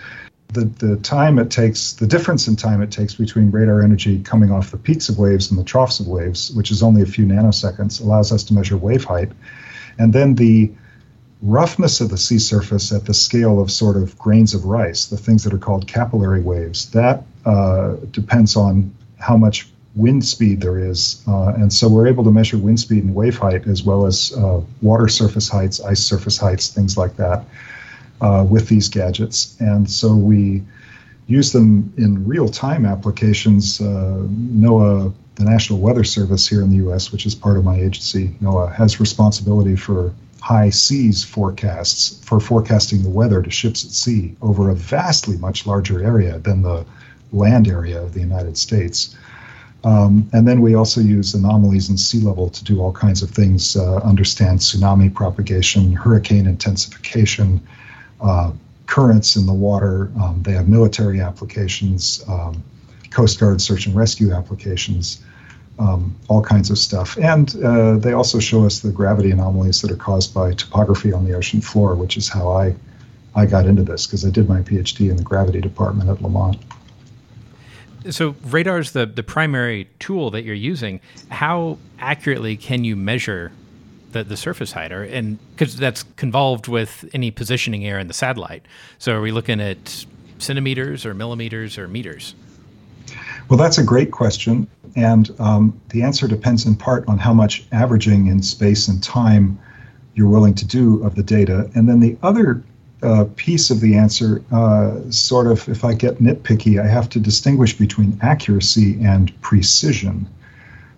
The, 0.53 0.61
the 0.61 0.95
time 0.95 1.39
it 1.39 1.51
takes, 1.51 1.91
the 1.91 2.07
difference 2.07 2.47
in 2.47 2.55
time 2.55 2.81
it 2.81 2.89
takes 2.89 3.15
between 3.15 3.51
radar 3.51 3.83
energy 3.83 4.23
coming 4.23 4.49
off 4.49 4.71
the 4.71 4.77
peaks 4.77 5.09
of 5.09 5.19
waves 5.19 5.51
and 5.51 5.59
the 5.59 5.65
troughs 5.65 5.99
of 5.99 6.07
waves, 6.07 6.51
which 6.53 6.71
is 6.71 6.81
only 6.81 7.01
a 7.01 7.05
few 7.05 7.25
nanoseconds, 7.25 8.01
allows 8.01 8.31
us 8.31 8.45
to 8.45 8.53
measure 8.53 8.77
wave 8.77 9.03
height. 9.03 9.33
And 9.99 10.13
then 10.13 10.35
the 10.35 10.71
roughness 11.41 11.99
of 11.99 12.11
the 12.11 12.17
sea 12.17 12.39
surface 12.39 12.93
at 12.93 13.03
the 13.03 13.13
scale 13.13 13.59
of 13.59 13.69
sort 13.69 13.97
of 13.97 14.17
grains 14.17 14.53
of 14.53 14.63
rice, 14.63 15.07
the 15.07 15.17
things 15.17 15.43
that 15.43 15.53
are 15.53 15.57
called 15.57 15.85
capillary 15.85 16.41
waves, 16.41 16.91
that 16.91 17.23
uh, 17.45 17.97
depends 18.11 18.55
on 18.55 18.95
how 19.19 19.35
much 19.35 19.67
wind 19.97 20.23
speed 20.23 20.61
there 20.61 20.77
is. 20.79 21.21
Uh, 21.27 21.49
and 21.49 21.73
so 21.73 21.89
we're 21.89 22.07
able 22.07 22.23
to 22.23 22.31
measure 22.31 22.57
wind 22.57 22.79
speed 22.79 23.03
and 23.03 23.13
wave 23.13 23.37
height 23.37 23.67
as 23.67 23.83
well 23.83 24.05
as 24.05 24.31
uh, 24.37 24.61
water 24.81 25.07
surface 25.07 25.49
heights, 25.49 25.81
ice 25.81 25.99
surface 25.99 26.37
heights, 26.37 26.69
things 26.69 26.97
like 26.97 27.17
that 27.17 27.43
uh, 28.21 28.45
with 28.47 28.69
these 28.69 28.87
gadgets. 28.87 29.57
And 29.59 29.89
so 29.89 30.15
we 30.15 30.63
use 31.25 31.51
them 31.51 31.91
in 31.97 32.25
real 32.25 32.47
time 32.47 32.85
applications. 32.85 33.81
Uh, 33.81 34.23
NOAA, 34.29 35.13
the 35.35 35.43
National 35.43 35.79
Weather 35.79 36.03
Service 36.03 36.47
here 36.47 36.61
in 36.61 36.69
the 36.69 36.89
US, 36.89 37.11
which 37.11 37.25
is 37.25 37.35
part 37.35 37.57
of 37.57 37.63
my 37.63 37.75
agency, 37.75 38.29
NOAA, 38.41 38.73
has 38.73 38.99
responsibility 38.99 39.75
for 39.75 40.13
high 40.41 40.69
seas 40.69 41.23
forecasts 41.23 42.23
for 42.23 42.39
forecasting 42.39 43.01
the 43.03 43.09
weather 43.09 43.41
to 43.41 43.49
ships 43.49 43.83
at 43.83 43.91
sea 43.91 44.35
over 44.41 44.69
a 44.69 44.75
vastly 44.75 45.37
much 45.37 45.65
larger 45.65 46.03
area 46.03 46.37
than 46.39 46.61
the 46.61 46.85
land 47.33 47.67
area 47.67 48.01
of 48.01 48.13
the 48.13 48.19
United 48.19 48.57
States. 48.57 49.15
Um, 49.87 50.29
and 50.33 50.45
then 50.45 50.59
we 50.59 50.75
also 50.75 50.99
use 50.99 51.33
anomalies 51.33 51.89
in 51.89 51.95
sea 51.95 52.19
level 52.19 52.49
to 52.49 52.63
do 52.65 52.81
all 52.81 52.91
kinds 52.91 53.23
of 53.23 53.29
things, 53.29 53.77
uh, 53.77 53.95
understand 54.03 54.59
tsunami 54.59 55.13
propagation, 55.13 55.93
hurricane 55.93 56.45
intensification, 56.45 57.65
uh, 58.19 58.51
currents 58.85 59.37
in 59.37 59.45
the 59.45 59.53
water. 59.53 60.11
Um, 60.21 60.43
they 60.43 60.51
have 60.51 60.67
military 60.67 61.21
applications, 61.21 62.21
um, 62.27 62.61
Coast 63.11 63.39
Guard 63.39 63.61
search 63.61 63.85
and 63.85 63.95
rescue 63.95 64.33
applications, 64.33 65.23
um, 65.79 66.13
all 66.27 66.41
kinds 66.41 66.69
of 66.69 66.77
stuff. 66.77 67.17
And 67.17 67.55
uh, 67.63 67.95
they 67.95 68.11
also 68.11 68.39
show 68.39 68.65
us 68.65 68.81
the 68.81 68.91
gravity 68.91 69.31
anomalies 69.31 69.81
that 69.83 69.91
are 69.91 69.95
caused 69.95 70.33
by 70.33 70.51
topography 70.51 71.13
on 71.13 71.23
the 71.23 71.33
ocean 71.33 71.61
floor, 71.61 71.95
which 71.95 72.17
is 72.17 72.27
how 72.27 72.51
I, 72.51 72.75
I 73.35 73.45
got 73.45 73.65
into 73.65 73.83
this 73.83 74.05
because 74.05 74.25
I 74.25 74.31
did 74.31 74.49
my 74.49 74.63
PhD 74.63 75.09
in 75.09 75.15
the 75.15 75.23
gravity 75.23 75.61
department 75.61 76.09
at 76.09 76.21
Lamont 76.21 76.57
so 78.09 78.35
radar 78.45 78.79
is 78.79 78.91
the 78.91 79.05
the 79.05 79.23
primary 79.23 79.89
tool 79.99 80.31
that 80.31 80.43
you're 80.43 80.55
using. 80.55 80.99
How 81.29 81.77
accurately 81.99 82.57
can 82.57 82.83
you 82.83 82.95
measure 82.95 83.51
the, 84.11 84.23
the 84.23 84.37
surface 84.37 84.71
height, 84.71 84.91
or 84.91 85.03
and 85.03 85.37
because 85.51 85.77
that's 85.77 86.03
convolved 86.15 86.67
with 86.67 87.09
any 87.13 87.31
positioning 87.31 87.85
error 87.85 87.99
in 87.99 88.07
the 88.07 88.13
satellite? 88.13 88.63
So 88.97 89.13
are 89.13 89.21
we 89.21 89.31
looking 89.31 89.59
at 89.59 90.05
centimeters 90.39 91.05
or 91.05 91.13
millimeters 91.13 91.77
or 91.77 91.87
meters? 91.87 92.35
Well, 93.49 93.57
that's 93.57 93.77
a 93.77 93.83
great 93.83 94.11
question, 94.11 94.67
and 94.95 95.33
um, 95.39 95.79
the 95.89 96.03
answer 96.03 96.27
depends 96.27 96.65
in 96.65 96.75
part 96.75 97.07
on 97.07 97.17
how 97.17 97.33
much 97.33 97.65
averaging 97.71 98.27
in 98.27 98.43
space 98.43 98.87
and 98.87 99.01
time 99.01 99.57
you're 100.15 100.29
willing 100.29 100.55
to 100.55 100.65
do 100.65 101.01
of 101.03 101.15
the 101.15 101.23
data, 101.23 101.69
and 101.75 101.87
then 101.87 101.99
the 101.99 102.17
other 102.23 102.63
uh, 103.03 103.25
piece 103.35 103.69
of 103.69 103.79
the 103.79 103.95
answer, 103.95 104.43
uh, 104.51 104.99
sort 105.11 105.47
of, 105.47 105.67
if 105.69 105.85
I 105.85 105.93
get 105.93 106.19
nitpicky, 106.19 106.81
I 106.81 106.87
have 106.87 107.09
to 107.09 107.19
distinguish 107.19 107.77
between 107.77 108.17
accuracy 108.21 108.99
and 109.03 109.39
precision. 109.41 110.27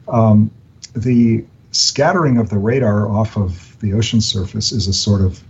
Um, 0.07 0.51
the 0.95 1.45
scattering 1.71 2.37
of 2.37 2.49
the 2.49 2.57
radar 2.57 3.09
off 3.09 3.37
of 3.37 3.77
the 3.79 3.93
ocean 3.93 4.21
surface 4.21 4.71
is 4.71 4.87
a 4.87 4.93
sort 4.93 5.21
of 5.21 5.43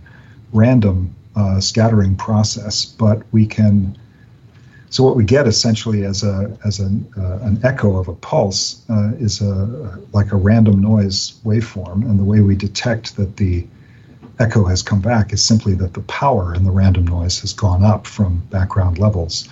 random 0.52 1.14
uh, 1.36 1.60
scattering 1.60 2.16
process, 2.16 2.84
but 2.84 3.22
we 3.32 3.46
can. 3.46 3.96
So 4.90 5.04
what 5.04 5.14
we 5.14 5.24
get 5.24 5.46
essentially 5.46 6.04
as 6.04 6.24
a 6.24 6.58
as 6.64 6.80
an 6.80 7.10
uh, 7.16 7.38
an 7.42 7.60
echo 7.62 7.96
of 7.96 8.08
a 8.08 8.14
pulse 8.14 8.84
uh, 8.90 9.12
is 9.20 9.40
a 9.40 10.00
like 10.12 10.32
a 10.32 10.36
random 10.36 10.82
noise 10.82 11.40
waveform, 11.44 12.02
and 12.02 12.18
the 12.18 12.24
way 12.24 12.40
we 12.40 12.56
detect 12.56 13.16
that 13.16 13.36
the 13.36 13.66
echo 14.40 14.64
has 14.64 14.82
come 14.82 15.00
back 15.00 15.32
is 15.32 15.44
simply 15.44 15.74
that 15.74 15.94
the 15.94 16.00
power 16.02 16.54
in 16.54 16.64
the 16.64 16.70
random 16.70 17.06
noise 17.06 17.40
has 17.40 17.52
gone 17.52 17.84
up 17.84 18.06
from 18.06 18.38
background 18.50 18.98
levels. 18.98 19.48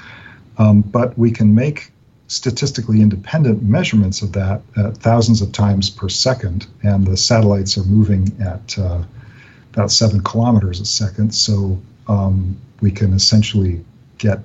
Um, 0.57 0.81
but 0.81 1.16
we 1.16 1.31
can 1.31 1.55
make 1.55 1.92
statistically 2.27 3.01
independent 3.01 3.62
measurements 3.62 4.22
of 4.22 4.33
that 4.33 4.62
thousands 4.96 5.40
of 5.40 5.53
times 5.53 5.88
per 5.88 6.09
second, 6.09 6.66
and 6.83 7.07
the 7.07 7.16
satellites 7.16 7.79
are 7.79 7.85
moving 7.85 8.37
at 8.40 8.79
uh, 8.79 9.03
about 9.72 9.90
seven 9.90 10.22
kilometers 10.22 10.81
a 10.81 10.87
second. 10.87 11.35
So 11.35 11.81
um, 12.07 12.57
we 12.81 12.90
can 12.90 13.12
essentially 13.12 13.85
get 14.18 14.40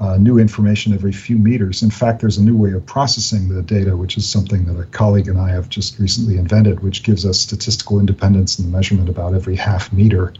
uh, 0.00 0.16
new 0.16 0.38
information 0.38 0.92
every 0.92 1.12
few 1.12 1.36
meters. 1.36 1.82
In 1.82 1.90
fact, 1.90 2.20
there's 2.20 2.38
a 2.38 2.42
new 2.42 2.56
way 2.56 2.72
of 2.72 2.86
processing 2.86 3.48
the 3.48 3.62
data, 3.62 3.96
which 3.96 4.16
is 4.16 4.28
something 4.28 4.64
that 4.66 4.78
a 4.78 4.84
colleague 4.84 5.28
and 5.28 5.38
I 5.38 5.50
have 5.50 5.68
just 5.68 5.98
recently 5.98 6.36
invented, 6.36 6.80
which 6.80 7.02
gives 7.02 7.26
us 7.26 7.40
statistical 7.40 7.98
independence 7.98 8.58
in 8.58 8.64
the 8.64 8.76
measurement 8.76 9.08
about 9.08 9.34
every 9.34 9.56
half 9.56 9.92
meter. 9.92 10.32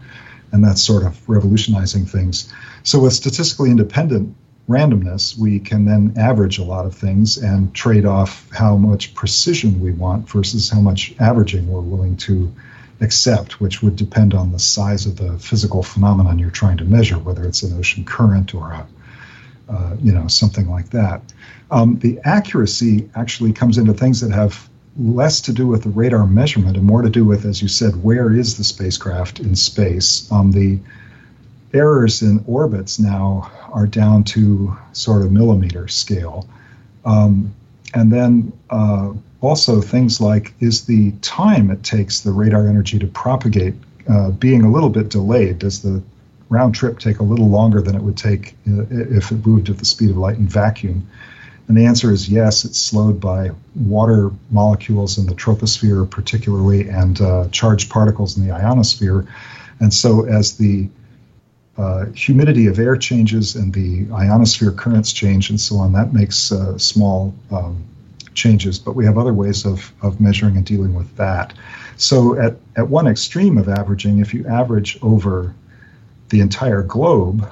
And 0.51 0.63
that's 0.63 0.81
sort 0.81 1.03
of 1.03 1.27
revolutionizing 1.27 2.05
things. 2.05 2.51
So, 2.83 2.99
with 2.99 3.13
statistically 3.13 3.69
independent 3.69 4.35
randomness, 4.69 5.37
we 5.37 5.59
can 5.59 5.85
then 5.85 6.13
average 6.17 6.57
a 6.57 6.63
lot 6.63 6.85
of 6.85 6.95
things 6.95 7.37
and 7.37 7.73
trade 7.73 8.05
off 8.05 8.47
how 8.51 8.77
much 8.77 9.13
precision 9.13 9.79
we 9.79 9.91
want 9.91 10.29
versus 10.29 10.69
how 10.69 10.79
much 10.79 11.13
averaging 11.19 11.67
we're 11.67 11.81
willing 11.81 12.15
to 12.17 12.51
accept, 13.01 13.59
which 13.59 13.81
would 13.81 13.95
depend 13.95 14.33
on 14.33 14.51
the 14.51 14.59
size 14.59 15.05
of 15.05 15.17
the 15.17 15.37
physical 15.39 15.83
phenomenon 15.83 16.39
you're 16.39 16.49
trying 16.49 16.77
to 16.77 16.85
measure, 16.85 17.17
whether 17.17 17.43
it's 17.45 17.63
an 17.63 17.77
ocean 17.77 18.05
current 18.05 18.53
or 18.53 18.71
a 18.71 18.87
uh, 19.69 19.95
you 20.01 20.11
know, 20.11 20.27
something 20.27 20.69
like 20.69 20.89
that. 20.89 21.21
Um, 21.71 21.99
the 21.99 22.19
accuracy 22.23 23.09
actually 23.15 23.53
comes 23.53 23.77
into 23.77 23.93
things 23.93 24.21
that 24.21 24.31
have 24.31 24.67
less 24.97 25.41
to 25.41 25.53
do 25.53 25.67
with 25.67 25.83
the 25.83 25.89
radar 25.89 26.25
measurement 26.25 26.75
and 26.75 26.85
more 26.85 27.01
to 27.01 27.09
do 27.09 27.23
with, 27.23 27.45
as 27.45 27.61
you 27.61 27.67
said, 27.67 28.03
where 28.03 28.33
is 28.33 28.57
the 28.57 28.63
spacecraft 28.63 29.39
in 29.39 29.55
space? 29.55 30.29
Um, 30.31 30.51
the 30.51 30.79
errors 31.73 32.21
in 32.21 32.43
orbits 32.47 32.99
now 32.99 33.51
are 33.71 33.87
down 33.87 34.23
to 34.23 34.75
sort 34.93 35.21
of 35.21 35.31
millimeter 35.31 35.87
scale. 35.87 36.47
Um, 37.05 37.53
and 37.93 38.11
then 38.11 38.51
uh, 38.69 39.13
also 39.41 39.81
things 39.81 40.19
like 40.19 40.53
is 40.59 40.85
the 40.85 41.11
time 41.21 41.69
it 41.69 41.83
takes 41.83 42.21
the 42.21 42.31
radar 42.31 42.67
energy 42.67 42.99
to 42.99 43.07
propagate 43.07 43.75
uh, 44.09 44.31
being 44.31 44.63
a 44.63 44.71
little 44.71 44.89
bit 44.89 45.09
delayed? 45.09 45.59
Does 45.59 45.81
the 45.81 46.01
round 46.49 46.75
trip 46.75 46.99
take 46.99 47.19
a 47.19 47.23
little 47.23 47.49
longer 47.49 47.81
than 47.81 47.95
it 47.95 48.01
would 48.01 48.17
take 48.17 48.55
if 48.65 49.31
it 49.31 49.45
moved 49.45 49.69
at 49.69 49.77
the 49.77 49.85
speed 49.85 50.09
of 50.09 50.17
light 50.17 50.37
in 50.37 50.47
vacuum? 50.47 51.07
And 51.69 51.77
the 51.77 51.85
answer 51.85 52.11
is 52.11 52.27
yes, 52.27 52.65
it's 52.65 52.79
slowed 52.79 53.21
by 53.21 53.51
water 53.75 54.31
molecules 54.49 55.19
in 55.19 55.27
the 55.27 55.35
troposphere, 55.35 56.09
particularly, 56.09 56.89
and 56.89 57.21
uh, 57.21 57.47
charged 57.51 57.91
particles 57.91 58.35
in 58.35 58.45
the 58.45 58.51
ionosphere. 58.51 59.27
And 59.79 59.93
so, 59.93 60.25
as 60.25 60.57
the 60.57 60.89
uh, 61.77 62.07
humidity 62.07 62.65
of 62.65 62.79
air 62.79 62.97
changes 62.97 63.55
and 63.55 63.71
the 63.71 64.07
ionosphere 64.11 64.71
currents 64.71 65.13
change 65.13 65.51
and 65.51 65.61
so 65.61 65.77
on, 65.77 65.93
that 65.93 66.11
makes 66.11 66.51
uh, 66.51 66.75
small 66.79 67.35
um, 67.51 67.85
changes. 68.33 68.79
But 68.79 68.95
we 68.95 69.05
have 69.05 69.19
other 69.19 69.33
ways 69.33 69.63
of, 69.63 69.93
of 70.01 70.19
measuring 70.19 70.57
and 70.57 70.65
dealing 70.65 70.95
with 70.95 71.15
that. 71.17 71.53
So, 71.97 72.35
at, 72.39 72.55
at 72.77 72.89
one 72.89 73.05
extreme 73.05 73.59
of 73.59 73.69
averaging, 73.69 74.19
if 74.19 74.33
you 74.33 74.47
average 74.47 74.97
over 75.03 75.53
the 76.29 76.41
entire 76.41 76.83
globe 76.83 77.47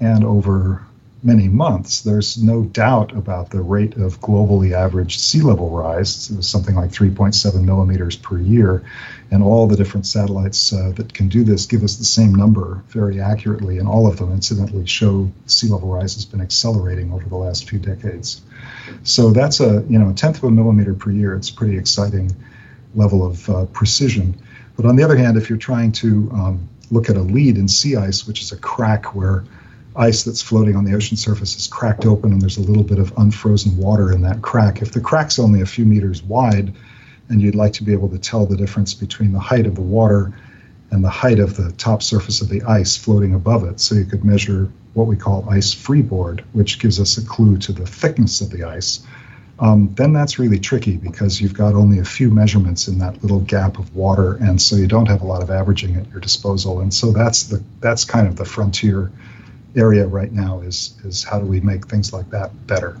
and 0.00 0.24
over 0.24 0.82
many 1.22 1.48
months, 1.48 2.00
there's 2.00 2.42
no 2.42 2.62
doubt 2.64 3.16
about 3.16 3.50
the 3.50 3.60
rate 3.60 3.94
of 3.96 4.20
globally 4.20 4.72
averaged 4.72 5.20
sea 5.20 5.40
level 5.40 5.70
rise. 5.70 6.30
It's 6.30 6.48
something 6.48 6.74
like 6.74 6.90
3.7 6.90 7.62
millimeters 7.62 8.16
per 8.16 8.38
year. 8.38 8.82
And 9.30 9.42
all 9.42 9.66
the 9.66 9.76
different 9.76 10.06
satellites 10.06 10.72
uh, 10.72 10.92
that 10.96 11.14
can 11.14 11.28
do 11.28 11.44
this 11.44 11.66
give 11.66 11.84
us 11.84 11.96
the 11.96 12.04
same 12.04 12.34
number 12.34 12.82
very 12.88 13.20
accurately. 13.20 13.78
And 13.78 13.86
all 13.86 14.06
of 14.06 14.18
them, 14.18 14.32
incidentally, 14.32 14.86
show 14.86 15.30
sea 15.46 15.68
level 15.68 15.88
rise 15.88 16.14
has 16.14 16.24
been 16.24 16.40
accelerating 16.40 17.12
over 17.12 17.28
the 17.28 17.36
last 17.36 17.68
few 17.68 17.78
decades. 17.78 18.42
So 19.04 19.30
that's 19.30 19.60
a 19.60 19.84
you 19.88 19.98
know 19.98 20.10
a 20.10 20.14
tenth 20.14 20.38
of 20.38 20.44
a 20.44 20.50
millimeter 20.50 20.94
per 20.94 21.10
year. 21.10 21.34
It's 21.34 21.50
a 21.50 21.54
pretty 21.54 21.78
exciting 21.78 22.34
level 22.94 23.24
of 23.24 23.48
uh, 23.48 23.64
precision. 23.66 24.34
But 24.76 24.86
on 24.86 24.96
the 24.96 25.04
other 25.04 25.16
hand, 25.16 25.36
if 25.36 25.48
you're 25.48 25.58
trying 25.58 25.92
to 25.92 26.30
um, 26.32 26.68
look 26.92 27.10
at 27.10 27.16
a 27.16 27.22
lead 27.22 27.56
in 27.56 27.66
sea 27.66 27.96
ice, 27.96 28.26
which 28.26 28.42
is 28.42 28.52
a 28.52 28.56
crack 28.56 29.14
where 29.14 29.44
ice 29.96 30.22
that's 30.22 30.42
floating 30.42 30.76
on 30.76 30.84
the 30.84 30.94
ocean 30.94 31.16
surface 31.16 31.56
is 31.56 31.66
cracked 31.66 32.06
open 32.06 32.32
and 32.32 32.40
there's 32.40 32.58
a 32.58 32.62
little 32.62 32.84
bit 32.84 32.98
of 32.98 33.12
unfrozen 33.16 33.76
water 33.76 34.12
in 34.12 34.20
that 34.20 34.42
crack. 34.42 34.80
If 34.80 34.92
the 34.92 35.00
crack's 35.00 35.38
only 35.38 35.62
a 35.62 35.66
few 35.66 35.84
meters 35.84 36.22
wide 36.22 36.72
and 37.28 37.40
you'd 37.40 37.54
like 37.54 37.72
to 37.74 37.84
be 37.84 37.92
able 37.92 38.08
to 38.10 38.18
tell 38.18 38.46
the 38.46 38.56
difference 38.56 38.94
between 38.94 39.32
the 39.32 39.40
height 39.40 39.66
of 39.66 39.74
the 39.74 39.82
water 39.82 40.32
and 40.90 41.02
the 41.02 41.10
height 41.10 41.38
of 41.38 41.56
the 41.56 41.72
top 41.72 42.02
surface 42.02 42.42
of 42.42 42.50
the 42.50 42.62
ice 42.62 42.96
floating 42.96 43.34
above 43.34 43.64
it, 43.64 43.80
so 43.80 43.94
you 43.94 44.04
could 44.04 44.24
measure 44.24 44.70
what 44.92 45.06
we 45.06 45.16
call 45.16 45.48
ice 45.48 45.72
freeboard, 45.72 46.44
which 46.52 46.78
gives 46.78 47.00
us 47.00 47.16
a 47.16 47.24
clue 47.26 47.56
to 47.56 47.72
the 47.72 47.86
thickness 47.86 48.42
of 48.42 48.50
the 48.50 48.64
ice. 48.64 49.00
Um, 49.62 49.94
then 49.94 50.12
that's 50.12 50.40
really 50.40 50.58
tricky 50.58 50.96
because 50.96 51.40
you've 51.40 51.54
got 51.54 51.74
only 51.74 52.00
a 52.00 52.04
few 52.04 52.30
measurements 52.30 52.88
in 52.88 52.98
that 52.98 53.22
little 53.22 53.38
gap 53.38 53.78
of 53.78 53.94
water, 53.94 54.34
and 54.34 54.60
so 54.60 54.74
you 54.74 54.88
don't 54.88 55.06
have 55.06 55.22
a 55.22 55.24
lot 55.24 55.40
of 55.40 55.50
averaging 55.50 55.94
at 55.94 56.10
your 56.10 56.18
disposal. 56.18 56.80
And 56.80 56.92
so 56.92 57.12
that's 57.12 57.44
the 57.44 57.62
that's 57.78 58.04
kind 58.04 58.26
of 58.26 58.34
the 58.34 58.44
frontier 58.44 59.12
area 59.76 60.04
right 60.04 60.32
now 60.32 60.60
is 60.60 60.98
is 61.04 61.22
how 61.22 61.38
do 61.38 61.46
we 61.46 61.60
make 61.60 61.86
things 61.86 62.12
like 62.12 62.28
that 62.30 62.66
better. 62.66 62.98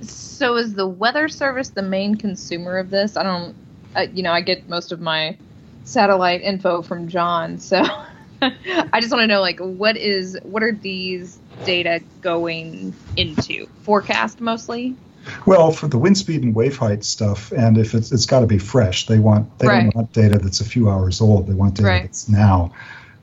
So 0.00 0.56
is 0.56 0.72
the 0.72 0.86
Weather 0.86 1.28
Service 1.28 1.68
the 1.68 1.82
main 1.82 2.14
consumer 2.14 2.78
of 2.78 2.88
this? 2.88 3.18
I 3.18 3.22
don't, 3.22 3.54
uh, 3.94 4.06
you 4.14 4.22
know, 4.22 4.32
I 4.32 4.40
get 4.40 4.66
most 4.66 4.92
of 4.92 5.00
my 5.00 5.36
satellite 5.84 6.40
info 6.40 6.80
from 6.80 7.08
John, 7.08 7.58
so 7.58 7.84
I 8.42 9.00
just 9.00 9.12
want 9.12 9.22
to 9.22 9.26
know, 9.26 9.40
like, 9.40 9.58
what 9.60 9.96
is 9.96 10.38
what 10.42 10.62
are 10.62 10.72
these 10.72 11.38
data 11.64 12.00
going 12.20 12.94
into? 13.16 13.66
Forecast 13.82 14.40
mostly. 14.40 14.96
Well, 15.44 15.72
for 15.72 15.88
the 15.88 15.98
wind 15.98 16.16
speed 16.18 16.44
and 16.44 16.54
wave 16.54 16.76
height 16.76 17.04
stuff, 17.04 17.52
and 17.52 17.78
if 17.78 17.94
it's 17.94 18.12
it's 18.12 18.26
got 18.26 18.40
to 18.40 18.46
be 18.46 18.58
fresh, 18.58 19.06
they 19.06 19.18
want 19.18 19.58
they 19.58 19.66
right. 19.66 19.82
don't 19.82 19.94
want 19.94 20.12
data 20.12 20.38
that's 20.38 20.60
a 20.60 20.64
few 20.64 20.88
hours 20.88 21.20
old. 21.20 21.46
They 21.46 21.54
want 21.54 21.74
data 21.74 21.88
right. 21.88 22.02
that's 22.02 22.28
now. 22.28 22.72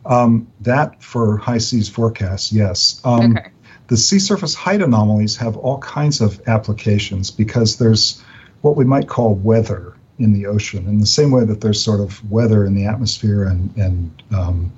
Um, 0.06 0.48
that 0.62 1.02
for 1.02 1.38
high 1.38 1.60
seas 1.60 1.88
forecasts, 1.88 2.52
yes. 2.52 3.02
Um, 3.06 3.38
okay. 3.38 3.52
The 3.88 3.98
sea 3.98 4.20
surface 4.20 4.56
height 4.56 4.82
anomalies 4.82 5.38
have 5.38 5.56
all 5.58 5.78
kinds 5.80 6.22
of 6.22 6.42
applications 6.48 7.32
because 7.32 7.78
there's 7.78 8.22
what 8.62 8.76
we 8.76 8.86
might 8.86 9.08
call 9.08 9.36
weather 9.36 9.94
in 10.20 10.34
the 10.34 10.46
ocean, 10.46 10.88
in 10.88 11.00
the 11.00 11.06
same 11.06 11.32
way 11.32 11.44
that 11.44 11.62
there's 11.62 11.84
sort 11.84 12.00
of 12.00 12.32
weather 12.32 12.66
in 12.66 12.76
the 12.76 12.86
atmosphere 12.86 13.44
and 13.44 13.76
and 13.78 14.24
um, 14.32 14.72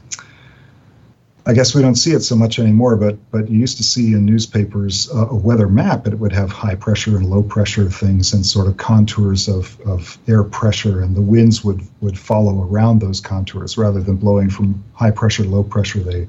I 1.48 1.54
guess 1.54 1.76
we 1.76 1.82
don't 1.84 1.96
see 1.96 2.12
it 2.12 2.22
so 2.22 2.36
much 2.36 2.58
anymore, 2.58 2.96
but 2.96 3.18
but 3.30 3.50
you 3.50 3.60
used 3.60 3.78
to 3.78 3.84
see 3.84 4.14
in 4.14 4.26
newspapers 4.26 5.10
uh, 5.14 5.28
a 5.28 5.36
weather 5.36 5.68
map, 5.68 6.06
and 6.06 6.14
it 6.14 6.20
would 6.20 6.34
have 6.34 6.50
high 6.50 6.74
pressure 6.74 7.18
and 7.18 7.30
low 7.30 7.44
pressure 7.44 7.88
things 7.88 8.34
and 8.34 8.44
sort 8.44 8.68
of 8.68 8.78
contours 8.78 9.48
of, 9.48 9.80
of 9.82 10.18
air 10.28 10.44
pressure, 10.44 11.02
and 11.02 11.16
the 11.16 11.22
winds 11.22 11.64
would 11.64 11.82
would 12.02 12.18
follow 12.18 12.64
around 12.64 13.00
those 13.00 13.22
contours 13.22 13.78
rather 13.78 14.02
than 14.02 14.16
blowing 14.16 14.50
from 14.50 14.84
high 14.94 15.12
pressure 15.12 15.44
to 15.44 15.50
low 15.50 15.64
pressure. 15.64 16.00
They 16.00 16.28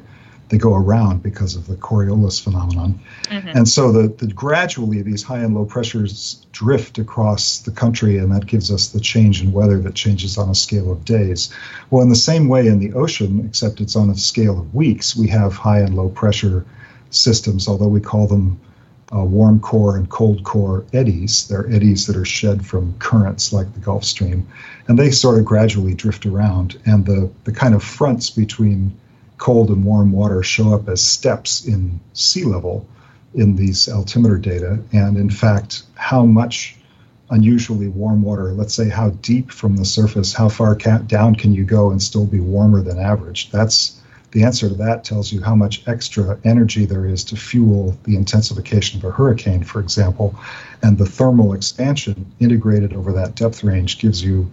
they 0.49 0.59
go 0.59 0.75
around 0.75 1.23
because 1.23 1.57
of 1.57 1.67
the 1.67 1.75
Coriolis 1.75 2.43
phenomenon. 2.43 3.01
Mm-hmm. 3.25 3.49
And 3.49 3.69
so 3.69 3.91
the, 3.91 4.09
the 4.09 4.33
gradually 4.33 5.03
these 5.03 5.23
high 5.23 5.41
and 5.41 5.55
low 5.55 5.65
pressures 5.65 6.47
drift 6.53 6.99
across 6.99 7.59
the 7.61 7.73
country, 7.73 8.19
and 8.19 8.33
that 8.33 8.47
gives 8.47 8.71
us 8.71 8.89
the 8.89 9.01
change 9.01 9.43
in 9.43 9.53
weather 9.53 9.79
that 9.81 9.95
changes 9.95 10.39
on 10.39 10.49
a 10.49 10.55
scale 10.55 10.93
of 10.93 11.05
days. 11.05 11.53
Well, 11.91 12.03
in 12.03 12.09
the 12.09 12.15
same 12.15 12.49
way 12.49 12.69
in 12.69 12.79
the 12.79 12.93
ocean, 12.95 13.45
except 13.47 13.81
it's 13.81 13.97
on 13.97 14.11
a 14.11 14.17
scale 14.17 14.59
of 14.59 14.75
weeks, 14.75 15.17
we 15.17 15.29
have 15.29 15.55
high 15.55 15.81
and 15.81 15.97
low 15.97 16.09
pressure 16.09 16.65
systems, 17.11 17.69
although 17.69 17.89
we 17.89 18.01
call 18.01 18.27
them 18.27 18.61
uh, 19.15 19.25
warm 19.25 19.61
core 19.61 19.97
and 19.97 20.09
cold 20.09 20.43
core 20.45 20.85
eddies. 20.93 21.47
They're 21.49 21.73
eddies 21.73 22.07
that 22.07 22.17
are 22.17 22.25
shed 22.25 22.67
from 22.67 22.99
currents 22.99 23.53
like 23.53 23.73
the 23.73 23.81
Gulf 23.81 24.05
Stream, 24.05 24.49
and 24.89 24.99
they 24.99 25.11
sort 25.11 25.39
of 25.39 25.45
gradually 25.45 25.95
drift 25.95 26.27
around. 26.27 26.81
And 26.87 27.05
the, 27.05 27.31
the 27.45 27.53
kind 27.53 27.75
of 27.75 27.83
fronts 27.83 28.31
between 28.31 28.99
cold 29.39 29.69
and 29.69 29.85
warm 29.85 30.13
water 30.13 30.43
show 30.43 30.75
up 30.75 30.89
as 30.89 31.03
steps 31.03 31.67
in 31.67 32.01
sea 32.13 32.45
level 32.45 32.87
in 33.35 33.57
these 33.57 33.89
altimeter 33.89 34.39
data. 34.39 34.79
And 34.93 35.17
in 35.17 35.31
fact, 35.31 35.83
how 35.95 36.25
much 36.25 36.77
unusually 37.31 37.89
warm 37.89 38.23
water, 38.23 38.53
let's 38.53 38.75
say 38.75 38.89
how 38.89 39.11
deep 39.11 39.51
from 39.51 39.77
the 39.77 39.85
surface, 39.85 40.33
how 40.33 40.49
far 40.49 40.75
down 40.75 41.35
can 41.35 41.53
you 41.53 41.65
go 41.65 41.91
and 41.91 42.03
still 42.03 42.27
be 42.27 42.41
warmer 42.41 42.83
than 42.83 42.99
average? 42.99 43.51
That's 43.51 44.01
the 44.33 44.45
answer 44.45 44.69
to 44.69 44.75
that 44.75 45.05
tells 45.05 45.33
you 45.33 45.43
how 45.43 45.55
much 45.55 45.87
extra 45.87 46.39
energy 46.45 46.85
there 46.85 47.07
is 47.07 47.25
to 47.25 47.37
fuel 47.37 47.97
the 48.05 48.17
intensification 48.17 48.99
of 48.99 49.05
a 49.05 49.11
hurricane, 49.11 49.65
for 49.65 49.81
example. 49.81 50.39
And 50.83 50.99
the 50.99 51.07
thermal 51.07 51.55
expansion 51.55 52.27
integrated 52.39 52.93
over 52.93 53.13
that 53.13 53.35
depth 53.35 53.65
range 53.65 53.99
gives 53.99 54.23
you 54.23 54.51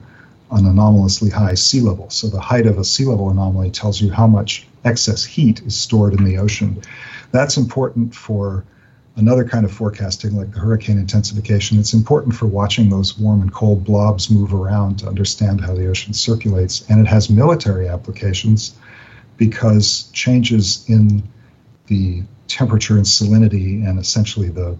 an 0.51 0.65
anomalously 0.65 1.29
high 1.29 1.55
sea 1.55 1.81
level. 1.81 2.09
So 2.09 2.27
the 2.27 2.39
height 2.39 2.65
of 2.65 2.77
a 2.77 2.83
sea 2.83 3.05
level 3.05 3.29
anomaly 3.29 3.71
tells 3.71 3.99
you 3.99 4.11
how 4.11 4.27
much 4.27 4.67
excess 4.85 5.23
heat 5.23 5.61
is 5.61 5.75
stored 5.75 6.13
in 6.13 6.23
the 6.23 6.37
ocean. 6.37 6.81
That's 7.31 7.57
important 7.57 8.13
for 8.13 8.65
another 9.15 9.43
kind 9.43 9.65
of 9.65 9.71
forecasting 9.71 10.35
like 10.35 10.51
the 10.51 10.59
hurricane 10.59 10.97
intensification. 10.97 11.79
It's 11.79 11.93
important 11.93 12.35
for 12.35 12.47
watching 12.47 12.89
those 12.89 13.17
warm 13.17 13.41
and 13.41 13.53
cold 13.53 13.83
blobs 13.83 14.29
move 14.29 14.53
around 14.53 14.99
to 14.99 15.07
understand 15.07 15.61
how 15.61 15.75
the 15.75 15.87
ocean 15.87 16.13
circulates. 16.13 16.89
And 16.89 16.99
it 16.99 17.07
has 17.07 17.29
military 17.29 17.87
applications 17.87 18.75
because 19.37 20.09
changes 20.13 20.85
in 20.87 21.23
the 21.87 22.23
temperature 22.47 22.95
and 22.95 23.05
salinity 23.05 23.87
and 23.87 23.99
essentially 23.99 24.49
the 24.49 24.77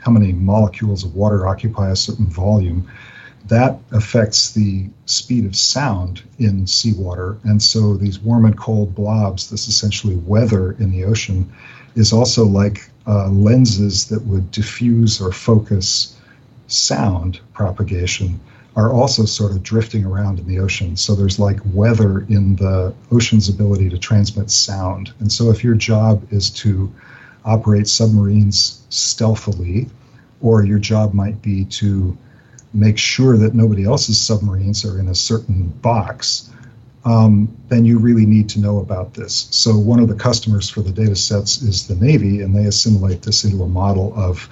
how 0.00 0.10
many 0.10 0.32
molecules 0.32 1.04
of 1.04 1.14
water 1.14 1.46
occupy 1.46 1.90
a 1.90 1.96
certain 1.96 2.26
volume 2.26 2.90
that 3.46 3.78
affects 3.90 4.52
the 4.52 4.88
speed 5.06 5.44
of 5.44 5.56
sound 5.56 6.22
in 6.38 6.66
seawater. 6.66 7.38
And 7.44 7.62
so 7.62 7.96
these 7.96 8.18
warm 8.18 8.44
and 8.44 8.56
cold 8.56 8.94
blobs, 8.94 9.50
this 9.50 9.68
essentially 9.68 10.16
weather 10.16 10.72
in 10.72 10.90
the 10.90 11.04
ocean, 11.04 11.52
is 11.94 12.12
also 12.12 12.44
like 12.44 12.88
uh, 13.06 13.28
lenses 13.28 14.06
that 14.08 14.22
would 14.22 14.50
diffuse 14.50 15.20
or 15.20 15.32
focus 15.32 16.16
sound 16.68 17.40
propagation 17.52 18.40
are 18.74 18.90
also 18.90 19.26
sort 19.26 19.50
of 19.52 19.62
drifting 19.62 20.04
around 20.04 20.38
in 20.38 20.46
the 20.46 20.58
ocean. 20.58 20.96
So 20.96 21.14
there's 21.14 21.38
like 21.38 21.60
weather 21.66 22.20
in 22.20 22.56
the 22.56 22.94
ocean's 23.10 23.48
ability 23.50 23.90
to 23.90 23.98
transmit 23.98 24.50
sound. 24.50 25.12
And 25.18 25.30
so 25.30 25.50
if 25.50 25.62
your 25.62 25.74
job 25.74 26.26
is 26.32 26.48
to 26.50 26.90
operate 27.44 27.86
submarines 27.86 28.82
stealthily, 28.88 29.88
or 30.40 30.64
your 30.64 30.78
job 30.78 31.12
might 31.12 31.40
be 31.42 31.64
to 31.66 32.16
make 32.74 32.98
sure 32.98 33.36
that 33.36 33.54
nobody 33.54 33.84
else's 33.84 34.20
submarines 34.20 34.84
are 34.84 34.98
in 34.98 35.08
a 35.08 35.14
certain 35.14 35.68
box, 35.68 36.50
um, 37.04 37.54
then 37.68 37.84
you 37.84 37.98
really 37.98 38.26
need 38.26 38.48
to 38.50 38.60
know 38.60 38.78
about 38.78 39.14
this. 39.14 39.48
So 39.50 39.76
one 39.76 40.00
of 40.00 40.08
the 40.08 40.14
customers 40.14 40.70
for 40.70 40.80
the 40.82 40.92
data 40.92 41.16
sets 41.16 41.60
is 41.62 41.86
the 41.86 41.96
Navy, 41.96 42.42
and 42.42 42.54
they 42.54 42.66
assimilate 42.66 43.22
this 43.22 43.44
into 43.44 43.62
a 43.62 43.68
model 43.68 44.12
of 44.16 44.48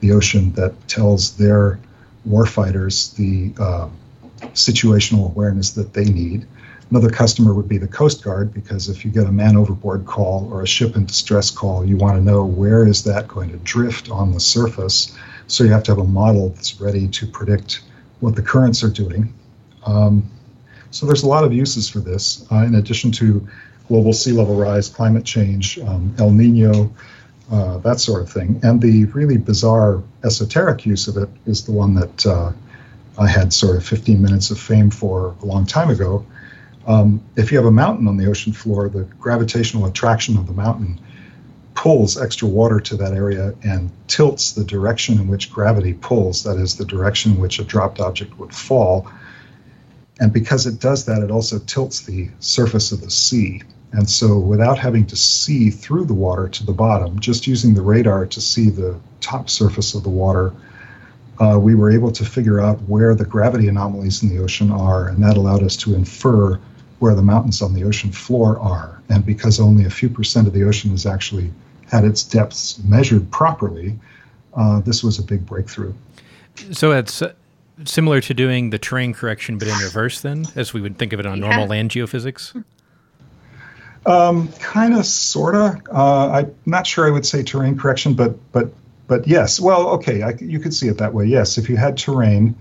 the 0.00 0.12
ocean 0.12 0.52
that 0.52 0.88
tells 0.88 1.36
their 1.36 1.78
warfighters 2.28 3.14
the 3.16 3.62
uh, 3.62 3.88
situational 4.48 5.26
awareness 5.26 5.70
that 5.70 5.92
they 5.92 6.04
need. 6.04 6.46
Another 6.90 7.10
customer 7.10 7.54
would 7.54 7.68
be 7.68 7.78
the 7.78 7.88
Coast 7.88 8.22
Guard, 8.22 8.52
because 8.52 8.88
if 8.88 9.04
you 9.04 9.10
get 9.10 9.26
a 9.26 9.32
man 9.32 9.56
overboard 9.56 10.06
call 10.06 10.48
or 10.52 10.62
a 10.62 10.66
ship 10.66 10.96
in 10.96 11.06
distress 11.06 11.50
call, 11.50 11.84
you 11.84 11.96
want 11.96 12.16
to 12.16 12.22
know 12.22 12.44
where 12.44 12.86
is 12.86 13.04
that 13.04 13.26
going 13.26 13.50
to 13.50 13.56
drift 13.58 14.10
on 14.10 14.32
the 14.32 14.40
surface 14.40 15.16
so 15.46 15.64
you 15.64 15.70
have 15.70 15.82
to 15.84 15.90
have 15.92 15.98
a 15.98 16.04
model 16.04 16.50
that's 16.50 16.80
ready 16.80 17.08
to 17.08 17.26
predict 17.26 17.82
what 18.20 18.36
the 18.36 18.42
currents 18.42 18.82
are 18.82 18.90
doing. 18.90 19.32
Um, 19.84 20.30
so 20.90 21.06
there's 21.06 21.22
a 21.22 21.28
lot 21.28 21.44
of 21.44 21.52
uses 21.52 21.88
for 21.88 21.98
this, 21.98 22.46
uh, 22.52 22.58
in 22.58 22.74
addition 22.76 23.10
to 23.12 23.46
global 23.88 24.12
sea 24.12 24.32
level 24.32 24.56
rise, 24.56 24.88
climate 24.88 25.24
change, 25.24 25.78
um, 25.80 26.14
El 26.18 26.30
Nino, 26.30 26.92
uh, 27.50 27.78
that 27.78 28.00
sort 28.00 28.22
of 28.22 28.30
thing. 28.30 28.60
And 28.62 28.80
the 28.80 29.04
really 29.06 29.36
bizarre 29.36 30.02
esoteric 30.22 30.86
use 30.86 31.08
of 31.08 31.16
it 31.16 31.28
is 31.46 31.64
the 31.64 31.72
one 31.72 31.94
that 31.94 32.26
uh, 32.26 32.52
I 33.18 33.26
had 33.26 33.52
sort 33.52 33.76
of 33.76 33.84
15 33.84 34.20
minutes 34.20 34.50
of 34.50 34.58
fame 34.58 34.90
for 34.90 35.34
a 35.42 35.44
long 35.44 35.66
time 35.66 35.90
ago. 35.90 36.24
Um, 36.86 37.22
if 37.36 37.50
you 37.50 37.58
have 37.58 37.66
a 37.66 37.70
mountain 37.70 38.06
on 38.08 38.16
the 38.16 38.26
ocean 38.26 38.52
floor, 38.52 38.88
the 38.88 39.04
gravitational 39.18 39.86
attraction 39.86 40.36
of 40.36 40.46
the 40.46 40.52
mountain 40.52 41.00
pulls 41.74 42.20
extra 42.20 42.46
water 42.46 42.78
to 42.80 42.96
that 42.96 43.12
area 43.12 43.54
and 43.62 43.90
tilts 44.06 44.52
the 44.52 44.64
direction 44.64 45.18
in 45.18 45.28
which 45.28 45.52
gravity 45.52 45.94
pulls, 45.94 46.42
that 46.44 46.56
is, 46.56 46.76
the 46.76 46.84
direction 46.84 47.32
in 47.32 47.38
which 47.38 47.58
a 47.58 47.64
dropped 47.64 48.00
object 48.00 48.38
would 48.38 48.54
fall. 48.54 49.10
And 50.20 50.32
because 50.32 50.66
it 50.66 50.78
does 50.78 51.06
that, 51.06 51.22
it 51.22 51.30
also 51.30 51.58
tilts 51.58 52.00
the 52.00 52.30
surface 52.38 52.92
of 52.92 53.00
the 53.00 53.10
sea. 53.10 53.62
And 53.92 54.08
so, 54.08 54.38
without 54.38 54.78
having 54.78 55.06
to 55.06 55.16
see 55.16 55.70
through 55.70 56.04
the 56.04 56.14
water 56.14 56.48
to 56.48 56.66
the 56.66 56.72
bottom, 56.72 57.18
just 57.18 57.46
using 57.46 57.74
the 57.74 57.82
radar 57.82 58.26
to 58.26 58.40
see 58.40 58.68
the 58.68 58.98
top 59.20 59.48
surface 59.48 59.94
of 59.94 60.02
the 60.02 60.10
water, 60.10 60.52
uh, 61.40 61.58
we 61.60 61.74
were 61.74 61.90
able 61.90 62.12
to 62.12 62.24
figure 62.24 62.60
out 62.60 62.80
where 62.82 63.14
the 63.14 63.24
gravity 63.24 63.68
anomalies 63.68 64.22
in 64.22 64.28
the 64.28 64.42
ocean 64.42 64.70
are. 64.70 65.08
And 65.08 65.22
that 65.22 65.36
allowed 65.36 65.62
us 65.62 65.76
to 65.78 65.94
infer 65.94 66.60
where 67.04 67.14
the 67.14 67.20
mountains 67.20 67.60
on 67.60 67.74
the 67.74 67.84
ocean 67.84 68.10
floor 68.10 68.58
are. 68.60 68.98
And 69.10 69.26
because 69.26 69.60
only 69.60 69.84
a 69.84 69.90
few 69.90 70.08
percent 70.08 70.46
of 70.46 70.54
the 70.54 70.64
ocean 70.64 70.90
has 70.92 71.04
actually 71.04 71.52
had 71.92 72.02
its 72.02 72.22
depths 72.22 72.82
measured 72.82 73.30
properly, 73.30 73.98
uh, 74.54 74.80
this 74.80 75.04
was 75.04 75.18
a 75.18 75.22
big 75.22 75.44
breakthrough. 75.44 75.92
So 76.72 76.92
it's 76.92 77.22
similar 77.84 78.22
to 78.22 78.32
doing 78.32 78.70
the 78.70 78.78
terrain 78.78 79.12
correction, 79.12 79.58
but 79.58 79.68
in 79.68 79.76
reverse, 79.80 80.22
then, 80.22 80.46
as 80.56 80.72
we 80.72 80.80
would 80.80 80.96
think 80.96 81.12
of 81.12 81.20
it 81.20 81.26
on 81.26 81.42
yeah. 81.42 81.48
normal 81.48 81.66
land 81.66 81.90
geophysics? 81.90 82.64
Um, 84.06 84.48
kind 84.52 84.94
of, 84.94 85.04
sort 85.04 85.56
of. 85.56 85.82
Uh, 85.92 86.28
I'm 86.30 86.54
not 86.64 86.86
sure 86.86 87.06
I 87.06 87.10
would 87.10 87.26
say 87.26 87.42
terrain 87.42 87.76
correction, 87.76 88.14
but 88.14 88.32
but 88.50 88.72
but 89.08 89.28
yes. 89.28 89.60
Well, 89.60 89.88
okay, 89.96 90.22
I, 90.22 90.30
you 90.40 90.58
could 90.58 90.72
see 90.72 90.88
it 90.88 90.96
that 90.98 91.12
way. 91.12 91.26
Yes, 91.26 91.58
if 91.58 91.68
you 91.68 91.76
had 91.76 91.98
terrain, 91.98 92.56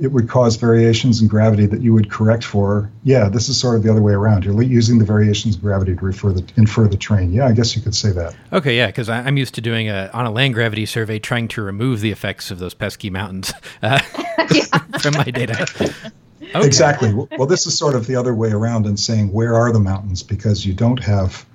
it 0.00 0.08
would 0.08 0.28
cause 0.28 0.56
variations 0.56 1.22
in 1.22 1.28
gravity 1.28 1.66
that 1.66 1.80
you 1.80 1.94
would 1.94 2.10
correct 2.10 2.42
for. 2.42 2.90
Yeah, 3.04 3.28
this 3.28 3.48
is 3.48 3.58
sort 3.58 3.76
of 3.76 3.84
the 3.84 3.90
other 3.90 4.02
way 4.02 4.12
around. 4.12 4.44
You're 4.44 4.60
using 4.62 4.98
the 4.98 5.04
variations 5.04 5.54
in 5.54 5.60
gravity 5.60 5.94
to 5.94 6.04
refer 6.04 6.32
the, 6.32 6.44
infer 6.56 6.88
the 6.88 6.96
terrain. 6.96 7.32
Yeah, 7.32 7.46
I 7.46 7.52
guess 7.52 7.76
you 7.76 7.82
could 7.82 7.94
say 7.94 8.10
that. 8.12 8.34
Okay, 8.52 8.76
yeah, 8.76 8.86
because 8.86 9.08
I'm 9.08 9.36
used 9.36 9.54
to 9.54 9.60
doing 9.60 9.88
a 9.88 10.10
on 10.12 10.26
a 10.26 10.30
land 10.30 10.54
gravity 10.54 10.84
survey, 10.86 11.18
trying 11.18 11.48
to 11.48 11.62
remove 11.62 12.00
the 12.00 12.10
effects 12.10 12.50
of 12.50 12.58
those 12.58 12.74
pesky 12.74 13.08
mountains 13.08 13.52
uh, 13.82 13.98
from 15.00 15.14
my 15.14 15.24
data. 15.24 15.66
Okay. 16.54 16.66
Exactly. 16.66 17.12
Well, 17.12 17.46
this 17.46 17.66
is 17.66 17.76
sort 17.76 17.94
of 17.94 18.06
the 18.06 18.16
other 18.16 18.34
way 18.34 18.50
around 18.50 18.86
and 18.86 18.98
saying 18.98 19.32
where 19.32 19.54
are 19.54 19.72
the 19.72 19.80
mountains 19.80 20.22
because 20.22 20.66
you 20.66 20.74
don't 20.74 21.02
have, 21.02 21.46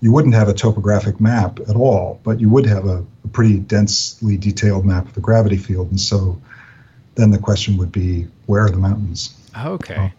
you 0.00 0.12
wouldn't 0.12 0.34
have 0.34 0.48
a 0.48 0.54
topographic 0.54 1.20
map 1.20 1.58
at 1.68 1.74
all, 1.74 2.20
but 2.22 2.40
you 2.40 2.48
would 2.50 2.66
have 2.66 2.86
a, 2.86 3.04
a 3.24 3.28
pretty 3.28 3.58
densely 3.58 4.36
detailed 4.36 4.84
map 4.84 5.06
of 5.06 5.14
the 5.14 5.20
gravity 5.20 5.56
field, 5.56 5.90
and 5.90 6.00
so 6.00 6.40
then 7.16 7.30
the 7.30 7.38
question 7.38 7.76
would 7.78 7.90
be 7.90 8.26
where 8.46 8.64
are 8.64 8.70
the 8.70 8.78
mountains? 8.78 9.34
Okay. 9.58 10.12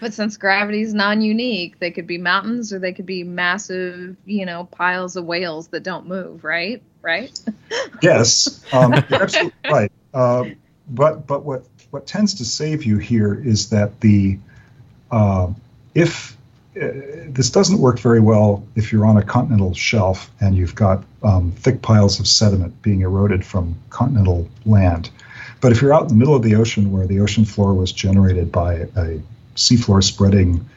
But 0.00 0.14
since 0.14 0.36
gravity 0.36 0.82
is 0.82 0.94
non-unique, 0.94 1.78
they 1.78 1.92
could 1.92 2.08
be 2.08 2.18
mountains 2.18 2.72
or 2.72 2.80
they 2.80 2.92
could 2.92 3.06
be 3.06 3.22
massive, 3.22 4.16
you 4.24 4.46
know, 4.46 4.64
piles 4.64 5.14
of 5.14 5.24
whales 5.24 5.68
that 5.68 5.84
don't 5.84 6.08
move, 6.08 6.42
right? 6.42 6.82
Right? 7.02 7.38
yes, 8.02 8.64
um, 8.72 8.92
you're 9.10 9.22
absolutely 9.22 9.52
right. 9.70 9.92
Uh, 10.12 10.46
but 10.88 11.26
but 11.26 11.44
what 11.44 11.64
what 11.90 12.06
tends 12.06 12.34
to 12.34 12.44
save 12.44 12.84
you 12.84 12.98
here 12.98 13.34
is 13.34 13.70
that 13.70 14.00
the 14.00 14.38
uh, 15.10 15.52
if 15.94 16.36
uh, 16.74 16.88
this 17.28 17.50
doesn't 17.50 17.78
work 17.78 18.00
very 18.00 18.20
well 18.20 18.66
if 18.74 18.92
you're 18.92 19.06
on 19.06 19.18
a 19.18 19.22
continental 19.22 19.74
shelf 19.74 20.30
and 20.40 20.56
you've 20.56 20.74
got 20.74 21.04
um, 21.22 21.52
thick 21.52 21.82
piles 21.82 22.18
of 22.18 22.26
sediment 22.26 22.80
being 22.82 23.02
eroded 23.02 23.44
from 23.44 23.76
continental 23.90 24.48
land. 24.64 25.10
But 25.62 25.70
if 25.70 25.80
you're 25.80 25.94
out 25.94 26.02
in 26.02 26.08
the 26.08 26.14
middle 26.16 26.34
of 26.34 26.42
the 26.42 26.56
ocean 26.56 26.90
where 26.90 27.06
the 27.06 27.20
ocean 27.20 27.44
floor 27.44 27.72
was 27.72 27.92
generated 27.92 28.50
by 28.50 28.88
a 28.96 29.22
seafloor 29.54 30.02
spreading 30.02 30.68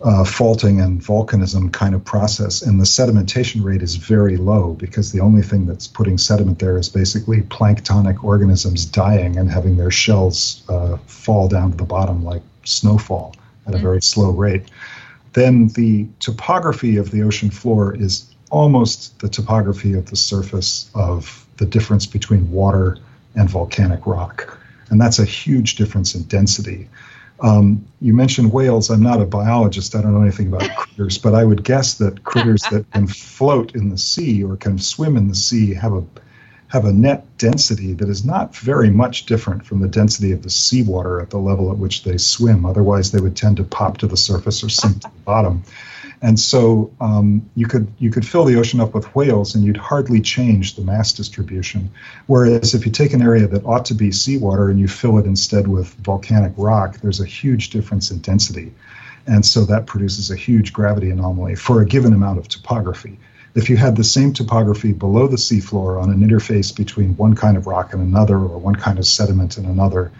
uh, 0.00 0.24
faulting 0.24 0.80
and 0.80 1.00
volcanism 1.00 1.70
kind 1.72 1.94
of 1.94 2.02
process, 2.02 2.62
and 2.62 2.80
the 2.80 2.84
sedimentation 2.84 3.62
rate 3.62 3.82
is 3.82 3.96
very 3.96 4.38
low 4.38 4.72
because 4.72 5.12
the 5.12 5.20
only 5.20 5.42
thing 5.42 5.66
that's 5.66 5.86
putting 5.86 6.16
sediment 6.16 6.58
there 6.58 6.78
is 6.78 6.88
basically 6.88 7.42
planktonic 7.42 8.24
organisms 8.24 8.86
dying 8.86 9.36
and 9.36 9.50
having 9.50 9.76
their 9.76 9.90
shells 9.90 10.64
uh, 10.70 10.96
fall 11.06 11.46
down 11.46 11.70
to 11.70 11.76
the 11.76 11.84
bottom 11.84 12.24
like 12.24 12.42
snowfall 12.64 13.36
at 13.66 13.74
a 13.74 13.78
very 13.78 14.00
slow 14.00 14.30
rate. 14.30 14.64
Then 15.34 15.68
the 15.68 16.08
topography 16.18 16.96
of 16.96 17.10
the 17.10 17.22
ocean 17.22 17.50
floor 17.50 17.94
is 17.94 18.34
almost 18.50 19.20
the 19.20 19.28
topography 19.28 19.92
of 19.92 20.06
the 20.06 20.16
surface 20.16 20.90
of 20.94 21.46
the 21.58 21.66
difference 21.66 22.06
between 22.06 22.50
water 22.50 22.98
and 23.34 23.48
volcanic 23.48 24.06
rock. 24.06 24.58
And 24.90 25.00
that's 25.00 25.18
a 25.18 25.24
huge 25.24 25.76
difference 25.76 26.14
in 26.14 26.24
density. 26.24 26.88
Um, 27.40 27.84
you 28.00 28.14
mentioned 28.14 28.52
whales. 28.52 28.90
I'm 28.90 29.02
not 29.02 29.20
a 29.20 29.24
biologist. 29.24 29.96
I 29.96 30.02
don't 30.02 30.14
know 30.14 30.22
anything 30.22 30.48
about 30.48 30.68
critters, 30.76 31.18
but 31.18 31.34
I 31.34 31.44
would 31.44 31.64
guess 31.64 31.94
that 31.94 32.24
critters 32.24 32.62
that 32.70 32.90
can 32.92 33.06
float 33.08 33.74
in 33.74 33.88
the 33.88 33.98
sea 33.98 34.44
or 34.44 34.56
can 34.56 34.78
swim 34.78 35.16
in 35.16 35.28
the 35.28 35.34
sea 35.34 35.74
have 35.74 35.92
a 35.92 36.04
have 36.68 36.84
a 36.86 36.92
net 36.92 37.26
density 37.36 37.92
that 37.92 38.08
is 38.08 38.24
not 38.24 38.56
very 38.56 38.88
much 38.88 39.26
different 39.26 39.66
from 39.66 39.80
the 39.80 39.88
density 39.88 40.32
of 40.32 40.42
the 40.42 40.48
seawater 40.48 41.20
at 41.20 41.28
the 41.28 41.36
level 41.36 41.70
at 41.70 41.76
which 41.76 42.02
they 42.02 42.16
swim. 42.16 42.64
Otherwise, 42.64 43.12
they 43.12 43.20
would 43.20 43.36
tend 43.36 43.58
to 43.58 43.64
pop 43.64 43.98
to 43.98 44.06
the 44.06 44.16
surface 44.16 44.64
or 44.64 44.70
sink 44.70 45.02
to 45.02 45.08
the 45.08 45.22
bottom. 45.24 45.62
And 46.24 46.38
so 46.38 46.92
um, 47.00 47.50
you 47.56 47.66
could 47.66 47.92
you 47.98 48.10
could 48.10 48.24
fill 48.24 48.44
the 48.44 48.54
ocean 48.54 48.80
up 48.80 48.94
with 48.94 49.12
whales, 49.14 49.56
and 49.56 49.64
you'd 49.64 49.76
hardly 49.76 50.20
change 50.20 50.76
the 50.76 50.82
mass 50.82 51.12
distribution. 51.12 51.90
Whereas 52.28 52.74
if 52.74 52.86
you 52.86 52.92
take 52.92 53.12
an 53.12 53.22
area 53.22 53.48
that 53.48 53.66
ought 53.66 53.86
to 53.86 53.94
be 53.94 54.12
seawater 54.12 54.70
and 54.70 54.78
you 54.78 54.86
fill 54.86 55.18
it 55.18 55.26
instead 55.26 55.66
with 55.66 55.92
volcanic 55.94 56.52
rock, 56.56 56.98
there's 56.98 57.20
a 57.20 57.26
huge 57.26 57.70
difference 57.70 58.12
in 58.12 58.18
density, 58.18 58.72
and 59.26 59.44
so 59.44 59.64
that 59.64 59.86
produces 59.86 60.30
a 60.30 60.36
huge 60.36 60.72
gravity 60.72 61.10
anomaly 61.10 61.56
for 61.56 61.82
a 61.82 61.86
given 61.86 62.12
amount 62.12 62.38
of 62.38 62.46
topography. 62.46 63.18
If 63.56 63.68
you 63.68 63.76
had 63.76 63.96
the 63.96 64.04
same 64.04 64.32
topography 64.32 64.92
below 64.92 65.26
the 65.26 65.36
seafloor 65.36 66.00
on 66.00 66.10
an 66.10 66.20
interface 66.20 66.74
between 66.74 67.16
one 67.16 67.34
kind 67.34 67.56
of 67.56 67.66
rock 67.66 67.92
and 67.92 68.00
another, 68.00 68.36
or 68.36 68.58
one 68.58 68.76
kind 68.76 68.98
of 68.98 69.06
sediment 69.06 69.58
and 69.58 69.66
another, 69.66 70.12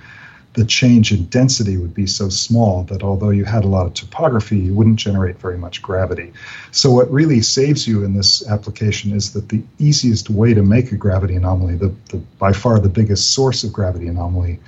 the 0.54 0.64
change 0.66 1.12
in 1.12 1.24
density 1.26 1.78
would 1.78 1.94
be 1.94 2.06
so 2.06 2.28
small 2.28 2.82
that 2.84 3.02
although 3.02 3.30
you 3.30 3.44
had 3.44 3.64
a 3.64 3.68
lot 3.68 3.86
of 3.86 3.94
topography, 3.94 4.58
you 4.58 4.74
wouldn't 4.74 4.98
generate 4.98 5.38
very 5.38 5.56
much 5.56 5.80
gravity. 5.80 6.32
So, 6.72 6.90
what 6.90 7.10
really 7.10 7.40
saves 7.40 7.88
you 7.88 8.04
in 8.04 8.14
this 8.14 8.46
application 8.46 9.12
is 9.12 9.32
that 9.32 9.48
the 9.48 9.62
easiest 9.78 10.28
way 10.28 10.52
to 10.52 10.62
make 10.62 10.92
a 10.92 10.96
gravity 10.96 11.36
anomaly, 11.36 11.76
the, 11.76 11.94
the 12.10 12.18
by 12.38 12.52
far 12.52 12.78
the 12.78 12.90
biggest 12.90 13.32
source 13.32 13.64
of 13.64 13.72
gravity 13.72 14.08
anomaly, 14.08 14.60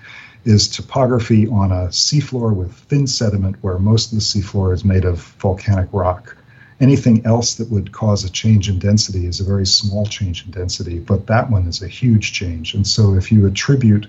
is 0.45 0.69
topography 0.69 1.47
on 1.49 1.71
a 1.71 1.89
seafloor 1.89 2.55
with 2.55 2.73
thin 2.73 3.07
sediment 3.07 3.57
where 3.61 3.79
most 3.79 4.13
of 4.13 4.19
the 4.19 4.25
seafloor 4.25 4.73
is 4.73 4.85
made 4.85 5.05
of 5.05 5.21
volcanic 5.39 5.89
rock. 5.93 6.37
Anything 6.81 7.25
else 7.25 7.55
that 7.55 7.71
would 7.71 7.93
cause 7.93 8.25
a 8.25 8.31
change 8.31 8.69
in 8.69 8.79
density 8.79 9.27
is 9.27 9.41
a 9.41 9.45
very 9.45 9.67
small 9.67 10.07
change 10.07 10.45
in 10.45 10.51
density, 10.51 10.99
but 10.99 11.27
that 11.27 11.51
one 11.51 11.67
is 11.67 11.83
a 11.83 11.89
huge 11.89 12.33
change. 12.33 12.75
And 12.75 12.87
so, 12.87 13.15
if 13.15 13.31
you 13.31 13.47
attribute 13.47 14.07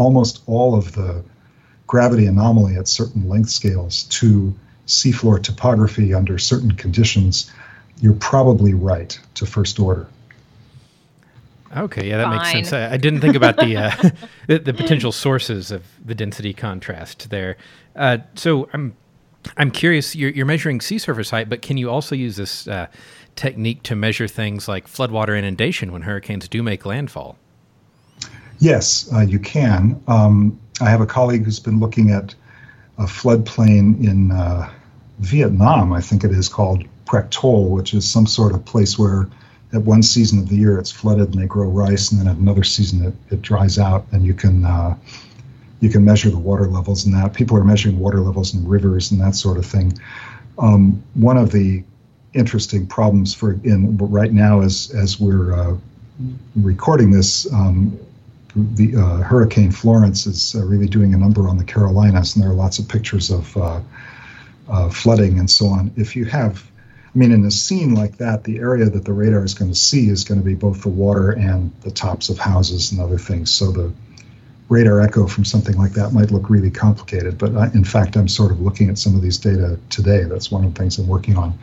almost 0.00 0.42
all 0.46 0.74
of 0.74 0.92
the 0.92 1.22
gravity 1.86 2.24
anomaly 2.26 2.76
at 2.76 2.88
certain 2.88 3.28
length 3.28 3.50
scales 3.50 4.04
to 4.04 4.54
seafloor 4.86 5.40
topography 5.42 6.14
under 6.14 6.38
certain 6.38 6.72
conditions, 6.72 7.52
you're 8.00 8.14
probably 8.14 8.72
right 8.72 9.20
to 9.34 9.44
first 9.44 9.78
order. 9.78 10.08
Okay, 11.76 12.08
yeah, 12.08 12.16
that 12.16 12.24
Fine. 12.24 12.36
makes 12.36 12.50
sense. 12.50 12.72
I, 12.72 12.94
I, 12.94 12.96
didn't 12.96 13.20
think 13.20 13.36
about 13.36 13.56
the, 13.58 13.76
uh, 13.76 14.10
the, 14.48 14.58
the 14.58 14.74
potential 14.74 15.12
sources 15.12 15.70
of 15.70 15.84
the 16.04 16.14
density 16.14 16.52
contrast 16.52 17.30
there. 17.30 17.56
Uh, 17.94 18.18
so 18.34 18.68
I'm 18.72 18.96
I'm 19.56 19.70
curious. 19.70 20.16
You're, 20.16 20.30
you're, 20.30 20.46
measuring 20.46 20.80
sea 20.80 20.98
surface 20.98 21.30
height, 21.30 21.48
but 21.48 21.62
can 21.62 21.76
you 21.76 21.90
also 21.90 22.14
use 22.14 22.36
this 22.36 22.66
uh, 22.66 22.88
technique 23.36 23.82
to 23.84 23.96
measure 23.96 24.28
things 24.28 24.68
like 24.68 24.86
floodwater 24.86 25.38
inundation 25.38 25.92
when 25.92 26.02
hurricanes 26.02 26.48
do 26.48 26.62
make 26.62 26.84
landfall? 26.84 27.38
Yes, 28.60 29.10
uh, 29.12 29.20
you 29.20 29.38
can. 29.38 30.00
Um, 30.06 30.60
I 30.80 30.90
have 30.90 31.00
a 31.00 31.06
colleague 31.06 31.44
who's 31.44 31.58
been 31.60 31.80
looking 31.80 32.10
at 32.10 32.34
a 32.98 33.04
floodplain 33.04 34.06
in 34.06 34.30
uh, 34.30 34.70
Vietnam, 35.20 35.92
I 35.92 36.00
think 36.00 36.24
it 36.24 36.30
is 36.30 36.48
called 36.48 36.84
Prek 37.06 37.30
Toal, 37.30 37.70
which 37.70 37.94
is 37.94 38.08
some 38.08 38.26
sort 38.26 38.54
of 38.54 38.64
place 38.64 38.98
where 38.98 39.28
at 39.72 39.82
one 39.82 40.02
season 40.02 40.38
of 40.38 40.48
the 40.48 40.56
year 40.56 40.78
it's 40.78 40.90
flooded 40.90 41.32
and 41.32 41.42
they 41.42 41.46
grow 41.46 41.68
rice, 41.68 42.10
and 42.10 42.20
then 42.20 42.28
at 42.28 42.36
another 42.36 42.64
season 42.64 43.04
it, 43.04 43.14
it 43.32 43.42
dries 43.42 43.78
out, 43.78 44.06
and 44.12 44.24
you 44.24 44.34
can 44.34 44.64
uh, 44.64 44.96
you 45.80 45.88
can 45.88 46.04
measure 46.04 46.30
the 46.30 46.38
water 46.38 46.66
levels 46.66 47.04
and 47.04 47.14
that. 47.14 47.34
People 47.34 47.56
are 47.56 47.64
measuring 47.64 47.98
water 47.98 48.20
levels 48.20 48.54
in 48.54 48.66
rivers 48.66 49.10
and 49.10 49.20
that 49.20 49.34
sort 49.34 49.58
of 49.58 49.66
thing. 49.66 49.98
Um, 50.58 51.02
one 51.14 51.36
of 51.36 51.52
the 51.52 51.84
interesting 52.34 52.86
problems 52.86 53.34
for 53.34 53.52
in 53.64 53.96
right 53.98 54.32
now 54.32 54.60
is 54.60 54.90
as 54.90 55.18
we're 55.18 55.52
uh, 55.54 55.76
recording 56.56 57.10
this, 57.10 57.50
um, 57.52 57.98
the 58.54 58.96
uh, 58.96 59.16
Hurricane 59.18 59.70
Florence 59.70 60.26
is 60.26 60.54
uh, 60.54 60.64
really 60.64 60.88
doing 60.88 61.14
a 61.14 61.18
number 61.18 61.48
on 61.48 61.56
the 61.56 61.64
Carolinas, 61.64 62.34
and 62.34 62.44
there 62.44 62.50
are 62.50 62.54
lots 62.54 62.78
of 62.78 62.88
pictures 62.88 63.30
of 63.30 63.56
uh, 63.56 63.80
uh, 64.68 64.88
flooding 64.90 65.38
and 65.38 65.50
so 65.50 65.66
on. 65.66 65.92
If 65.96 66.16
you 66.16 66.24
have, 66.26 66.68
I 67.14 67.18
mean, 67.18 67.32
in 67.32 67.44
a 67.44 67.50
scene 67.50 67.94
like 67.94 68.16
that, 68.18 68.44
the 68.44 68.58
area 68.58 68.86
that 68.86 69.04
the 69.04 69.12
radar 69.12 69.44
is 69.44 69.54
going 69.54 69.70
to 69.70 69.76
see 69.76 70.08
is 70.08 70.24
going 70.24 70.40
to 70.40 70.44
be 70.44 70.54
both 70.54 70.82
the 70.82 70.88
water 70.88 71.30
and 71.30 71.72
the 71.82 71.90
tops 71.90 72.28
of 72.28 72.38
houses 72.38 72.92
and 72.92 73.00
other 73.00 73.18
things. 73.18 73.50
So 73.52 73.70
the 73.70 73.92
radar 74.68 75.00
echo 75.00 75.26
from 75.26 75.44
something 75.44 75.76
like 75.76 75.92
that 75.92 76.12
might 76.12 76.30
look 76.30 76.48
really 76.48 76.70
complicated. 76.70 77.36
But 77.38 77.56
I, 77.56 77.66
in 77.74 77.84
fact, 77.84 78.16
I'm 78.16 78.28
sort 78.28 78.52
of 78.52 78.60
looking 78.60 78.88
at 78.88 78.98
some 78.98 79.14
of 79.14 79.22
these 79.22 79.38
data 79.38 79.78
today. 79.90 80.24
That's 80.24 80.50
one 80.50 80.64
of 80.64 80.72
the 80.72 80.78
things 80.78 80.98
I'm 80.98 81.08
working 81.08 81.36
on. 81.36 81.58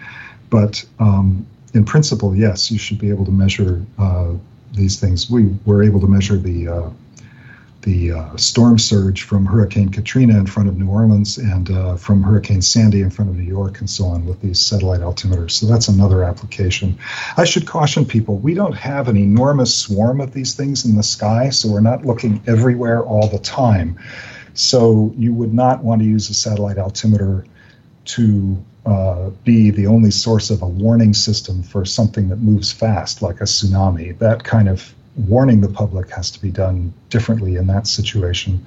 But 0.50 0.86
um, 1.00 1.46
in 1.74 1.86
principle, 1.86 2.36
yes, 2.36 2.72
you 2.72 2.78
should 2.78 3.00
be 3.00 3.10
able 3.10 3.26
to 3.26 3.32
measure 3.32 3.86
uh, 3.98 4.34
these 4.78 5.00
things. 5.00 5.30
We 5.30 5.56
were 5.66 5.84
able 5.84 6.00
to 6.02 6.08
measure 6.08 6.38
the 6.38 6.68
uh, 6.68 6.90
the 7.82 8.12
uh, 8.12 8.36
storm 8.36 8.78
surge 8.78 9.24
from 9.24 9.46
Hurricane 9.46 9.90
Katrina 9.90 10.38
in 10.38 10.46
front 10.46 10.68
of 10.68 10.78
New 10.78 10.90
Orleans 10.90 11.38
and 11.38 11.72
uh, 11.72 11.96
from 11.96 12.22
Hurricane 12.22 12.62
Sandy 12.62 13.02
in 13.02 13.10
front 13.10 13.32
of 13.32 13.38
New 13.38 13.44
York 13.44 13.80
and 13.80 13.90
so 13.90 14.06
on 14.06 14.26
with 14.26 14.42
these 14.42 14.60
satellite 14.60 15.00
altimeters. 15.00 15.52
So 15.52 15.68
that's 15.68 15.88
another 15.88 16.24
application. 16.24 16.98
I 17.38 17.46
should 17.46 17.66
caution 17.66 18.06
people 18.06 18.40
we 18.40 18.54
don't 18.54 18.74
have 18.74 19.08
an 19.08 19.16
enormous 19.16 19.74
swarm 19.74 20.20
of 20.20 20.34
these 20.34 20.54
things 20.54 20.84
in 20.86 20.98
the 20.98 21.04
sky, 21.04 21.50
so 21.50 21.70
we're 21.70 21.80
not 21.80 22.06
looking 22.06 22.42
everywhere 22.46 23.04
all 23.04 23.30
the 23.30 23.40
time. 23.40 23.98
So 24.54 25.14
you 25.18 25.34
would 25.34 25.54
not 25.54 25.84
want 25.84 26.02
to 26.02 26.06
use 26.06 26.30
a 26.30 26.34
satellite 26.34 26.78
altimeter 26.78 27.46
to 28.06 28.58
uh, 28.88 29.30
be 29.44 29.70
the 29.70 29.86
only 29.86 30.12
source 30.12 30.50
of 30.50 30.62
a 30.62 30.68
warning 30.68 31.14
system 31.14 31.62
for 31.62 31.84
something 31.84 32.30
that 32.30 32.38
moves 32.38 32.72
fast, 32.72 33.22
like 33.22 33.42
a 33.42 33.44
tsunami. 33.44 34.18
That 34.20 34.46
kind 34.46 34.70
of 34.70 34.94
warning 35.18 35.60
the 35.60 35.68
public 35.68 36.10
has 36.12 36.32
to 36.32 36.42
be 36.42 36.52
done 36.52 36.94
differently 37.10 37.58
in 37.58 37.68
that 37.68 37.86
situation. 37.86 38.66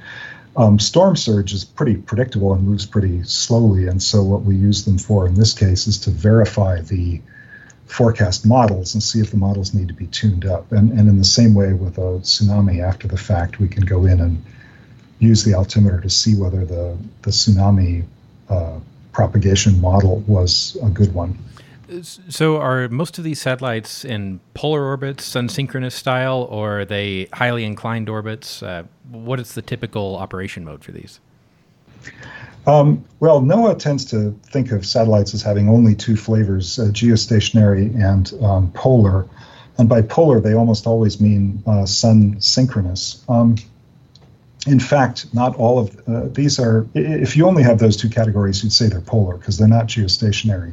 Um, 0.56 0.78
storm 0.78 1.16
surge 1.16 1.54
is 1.54 1.64
pretty 1.64 1.96
predictable 1.96 2.52
and 2.52 2.62
moves 2.62 2.84
pretty 2.84 3.22
slowly, 3.22 3.86
and 3.86 4.02
so 4.02 4.22
what 4.22 4.42
we 4.42 4.56
use 4.56 4.84
them 4.84 4.98
for 4.98 5.26
in 5.26 5.34
this 5.34 5.54
case 5.54 5.86
is 5.86 5.96
to 6.00 6.10
verify 6.10 6.82
the 6.82 7.22
forecast 7.86 8.44
models 8.44 8.92
and 8.94 9.02
see 9.02 9.20
if 9.20 9.30
the 9.30 9.36
models 9.36 9.72
need 9.72 9.88
to 9.88 9.94
be 9.94 10.06
tuned 10.08 10.44
up. 10.44 10.70
And, 10.70 10.90
and 10.92 11.08
in 11.08 11.16
the 11.18 11.24
same 11.24 11.54
way 11.54 11.72
with 11.72 11.96
a 11.96 12.20
tsunami 12.20 12.82
after 12.82 13.08
the 13.08 13.16
fact, 13.16 13.58
we 13.58 13.68
can 13.68 13.86
go 13.86 14.04
in 14.04 14.20
and 14.20 14.44
use 15.18 15.44
the 15.44 15.54
altimeter 15.54 16.00
to 16.00 16.10
see 16.10 16.34
whether 16.34 16.64
the, 16.64 16.96
the 17.22 17.30
tsunami 17.30 18.04
uh, 18.48 18.80
propagation 19.20 19.78
model 19.82 20.20
was 20.26 20.78
a 20.82 20.88
good 20.88 21.12
one. 21.12 21.38
So, 22.30 22.56
are 22.56 22.88
most 22.88 23.18
of 23.18 23.24
these 23.24 23.38
satellites 23.38 24.02
in 24.02 24.40
polar 24.54 24.82
orbits, 24.82 25.24
sun 25.24 25.50
synchronous 25.50 25.94
style, 25.94 26.48
or 26.48 26.80
are 26.80 26.84
they 26.86 27.28
highly 27.34 27.64
inclined 27.64 28.08
orbits? 28.08 28.62
Uh, 28.62 28.84
what 29.10 29.38
is 29.38 29.52
the 29.52 29.60
typical 29.60 30.16
operation 30.16 30.64
mode 30.64 30.82
for 30.82 30.92
these? 30.92 31.20
Um, 32.66 33.04
well, 33.18 33.42
NOAA 33.42 33.78
tends 33.78 34.06
to 34.06 34.34
think 34.44 34.72
of 34.72 34.86
satellites 34.86 35.34
as 35.34 35.42
having 35.42 35.68
only 35.68 35.94
two 35.94 36.16
flavors 36.16 36.78
uh, 36.78 36.84
geostationary 36.84 37.94
and 38.02 38.32
um, 38.42 38.72
polar. 38.72 39.26
And 39.76 39.86
by 39.86 40.00
polar, 40.00 40.40
they 40.40 40.54
almost 40.54 40.86
always 40.86 41.20
mean 41.20 41.62
uh, 41.66 41.84
sun 41.84 42.40
synchronous. 42.40 43.22
Um, 43.28 43.56
in 44.66 44.80
fact, 44.80 45.32
not 45.32 45.56
all 45.56 45.78
of 45.78 46.08
uh, 46.08 46.28
these 46.28 46.58
are, 46.58 46.86
if 46.94 47.36
you 47.36 47.46
only 47.46 47.62
have 47.62 47.78
those 47.78 47.96
two 47.96 48.08
categories, 48.08 48.62
you'd 48.62 48.72
say 48.72 48.88
they're 48.88 49.00
polar 49.00 49.36
because 49.38 49.56
they're 49.56 49.68
not 49.68 49.86
geostationary. 49.86 50.72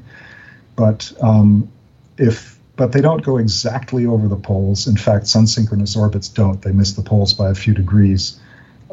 But 0.75 1.11
um, 1.21 1.71
if 2.17 2.57
but 2.75 2.91
they 2.91 3.01
don't 3.01 3.23
go 3.23 3.37
exactly 3.37 4.05
over 4.05 4.27
the 4.27 4.35
poles. 4.35 4.87
In 4.87 4.95
fact, 4.97 5.27
sun 5.27 5.47
synchronous 5.47 5.95
orbits 5.95 6.29
don't. 6.29 6.61
They 6.61 6.71
miss 6.71 6.93
the 6.93 7.01
poles 7.01 7.33
by 7.33 7.49
a 7.49 7.55
few 7.55 7.73
degrees. 7.73 8.39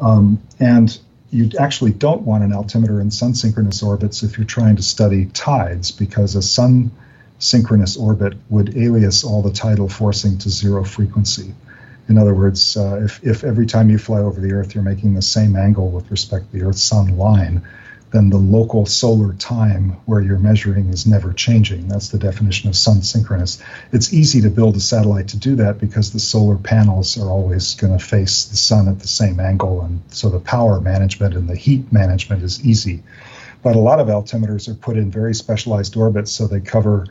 Um, 0.01 0.41
and 0.59 0.97
you 1.29 1.51
actually 1.59 1.91
don't 1.91 2.23
want 2.23 2.43
an 2.43 2.51
altimeter 2.51 2.99
in 2.99 3.11
sun 3.11 3.35
synchronous 3.35 3.83
orbits 3.83 4.23
if 4.23 4.37
you're 4.37 4.47
trying 4.47 4.75
to 4.77 4.81
study 4.81 5.25
tides, 5.27 5.91
because 5.91 6.35
a 6.35 6.41
sun 6.41 6.89
synchronous 7.37 7.95
orbit 7.95 8.33
would 8.49 8.75
alias 8.75 9.23
all 9.23 9.43
the 9.43 9.51
tidal 9.51 9.87
forcing 9.87 10.37
to 10.39 10.49
zero 10.49 10.83
frequency. 10.83 11.53
In 12.07 12.17
other 12.17 12.35
words, 12.35 12.77
uh, 12.77 13.01
if, 13.03 13.23
if 13.23 13.43
every 13.43 13.65
time 13.65 13.89
you 13.89 13.97
fly 13.97 14.19
over 14.19 14.39
the 14.39 14.53
Earth 14.53 14.75
you're 14.75 14.83
making 14.83 15.15
the 15.15 15.21
same 15.21 15.55
angle 15.55 15.89
with 15.89 16.11
respect 16.11 16.51
to 16.51 16.57
the 16.57 16.65
Earth 16.65 16.77
Sun 16.77 17.17
line, 17.17 17.65
then 18.11 18.29
the 18.29 18.37
local 18.37 18.85
solar 18.85 19.33
time 19.33 19.89
where 20.05 20.21
you're 20.21 20.39
measuring 20.39 20.87
is 20.87 21.05
never 21.05 21.33
changing. 21.33 21.87
That's 21.89 22.09
the 22.09 22.17
definition 22.17 22.69
of 22.69 22.75
sun 22.75 23.01
synchronous. 23.01 23.61
It's 23.91 24.13
easy 24.13 24.39
to 24.41 24.49
build 24.49 24.77
a 24.77 24.79
satellite 24.79 25.27
to 25.29 25.37
do 25.37 25.55
that 25.57 25.79
because 25.79 26.13
the 26.13 26.19
solar 26.19 26.57
panels 26.57 27.17
are 27.17 27.29
always 27.29 27.75
going 27.75 27.97
to 27.97 28.03
face 28.03 28.45
the 28.45 28.55
sun 28.55 28.87
at 28.87 28.99
the 28.99 29.07
same 29.07 29.39
angle, 29.39 29.81
and 29.81 30.01
so 30.09 30.29
the 30.29 30.39
power 30.39 30.79
management 30.79 31.33
and 31.33 31.49
the 31.49 31.57
heat 31.57 31.91
management 31.91 32.41
is 32.41 32.65
easy. 32.65 33.03
But 33.63 33.75
a 33.75 33.79
lot 33.79 33.99
of 33.99 34.07
altimeters 34.07 34.69
are 34.69 34.75
put 34.75 34.95
in 34.95 35.11
very 35.11 35.33
specialized 35.33 35.97
orbits, 35.97 36.31
so 36.31 36.47
they 36.47 36.61
cover 36.61 37.07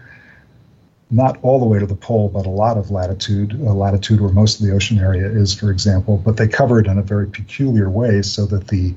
not 1.11 1.39
all 1.43 1.61
the 1.61 1.67
way 1.67 1.79
to 1.79 1.87
the 1.87 1.95
pole, 1.95 2.29
but 2.29 2.47
a 2.47 2.51
lot 2.51 2.77
of 2.77 2.91
latitude, 2.91 3.53
a 3.53 3.73
latitude 3.73 4.21
where 4.21 4.33
most 4.33 4.61
of 4.61 4.67
the 4.67 4.73
ocean 4.73 4.99
area 4.99 5.27
is, 5.27 5.55
for 5.55 5.71
example. 5.71 6.17
But 6.17 6.37
they 6.37 6.49
cover 6.49 6.81
it 6.81 6.87
in 6.87 6.99
a 6.99 7.03
very 7.03 7.29
peculiar 7.29 7.91
way 7.91 8.23
so 8.23 8.47
that 8.47 8.69
the 8.69 8.95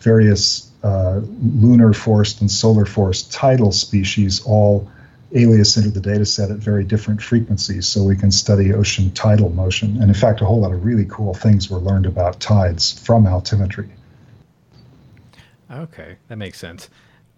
various 0.00 0.70
uh, 0.82 1.20
lunar 1.42 1.92
forced 1.92 2.40
and 2.40 2.50
solar 2.50 2.86
forced 2.86 3.32
tidal 3.32 3.72
species 3.72 4.42
all 4.46 4.90
alias 5.32 5.76
into 5.76 5.90
the 5.90 6.00
data 6.00 6.24
set 6.24 6.50
at 6.50 6.56
very 6.56 6.82
different 6.84 7.22
frequencies 7.22 7.86
so 7.86 8.02
we 8.02 8.16
can 8.16 8.30
study 8.30 8.72
ocean 8.72 9.10
tidal 9.12 9.50
motion. 9.50 9.96
And 10.00 10.04
in 10.04 10.14
fact, 10.14 10.40
a 10.40 10.44
whole 10.44 10.60
lot 10.60 10.72
of 10.72 10.84
really 10.84 11.06
cool 11.08 11.34
things 11.34 11.70
were 11.70 11.78
learned 11.78 12.06
about 12.06 12.40
tides 12.40 12.98
from 13.00 13.24
altimetry. 13.24 13.90
Okay, 15.70 16.16
that 16.28 16.36
makes 16.36 16.58
sense. 16.58 16.88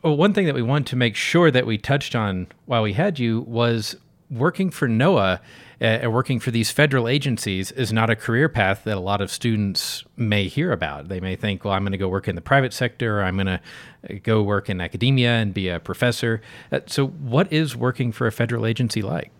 Well, 0.03 0.17
one 0.17 0.35
thing 0.35 0.47
that 0.47 0.55
we 0.55 0.63
want 0.63 0.89
to 0.89 0.97
make 0.97 1.15
sure 1.15 1.51
that 1.51 1.65
we 1.65 1.79
touched 1.79 2.17
on 2.17 2.49
while 2.67 2.83
we 2.83 2.93
had 2.93 3.19
you 3.19 3.43
was 3.43 3.97
working 4.31 4.71
for 4.71 4.89
NOAA 4.89 5.41
uh, 5.83 6.09
working 6.09 6.39
for 6.39 6.51
these 6.51 6.71
federal 6.71 7.09
agencies 7.09 7.73
is 7.73 7.93
not 7.93 8.09
a 8.09 8.15
career 8.15 8.49
path 8.49 8.85
that 8.85 8.97
a 8.97 9.01
lot 9.01 9.21
of 9.21 9.31
students 9.31 10.05
may 10.17 10.47
hear 10.47 10.71
about. 10.71 11.09
They 11.09 11.19
may 11.19 11.35
think, 11.35 11.65
well, 11.65 11.75
I'm 11.75 11.83
going 11.83 11.93
to 11.93 11.99
go 11.99 12.09
work 12.09 12.29
in 12.29 12.37
the 12.37 12.41
private 12.41 12.73
sector, 12.73 13.19
or 13.19 13.25
I'm 13.25 13.35
going 13.35 13.47
to 13.47 13.61
uh, 14.09 14.15
go 14.23 14.43
work 14.43 14.71
in 14.71 14.81
academia 14.81 15.31
and 15.31 15.53
be 15.53 15.69
a 15.69 15.81
professor. 15.81 16.41
Uh, 16.71 16.81
so, 16.87 17.09
what 17.09 17.53
is 17.53 17.75
working 17.75 18.13
for 18.13 18.29
a 18.29 18.33
federal 18.33 18.65
agency 18.65 19.03
like? 19.03 19.31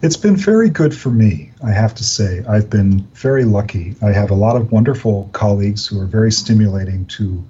It's 0.00 0.16
been 0.16 0.36
very 0.36 0.70
good 0.70 0.96
for 0.96 1.10
me, 1.10 1.50
I 1.62 1.72
have 1.72 1.94
to 1.96 2.04
say. 2.04 2.42
I've 2.48 2.70
been 2.70 3.00
very 3.14 3.44
lucky. 3.44 3.94
I 4.00 4.12
have 4.12 4.30
a 4.30 4.34
lot 4.34 4.56
of 4.56 4.72
wonderful 4.72 5.28
colleagues 5.32 5.86
who 5.86 6.00
are 6.00 6.06
very 6.06 6.32
stimulating 6.32 7.04
to 7.06 7.44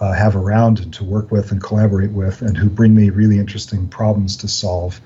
uh, 0.00 0.12
have 0.12 0.36
around 0.36 0.80
and 0.80 0.92
to 0.94 1.04
work 1.04 1.30
with 1.30 1.50
and 1.50 1.62
collaborate 1.62 2.12
with, 2.12 2.42
and 2.42 2.56
who 2.56 2.68
bring 2.68 2.94
me 2.94 3.10
really 3.10 3.38
interesting 3.38 3.88
problems 3.88 4.36
to 4.36 4.48
solve. 4.48 5.00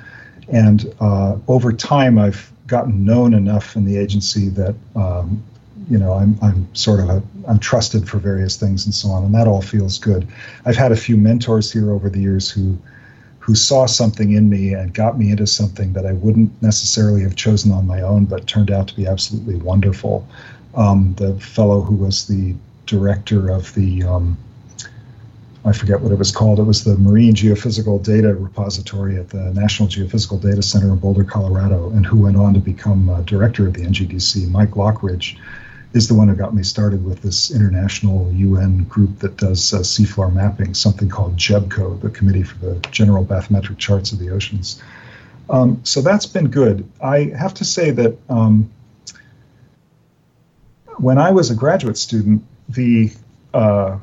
And 0.49 0.95
uh, 1.01 1.37
over 1.49 1.73
time, 1.73 2.19
I've 2.19 2.53
gotten 2.67 3.05
known 3.05 3.35
enough 3.35 3.77
in 3.77 3.85
the 3.85 3.97
agency 3.97 4.49
that 4.51 4.75
um, 4.97 5.43
you 5.89 5.99
know 5.99 6.13
I'm 6.13 6.39
I'm 6.43 6.75
sort 6.75 7.01
of 7.01 7.09
a 7.09 7.23
I'm 7.49 7.59
trusted 7.59 8.09
for 8.09 8.19
various 8.19 8.57
things 8.57 8.85
and 8.85 8.95
so 8.95 9.09
on, 9.11 9.25
and 9.25 9.35
that 9.35 9.47
all 9.47 9.63
feels 9.63 9.99
good. 9.99 10.27
I've 10.65 10.77
had 10.77 10.93
a 10.93 10.97
few 10.97 11.17
mentors 11.17 11.73
here 11.73 11.93
over 11.93 12.09
the 12.11 12.21
years 12.21 12.51
who 12.51 12.79
who 13.39 13.55
saw 13.57 13.87
something 13.87 14.33
in 14.33 14.49
me 14.49 14.73
and 14.73 14.95
got 14.95 15.19
me 15.19 15.31
into 15.31 15.47
something 15.47 15.95
that 15.95 16.07
I 16.07 16.13
wouldn't 16.13 16.63
necessarily 16.63 17.23
have 17.23 17.35
chosen 17.35 17.73
on 17.73 17.89
my 17.89 18.01
own, 18.03 18.25
but 18.27 18.47
turned 18.47 18.71
out 18.71 18.87
to 18.89 18.97
be 18.97 19.07
absolutely 19.07 19.57
wonderful. 19.57 20.27
Um, 20.77 21.15
the 21.19 21.35
fellow 21.41 21.81
who 21.81 21.97
was 21.97 22.29
the 22.29 22.55
director 22.87 23.51
of 23.51 23.75
the 23.75 24.05
um, 24.05 24.39
I 25.65 25.73
forget 25.73 26.01
what 26.01 26.11
it 26.11 26.19
was 26.19 26.33
called. 26.33 26.59
It 26.59 26.65
was 26.65 26.83
the 26.83 26.97
Marine 26.97 27.35
Geophysical 27.35 28.03
Data 28.03 28.35
Repository 28.35 29.17
at 29.17 29.29
the 29.29 29.53
National 29.55 29.89
Geophysical 29.89 30.43
Data 30.43 30.61
Center 30.61 30.89
in 30.89 30.99
Boulder, 30.99 31.23
Colorado, 31.23 31.91
and 31.91 32.05
who 32.05 32.21
went 32.23 32.37
on 32.37 32.55
to 32.55 32.61
become 32.61 33.09
uh, 33.09 33.21
director 33.23 33.69
of 33.69 33.75
the 33.75 33.83
NGDC. 33.83 34.51
Mike 34.51 34.75
Loughridge 34.75 35.39
is 35.93 36.09
the 36.09 36.15
one 36.15 36.29
who 36.29 36.35
got 36.35 36.53
me 36.53 36.65
started 36.65 37.05
with 37.05 37.23
this 37.23 37.53
international 37.53 38.33
UN 38.33 38.85
group 38.85 39.21
that 39.21 39.37
does 39.37 39.73
uh, 39.73 39.79
seafloor 39.79 40.33
mapping, 40.33 40.75
something 40.75 41.09
called 41.09 41.37
GEBCO, 41.37 42.01
the 42.01 42.11
Committee 42.11 42.43
for 42.43 42.57
the 42.57 42.75
General 42.91 43.25
Bathymetric 43.25 43.79
Charts 43.79 44.11
of 44.11 44.19
the 44.19 44.31
Oceans. 44.31 44.83
Um, 45.49 45.81
so 45.85 46.01
that's 46.01 46.27
been 46.27 46.49
good. 46.49 46.91
I 47.01 47.33
have 47.39 47.55
to 47.55 47.65
say 47.65 47.91
that 47.93 48.17
um, 48.29 48.71
when 50.97 51.19
I 51.19 51.31
was 51.31 51.51
a 51.51 51.55
graduate 51.55 51.99
student, 51.99 52.45
the 52.69 53.13
uh, 53.53 53.99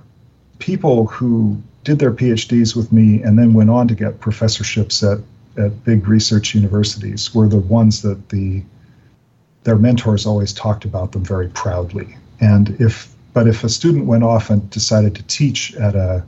people 0.59 1.07
who 1.07 1.61
did 1.83 1.99
their 1.99 2.11
PhDs 2.11 2.75
with 2.75 2.91
me 2.91 3.23
and 3.23 3.39
then 3.39 3.53
went 3.53 3.69
on 3.69 3.87
to 3.87 3.95
get 3.95 4.19
professorships 4.19 5.01
at, 5.01 5.19
at 5.57 5.83
big 5.83 6.07
research 6.07 6.53
universities 6.53 7.33
were 7.33 7.47
the 7.47 7.57
ones 7.57 8.01
that 8.03 8.29
the 8.29 8.61
their 9.63 9.77
mentors 9.77 10.25
always 10.25 10.53
talked 10.53 10.85
about 10.85 11.11
them 11.11 11.23
very 11.23 11.49
proudly. 11.49 12.15
And 12.39 12.79
if 12.79 13.13
but 13.33 13.47
if 13.47 13.63
a 13.63 13.69
student 13.69 14.05
went 14.05 14.23
off 14.23 14.49
and 14.49 14.69
decided 14.69 15.15
to 15.15 15.23
teach 15.23 15.75
at 15.75 15.95
a 15.95 16.23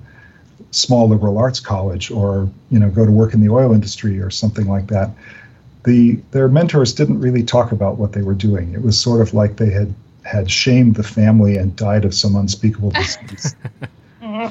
small 0.71 1.09
liberal 1.09 1.38
arts 1.38 1.59
college 1.59 2.11
or 2.11 2.49
you 2.69 2.79
know 2.79 2.89
go 2.89 3.05
to 3.05 3.11
work 3.11 3.34
in 3.34 3.41
the 3.41 3.49
oil 3.49 3.73
industry 3.73 4.19
or 4.19 4.29
something 4.29 4.67
like 4.67 4.88
that, 4.88 5.11
the 5.84 6.15
their 6.32 6.47
mentors 6.47 6.93
didn't 6.93 7.19
really 7.19 7.43
talk 7.43 7.71
about 7.71 7.97
what 7.97 8.13
they 8.13 8.21
were 8.21 8.34
doing. 8.34 8.73
It 8.73 8.82
was 8.82 8.99
sort 8.99 9.21
of 9.21 9.34
like 9.34 9.57
they 9.57 9.69
had 9.69 9.93
had 10.23 10.51
shamed 10.51 10.95
the 10.95 11.03
family 11.03 11.57
and 11.57 11.75
died 11.75 12.05
of 12.05 12.13
some 12.13 12.36
unspeakable 12.36 12.91
disease. 13.01 13.55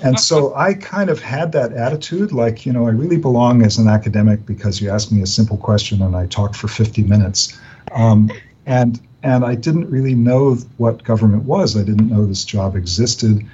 And 0.03 0.19
so 0.19 0.55
I 0.55 0.75
kind 0.75 1.11
of 1.11 1.21
had 1.21 1.53
that 1.53 1.73
attitude 1.73 2.33
like, 2.33 2.67
you 2.67 2.73
know, 2.73 2.87
I 2.87 2.91
really 2.91 3.17
belong 3.17 3.63
as 3.63 3.79
an 3.79 3.89
academic 3.89 4.47
because 4.47 4.81
you 4.81 4.91
asked 4.91 5.13
me 5.13 5.23
a 5.23 5.27
simple 5.27 5.57
question 5.57 6.03
and 6.03 6.15
I 6.17 6.27
talked 6.27 6.57
for 6.57 6.69
50 6.69 7.03
minutes. 7.03 7.59
Um, 7.93 8.31
and 8.67 9.01
and 9.23 9.45
I 9.45 9.55
didn't 9.55 9.91
really 9.91 10.15
know 10.15 10.55
what 10.79 11.05
government 11.05 11.45
was. 11.45 11.77
I 11.77 11.83
didn't 11.83 12.09
know 12.09 12.25
this 12.25 12.45
job 12.45 12.75
existed. 12.75 13.47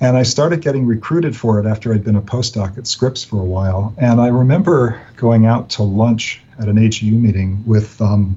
And 0.00 0.16
I 0.16 0.24
started 0.24 0.60
getting 0.60 0.86
recruited 0.86 1.36
for 1.36 1.60
it 1.60 1.66
after 1.66 1.94
I'd 1.94 2.04
been 2.04 2.16
a 2.16 2.22
postdoc 2.22 2.76
at 2.78 2.86
Scripps 2.86 3.22
for 3.22 3.40
a 3.40 3.44
while. 3.44 3.94
And 3.96 4.20
I 4.20 4.28
remember 4.28 5.00
going 5.16 5.46
out 5.46 5.70
to 5.70 5.84
lunch 5.84 6.42
at 6.58 6.68
an 6.68 6.76
AGU 6.76 7.12
meeting 7.12 7.62
with 7.64 8.00
um, 8.02 8.36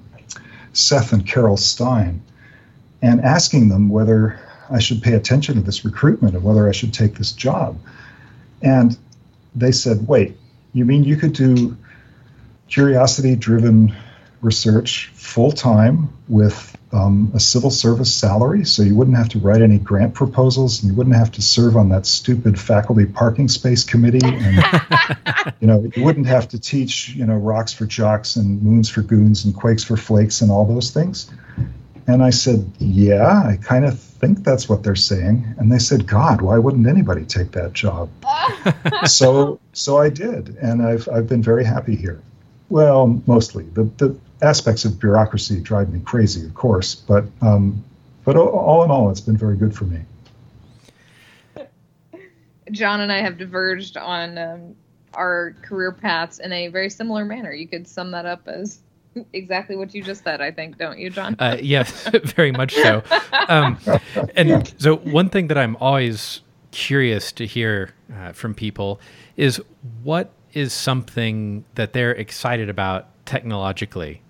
Seth 0.74 1.14
and 1.14 1.26
Carol 1.26 1.58
Stein 1.58 2.22
and 3.02 3.22
asking 3.22 3.70
them 3.70 3.90
whether 3.90 4.40
I 4.70 4.80
should 4.80 5.02
pay 5.02 5.14
attention 5.14 5.56
to 5.56 5.62
this 5.62 5.86
recruitment 5.86 6.36
and 6.36 6.44
whether 6.44 6.68
I 6.68 6.72
should 6.72 6.94
take 6.94 7.16
this 7.16 7.32
job. 7.32 7.80
And 8.62 8.98
they 9.56 9.72
said, 9.72 10.08
wait, 10.08 10.38
you 10.74 10.86
mean 10.86 11.04
you 11.04 11.16
could 11.16 11.34
do 11.34 11.78
curiosity 12.68 13.36
driven 13.36 13.96
research 14.42 15.12
full 15.14 15.52
time 15.52 16.10
with 16.28 16.78
um, 16.94 17.32
a 17.34 17.40
civil 17.40 17.70
service 17.70 18.14
salary, 18.14 18.64
so 18.64 18.82
you 18.82 18.96
wouldn't 18.96 19.18
have 19.18 19.30
to 19.30 19.40
write 19.40 19.62
any 19.62 19.78
grant 19.78 20.14
proposals, 20.14 20.82
and 20.82 20.92
you 20.92 20.98
wouldn't 20.98 21.16
have 21.16 21.32
to 21.34 21.42
serve 21.42 21.76
on 21.76 21.90
that 21.90 22.06
stupid 22.06 22.60
faculty 22.60 23.06
parking 23.06 23.50
space 23.50 23.84
committee, 23.84 24.22
and 24.24 25.54
you 25.60 25.68
know 25.68 25.90
you 25.96 26.04
wouldn't 26.04 26.28
have 26.28 26.48
to 26.50 26.60
teach 26.60 27.10
you 27.10 27.26
know 27.26 27.36
rocks 27.36 27.74
for 27.74 27.86
jocks 27.86 28.38
and 28.38 28.62
moons 28.62 28.90
for 28.90 29.02
goons 29.02 29.44
and 29.44 29.54
quakes 29.54 29.84
for 29.84 29.98
flakes 29.98 30.42
and 30.42 30.50
all 30.50 30.66
those 30.66 30.92
things. 30.92 31.30
And 32.08 32.24
I 32.24 32.30
said, 32.30 32.72
yeah, 32.80 33.44
I 33.46 33.58
kind 33.62 33.84
of 33.84 34.00
think 34.00 34.44
that's 34.44 34.70
what 34.70 34.82
they're 34.82 34.96
saying. 34.96 35.56
And 35.58 35.70
they 35.72 35.78
said, 35.78 36.08
God, 36.08 36.42
why 36.42 36.58
wouldn't 36.58 36.88
anybody 36.88 37.26
take 37.26 37.52
that 37.52 37.74
job? 37.74 38.10
so 39.06 39.60
so 39.74 39.98
I 39.98 40.10
did, 40.10 40.56
and 40.62 40.82
I've 40.82 41.08
I've 41.10 41.28
been 41.28 41.44
very 41.44 41.66
happy 41.66 41.96
here. 41.96 42.22
Well, 42.70 43.22
mostly 43.28 43.66
the 43.74 43.84
the 43.84 44.18
aspects 44.42 44.86
of 44.86 45.00
bureaucracy 45.00 45.60
drive 45.60 45.92
me 45.92 46.00
crazy, 46.00 46.46
of 46.46 46.54
course, 46.54 46.96
but 46.96 47.26
um, 47.42 47.84
but 48.24 48.38
all 48.38 48.84
in 48.84 48.92
all, 48.92 49.10
it's 49.10 49.22
been 49.22 49.38
very 49.38 49.58
good 49.58 49.76
for 49.76 49.86
me. 49.86 50.02
John 52.72 53.02
and 53.02 53.12
I 53.12 53.22
have 53.22 53.38
diverged 53.38 53.98
on 53.98 54.38
um, 54.38 54.76
our 55.14 55.56
career 55.62 55.92
paths 55.92 56.40
in 56.40 56.52
a 56.52 56.68
very 56.68 56.90
similar 56.90 57.24
manner. 57.24 57.54
You 57.54 57.68
could 57.68 57.88
sum 57.88 58.12
that 58.12 58.26
up 58.26 58.48
as 58.48 58.80
exactly 59.34 59.76
what 59.76 59.94
you 59.94 60.04
just 60.04 60.24
said, 60.24 60.42
I 60.42 60.52
think, 60.52 60.78
don't 60.78 60.98
you, 60.98 61.10
John? 61.10 61.36
Uh, 61.40 61.58
yes, 61.62 62.08
very 62.36 62.52
much 62.52 62.74
so. 62.76 63.04
Um, 63.48 63.78
and 64.36 64.74
so, 64.78 64.98
one 64.98 65.30
thing 65.30 65.48
that 65.48 65.58
I'm 65.58 65.76
always 65.78 66.42
curious 66.72 67.32
to 67.34 67.46
hear 67.46 67.94
uh, 68.14 68.32
from 68.34 68.54
people 68.54 69.00
is 69.36 69.62
what 70.04 70.32
is 70.54 70.74
something 70.74 71.66
that 71.76 71.94
they're 71.94 72.12
excited 72.12 72.70
about 72.70 73.08
technologically 73.26 74.22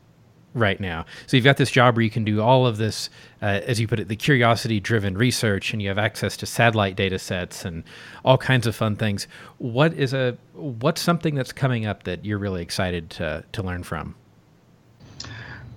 right 0.53 0.79
now. 0.79 1.05
So 1.27 1.37
you've 1.37 1.43
got 1.43 1.57
this 1.57 1.71
job 1.71 1.95
where 1.95 2.03
you 2.03 2.09
can 2.09 2.23
do 2.23 2.41
all 2.41 2.65
of 2.65 2.77
this, 2.77 3.09
uh, 3.41 3.61
as 3.65 3.79
you 3.79 3.87
put 3.87 3.99
it, 3.99 4.07
the 4.07 4.15
curiosity-driven 4.15 5.17
research, 5.17 5.71
and 5.71 5.81
you 5.81 5.87
have 5.89 5.97
access 5.97 6.35
to 6.37 6.45
satellite 6.45 6.95
data 6.95 7.19
sets 7.19 7.63
and 7.63 7.83
all 8.25 8.37
kinds 8.37 8.67
of 8.67 8.75
fun 8.75 8.95
things. 8.95 9.27
What 9.57 9.93
is 9.93 10.13
a 10.13 10.37
what's 10.53 11.01
something 11.01 11.35
that's 11.35 11.51
coming 11.51 11.85
up 11.85 12.03
that 12.03 12.25
you're 12.25 12.39
really 12.39 12.61
excited 12.61 13.09
to 13.11 13.43
to 13.51 13.63
learn 13.63 13.83
from? 13.83 14.15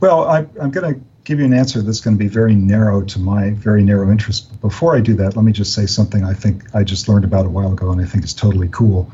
Well, 0.01 0.25
I, 0.25 0.39
I'm 0.61 0.71
going 0.71 0.95
to 0.95 1.01
give 1.25 1.39
you 1.39 1.45
an 1.45 1.53
answer 1.53 1.83
that's 1.83 2.01
going 2.01 2.17
to 2.17 2.19
be 2.19 2.29
very 2.29 2.55
narrow 2.55 3.03
to 3.03 3.19
my 3.19 3.51
very 3.51 3.83
narrow 3.83 4.11
interest. 4.11 4.51
But 4.51 4.61
before 4.61 4.97
I 4.97 5.01
do 5.01 5.15
that, 5.15 5.37
let 5.37 5.45
me 5.45 5.53
just 5.53 5.75
say 5.75 5.87
something 5.87 6.25
I 6.25 6.35
think 6.35 6.75
I 6.75 6.83
just 6.83 7.09
learned 7.09 7.25
about 7.25 7.47
a 7.47 7.51
while 7.51 7.73
ago, 7.73 7.91
and 7.91 8.01
I 8.01 8.05
think 8.05 8.25
is 8.25 8.35
totally 8.35 8.69
cool. 8.73 9.11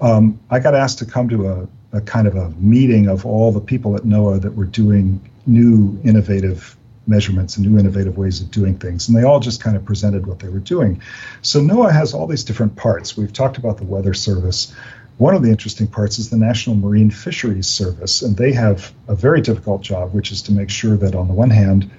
Um, 0.00 0.38
I 0.50 0.60
got 0.60 0.74
asked 0.74 0.98
to 0.98 1.06
come 1.06 1.28
to 1.30 1.48
a 1.48 1.68
a 1.92 2.00
kind 2.00 2.26
of 2.26 2.36
a 2.36 2.50
meeting 2.50 3.08
of 3.08 3.24
all 3.24 3.52
the 3.52 3.60
people 3.60 3.96
at 3.96 4.02
NOAA 4.02 4.42
that 4.42 4.54
were 4.54 4.66
doing 4.66 5.20
new 5.46 5.98
innovative 6.04 6.76
measurements 7.06 7.56
and 7.56 7.66
new 7.66 7.78
innovative 7.78 8.18
ways 8.18 8.42
of 8.42 8.50
doing 8.50 8.78
things. 8.78 9.08
And 9.08 9.16
they 9.16 9.22
all 9.22 9.40
just 9.40 9.62
kind 9.62 9.76
of 9.76 9.84
presented 9.84 10.26
what 10.26 10.40
they 10.40 10.48
were 10.48 10.58
doing. 10.58 11.00
So 11.40 11.60
NOAA 11.60 11.92
has 11.92 12.12
all 12.12 12.26
these 12.26 12.44
different 12.44 12.76
parts. 12.76 13.16
We've 13.16 13.32
talked 13.32 13.56
about 13.56 13.78
the 13.78 13.84
Weather 13.84 14.12
Service. 14.12 14.74
One 15.18 15.34
of 15.34 15.42
the 15.42 15.50
interesting 15.50 15.88
parts 15.88 16.20
is 16.20 16.30
the 16.30 16.36
National 16.36 16.76
Marine 16.76 17.10
Fisheries 17.10 17.66
Service. 17.66 18.22
And 18.22 18.36
they 18.36 18.52
have 18.52 18.92
a 19.08 19.16
very 19.16 19.40
difficult 19.40 19.82
job, 19.82 20.14
which 20.14 20.30
is 20.30 20.42
to 20.42 20.52
make 20.52 20.70
sure 20.70 20.96
that 20.96 21.16
on 21.16 21.26
the 21.26 21.34
one 21.34 21.50
hand, 21.50 21.90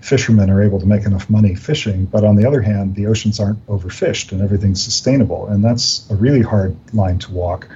fishermen 0.00 0.48
are 0.48 0.62
able 0.62 0.78
to 0.78 0.86
make 0.86 1.04
enough 1.04 1.28
money 1.28 1.56
fishing, 1.56 2.04
but 2.04 2.22
on 2.22 2.36
the 2.36 2.46
other 2.46 2.62
hand, 2.62 2.94
the 2.94 3.06
oceans 3.06 3.40
aren't 3.40 3.66
overfished 3.66 4.30
and 4.30 4.40
everything's 4.40 4.80
sustainable. 4.80 5.48
And 5.48 5.64
that's 5.64 6.08
a 6.08 6.14
really 6.14 6.40
hard 6.40 6.76
line 6.94 7.18
to 7.18 7.32
walk. 7.32 7.68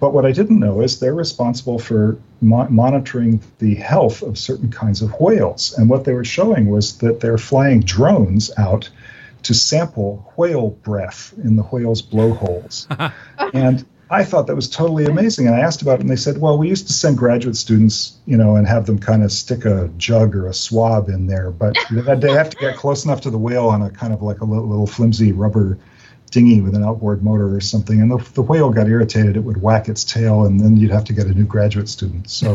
But 0.00 0.14
what 0.14 0.24
I 0.24 0.32
didn't 0.32 0.60
know 0.60 0.80
is 0.80 0.98
they're 0.98 1.14
responsible 1.14 1.78
for 1.78 2.18
mo- 2.40 2.68
monitoring 2.70 3.42
the 3.58 3.74
health 3.74 4.22
of 4.22 4.38
certain 4.38 4.70
kinds 4.70 5.02
of 5.02 5.20
whales. 5.20 5.76
And 5.76 5.90
what 5.90 6.04
they 6.04 6.14
were 6.14 6.24
showing 6.24 6.68
was 6.70 6.96
that 6.98 7.20
they're 7.20 7.36
flying 7.36 7.80
drones 7.80 8.50
out 8.56 8.88
to 9.42 9.52
sample 9.52 10.32
whale 10.36 10.70
breath 10.70 11.34
in 11.44 11.56
the 11.56 11.64
whales' 11.64 12.00
blowholes. 12.00 12.88
and 13.52 13.84
I 14.10 14.24
thought 14.24 14.46
that 14.46 14.56
was 14.56 14.70
totally 14.70 15.04
amazing. 15.04 15.46
And 15.46 15.54
I 15.54 15.60
asked 15.60 15.82
about 15.82 15.98
it, 15.98 16.00
and 16.00 16.10
they 16.10 16.16
said, 16.16 16.38
well, 16.38 16.56
we 16.56 16.68
used 16.68 16.86
to 16.86 16.92
send 16.92 17.18
graduate 17.18 17.56
students, 17.56 18.16
you 18.26 18.36
know, 18.36 18.56
and 18.56 18.66
have 18.66 18.86
them 18.86 18.98
kind 18.98 19.22
of 19.22 19.30
stick 19.30 19.64
a 19.66 19.88
jug 19.98 20.34
or 20.34 20.46
a 20.46 20.54
swab 20.54 21.08
in 21.08 21.26
there. 21.26 21.50
But 21.50 21.76
they 21.90 22.32
have 22.32 22.50
to 22.50 22.56
get 22.56 22.76
close 22.76 23.04
enough 23.04 23.20
to 23.22 23.30
the 23.30 23.38
whale 23.38 23.66
on 23.66 23.82
a 23.82 23.90
kind 23.90 24.12
of 24.12 24.22
like 24.22 24.40
a 24.40 24.44
little, 24.44 24.66
little 24.66 24.86
flimsy 24.86 25.32
rubber 25.32 25.78
dinghy 26.30 26.60
with 26.60 26.74
an 26.74 26.84
outboard 26.84 27.22
motor 27.22 27.54
or 27.54 27.60
something, 27.60 28.00
and 28.00 28.10
the, 28.10 28.18
the 28.34 28.42
whale 28.42 28.70
got 28.70 28.86
irritated, 28.86 29.36
it 29.36 29.40
would 29.40 29.60
whack 29.60 29.88
its 29.88 30.04
tail, 30.04 30.44
and 30.44 30.60
then 30.60 30.76
you'd 30.76 30.90
have 30.90 31.04
to 31.04 31.12
get 31.12 31.26
a 31.26 31.32
new 31.32 31.44
graduate 31.44 31.88
student. 31.88 32.28
So, 32.30 32.54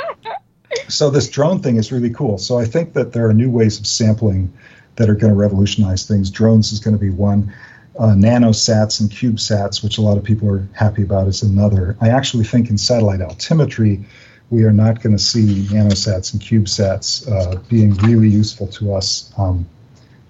so 0.88 1.10
this 1.10 1.28
drone 1.28 1.62
thing 1.62 1.76
is 1.76 1.92
really 1.92 2.10
cool. 2.10 2.38
So 2.38 2.58
I 2.58 2.64
think 2.64 2.94
that 2.94 3.12
there 3.12 3.28
are 3.28 3.34
new 3.34 3.50
ways 3.50 3.78
of 3.78 3.86
sampling 3.86 4.52
that 4.96 5.08
are 5.08 5.14
going 5.14 5.32
to 5.32 5.38
revolutionize 5.38 6.06
things. 6.06 6.30
Drones 6.30 6.72
is 6.72 6.80
going 6.80 6.96
to 6.96 7.00
be 7.00 7.10
one. 7.10 7.52
Uh, 7.98 8.14
nanosats 8.14 9.00
and 9.00 9.10
CubeSats, 9.10 9.82
which 9.82 9.98
a 9.98 10.00
lot 10.00 10.16
of 10.16 10.22
people 10.22 10.48
are 10.48 10.68
happy 10.72 11.02
about, 11.02 11.26
is 11.26 11.42
another. 11.42 11.96
I 12.00 12.10
actually 12.10 12.44
think 12.44 12.70
in 12.70 12.78
satellite 12.78 13.18
altimetry, 13.18 14.04
we 14.50 14.62
are 14.62 14.72
not 14.72 15.02
going 15.02 15.16
to 15.16 15.22
see 15.22 15.64
nanosats 15.64 16.32
and 16.32 16.40
CubeSats 16.40 17.28
uh, 17.28 17.58
being 17.68 17.94
really 17.94 18.28
useful 18.28 18.68
to 18.68 18.94
us 18.94 19.32
um, 19.36 19.66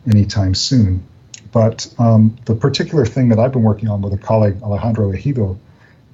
anytime 0.06 0.54
soon. 0.54 1.06
But 1.52 1.92
um, 1.98 2.36
the 2.46 2.54
particular 2.54 3.04
thing 3.04 3.28
that 3.28 3.38
I've 3.38 3.52
been 3.52 3.62
working 3.62 3.88
on 3.90 4.00
with 4.00 4.14
a 4.14 4.18
colleague, 4.18 4.62
Alejandro 4.62 5.12
Egido, 5.12 5.58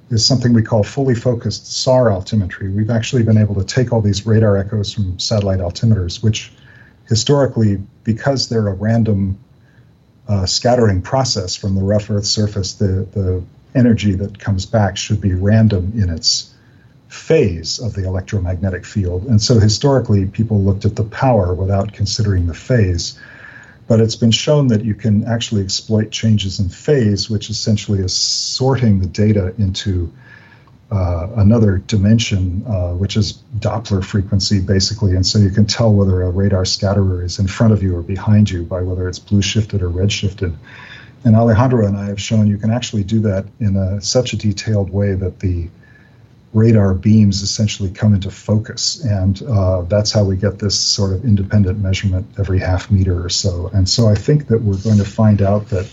is 0.09 0.25
something 0.25 0.53
we 0.53 0.61
call 0.61 0.83
fully 0.83 1.15
focused 1.15 1.71
SAR 1.71 2.07
altimetry. 2.07 2.73
We've 2.73 2.89
actually 2.89 3.23
been 3.23 3.37
able 3.37 3.55
to 3.55 3.63
take 3.63 3.91
all 3.91 4.01
these 4.01 4.25
radar 4.25 4.57
echoes 4.57 4.93
from 4.93 5.17
satellite 5.19 5.59
altimeters, 5.59 6.21
which 6.21 6.51
historically, 7.07 7.81
because 8.03 8.49
they're 8.49 8.67
a 8.67 8.73
random 8.73 9.39
uh, 10.27 10.45
scattering 10.45 11.01
process 11.01 11.55
from 11.55 11.75
the 11.75 11.81
rough 11.81 12.09
Earth 12.09 12.25
surface, 12.25 12.73
the, 12.73 13.07
the 13.11 13.43
energy 13.73 14.13
that 14.13 14.39
comes 14.39 14.65
back 14.65 14.97
should 14.97 15.21
be 15.21 15.33
random 15.33 15.93
in 15.95 16.09
its 16.09 16.53
phase 17.07 17.79
of 17.79 17.93
the 17.93 18.05
electromagnetic 18.05 18.85
field. 18.85 19.25
And 19.25 19.41
so 19.41 19.59
historically, 19.59 20.25
people 20.25 20.61
looked 20.61 20.85
at 20.85 20.95
the 20.95 21.03
power 21.03 21.53
without 21.53 21.93
considering 21.93 22.47
the 22.47 22.53
phase. 22.53 23.19
But 23.87 23.99
it's 23.99 24.15
been 24.15 24.31
shown 24.31 24.67
that 24.67 24.83
you 24.83 24.95
can 24.95 25.25
actually 25.25 25.61
exploit 25.61 26.09
changes 26.09 26.59
in 26.59 26.69
phase, 26.69 27.29
which 27.29 27.49
essentially 27.49 27.99
is 27.99 28.13
sorting 28.13 28.99
the 28.99 29.07
data 29.07 29.53
into 29.59 30.11
uh, 30.91 31.27
another 31.37 31.79
dimension, 31.79 32.63
uh, 32.67 32.93
which 32.93 33.17
is 33.17 33.41
Doppler 33.57 34.03
frequency, 34.03 34.59
basically. 34.61 35.15
And 35.15 35.25
so 35.25 35.39
you 35.39 35.49
can 35.49 35.65
tell 35.65 35.93
whether 35.93 36.21
a 36.21 36.29
radar 36.29 36.65
scatterer 36.65 37.23
is 37.23 37.39
in 37.39 37.47
front 37.47 37.73
of 37.73 37.81
you 37.81 37.95
or 37.95 38.01
behind 38.01 38.49
you 38.49 38.63
by 38.63 38.81
whether 38.81 39.09
it's 39.09 39.19
blue 39.19 39.41
shifted 39.41 39.81
or 39.81 39.89
red 39.89 40.11
shifted. 40.11 40.55
And 41.23 41.35
Alejandro 41.35 41.87
and 41.87 41.97
I 41.97 42.05
have 42.05 42.21
shown 42.21 42.47
you 42.47 42.57
can 42.57 42.69
actually 42.69 43.03
do 43.03 43.19
that 43.21 43.45
in 43.59 43.75
a, 43.75 43.99
such 43.99 44.33
a 44.33 44.37
detailed 44.37 44.91
way 44.91 45.15
that 45.15 45.39
the 45.39 45.69
radar 46.53 46.93
beams 46.93 47.41
essentially 47.41 47.89
come 47.89 48.13
into 48.13 48.31
focus. 48.31 49.03
And 49.03 49.41
uh, 49.43 49.81
that's 49.81 50.11
how 50.11 50.23
we 50.23 50.37
get 50.37 50.59
this 50.59 50.79
sort 50.79 51.13
of 51.13 51.25
independent 51.25 51.79
measurement 51.79 52.27
every 52.37 52.59
half 52.59 52.89
meter 52.89 53.25
or 53.25 53.29
so. 53.29 53.69
And 53.73 53.89
so 53.89 54.07
I 54.07 54.15
think 54.15 54.47
that 54.47 54.61
we're 54.61 54.77
going 54.77 54.99
to 54.99 55.05
find 55.05 55.41
out 55.41 55.69
that 55.69 55.89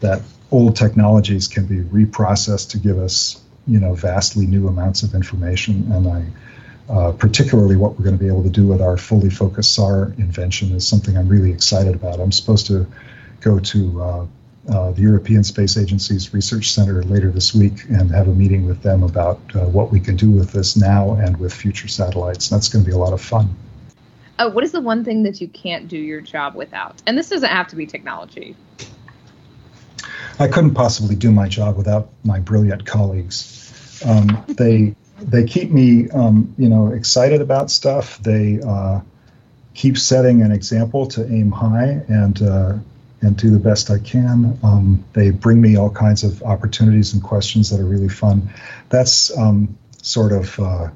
that 0.00 0.20
old 0.50 0.76
technologies 0.76 1.48
can 1.48 1.66
be 1.66 1.78
reprocessed 1.78 2.70
to 2.70 2.78
give 2.78 2.98
us, 2.98 3.40
you 3.66 3.80
know, 3.80 3.94
vastly 3.94 4.46
new 4.46 4.68
amounts 4.68 5.02
of 5.02 5.14
information. 5.14 5.90
And 5.92 6.08
I, 6.08 6.92
uh, 6.92 7.12
particularly 7.12 7.76
what 7.76 7.98
we're 7.98 8.04
going 8.04 8.16
to 8.16 8.22
be 8.22 8.28
able 8.28 8.44
to 8.44 8.50
do 8.50 8.66
with 8.66 8.80
our 8.80 8.96
fully 8.96 9.30
focused 9.30 9.74
SAR 9.74 10.12
invention 10.18 10.72
is 10.72 10.86
something 10.86 11.16
I'm 11.16 11.28
really 11.28 11.52
excited 11.52 11.94
about. 11.94 12.20
I'm 12.20 12.32
supposed 12.32 12.66
to 12.68 12.86
go 13.40 13.58
to 13.58 14.02
uh, 14.02 14.26
uh, 14.68 14.90
the 14.92 15.02
European 15.02 15.44
Space 15.44 15.76
Agency's 15.76 16.32
Research 16.32 16.72
Center 16.72 17.02
later 17.02 17.30
this 17.30 17.54
week 17.54 17.84
and 17.88 18.10
have 18.10 18.28
a 18.28 18.34
meeting 18.34 18.66
with 18.66 18.82
them 18.82 19.02
about 19.02 19.40
uh, 19.54 19.60
what 19.60 19.92
we 19.92 20.00
can 20.00 20.16
do 20.16 20.30
with 20.30 20.52
this 20.52 20.76
now 20.76 21.14
and 21.14 21.36
with 21.36 21.52
future 21.52 21.88
satellites. 21.88 22.48
That's 22.48 22.68
going 22.68 22.84
to 22.84 22.90
be 22.90 22.94
a 22.94 22.98
lot 22.98 23.12
of 23.12 23.20
fun. 23.20 23.54
Uh, 24.38 24.50
what 24.50 24.64
is 24.64 24.72
the 24.72 24.80
one 24.80 25.04
thing 25.04 25.22
that 25.22 25.40
you 25.40 25.48
can't 25.48 25.88
do 25.88 25.96
your 25.96 26.20
job 26.20 26.54
without? 26.54 27.00
And 27.06 27.16
this 27.16 27.28
doesn't 27.28 27.48
have 27.48 27.68
to 27.68 27.76
be 27.76 27.86
technology. 27.86 28.56
I 30.38 30.48
couldn't 30.48 30.74
possibly 30.74 31.14
do 31.14 31.30
my 31.30 31.48
job 31.48 31.76
without 31.76 32.10
my 32.24 32.40
brilliant 32.40 32.84
colleagues. 32.84 34.02
Um, 34.04 34.44
they 34.48 34.94
they 35.20 35.44
keep 35.44 35.70
me, 35.70 36.10
um, 36.10 36.54
you 36.58 36.68
know, 36.68 36.88
excited 36.88 37.40
about 37.40 37.70
stuff. 37.70 38.18
They 38.18 38.60
uh, 38.60 39.00
keep 39.74 39.96
setting 39.96 40.42
an 40.42 40.52
example 40.52 41.06
to 41.08 41.26
aim 41.26 41.50
high, 41.50 42.02
and 42.08 42.42
uh, 42.42 42.74
and 43.22 43.36
do 43.36 43.50
the 43.50 43.58
best 43.58 43.90
I 43.90 43.98
can. 43.98 44.58
Um, 44.62 45.04
they 45.14 45.30
bring 45.30 45.60
me 45.60 45.76
all 45.76 45.90
kinds 45.90 46.22
of 46.22 46.42
opportunities 46.42 47.14
and 47.14 47.22
questions 47.22 47.70
that 47.70 47.80
are 47.80 47.86
really 47.86 48.08
fun. 48.08 48.50
That's 48.90 49.36
um, 49.36 49.76
sort 50.02 50.32
of 50.32 50.58
uh, 50.60 50.90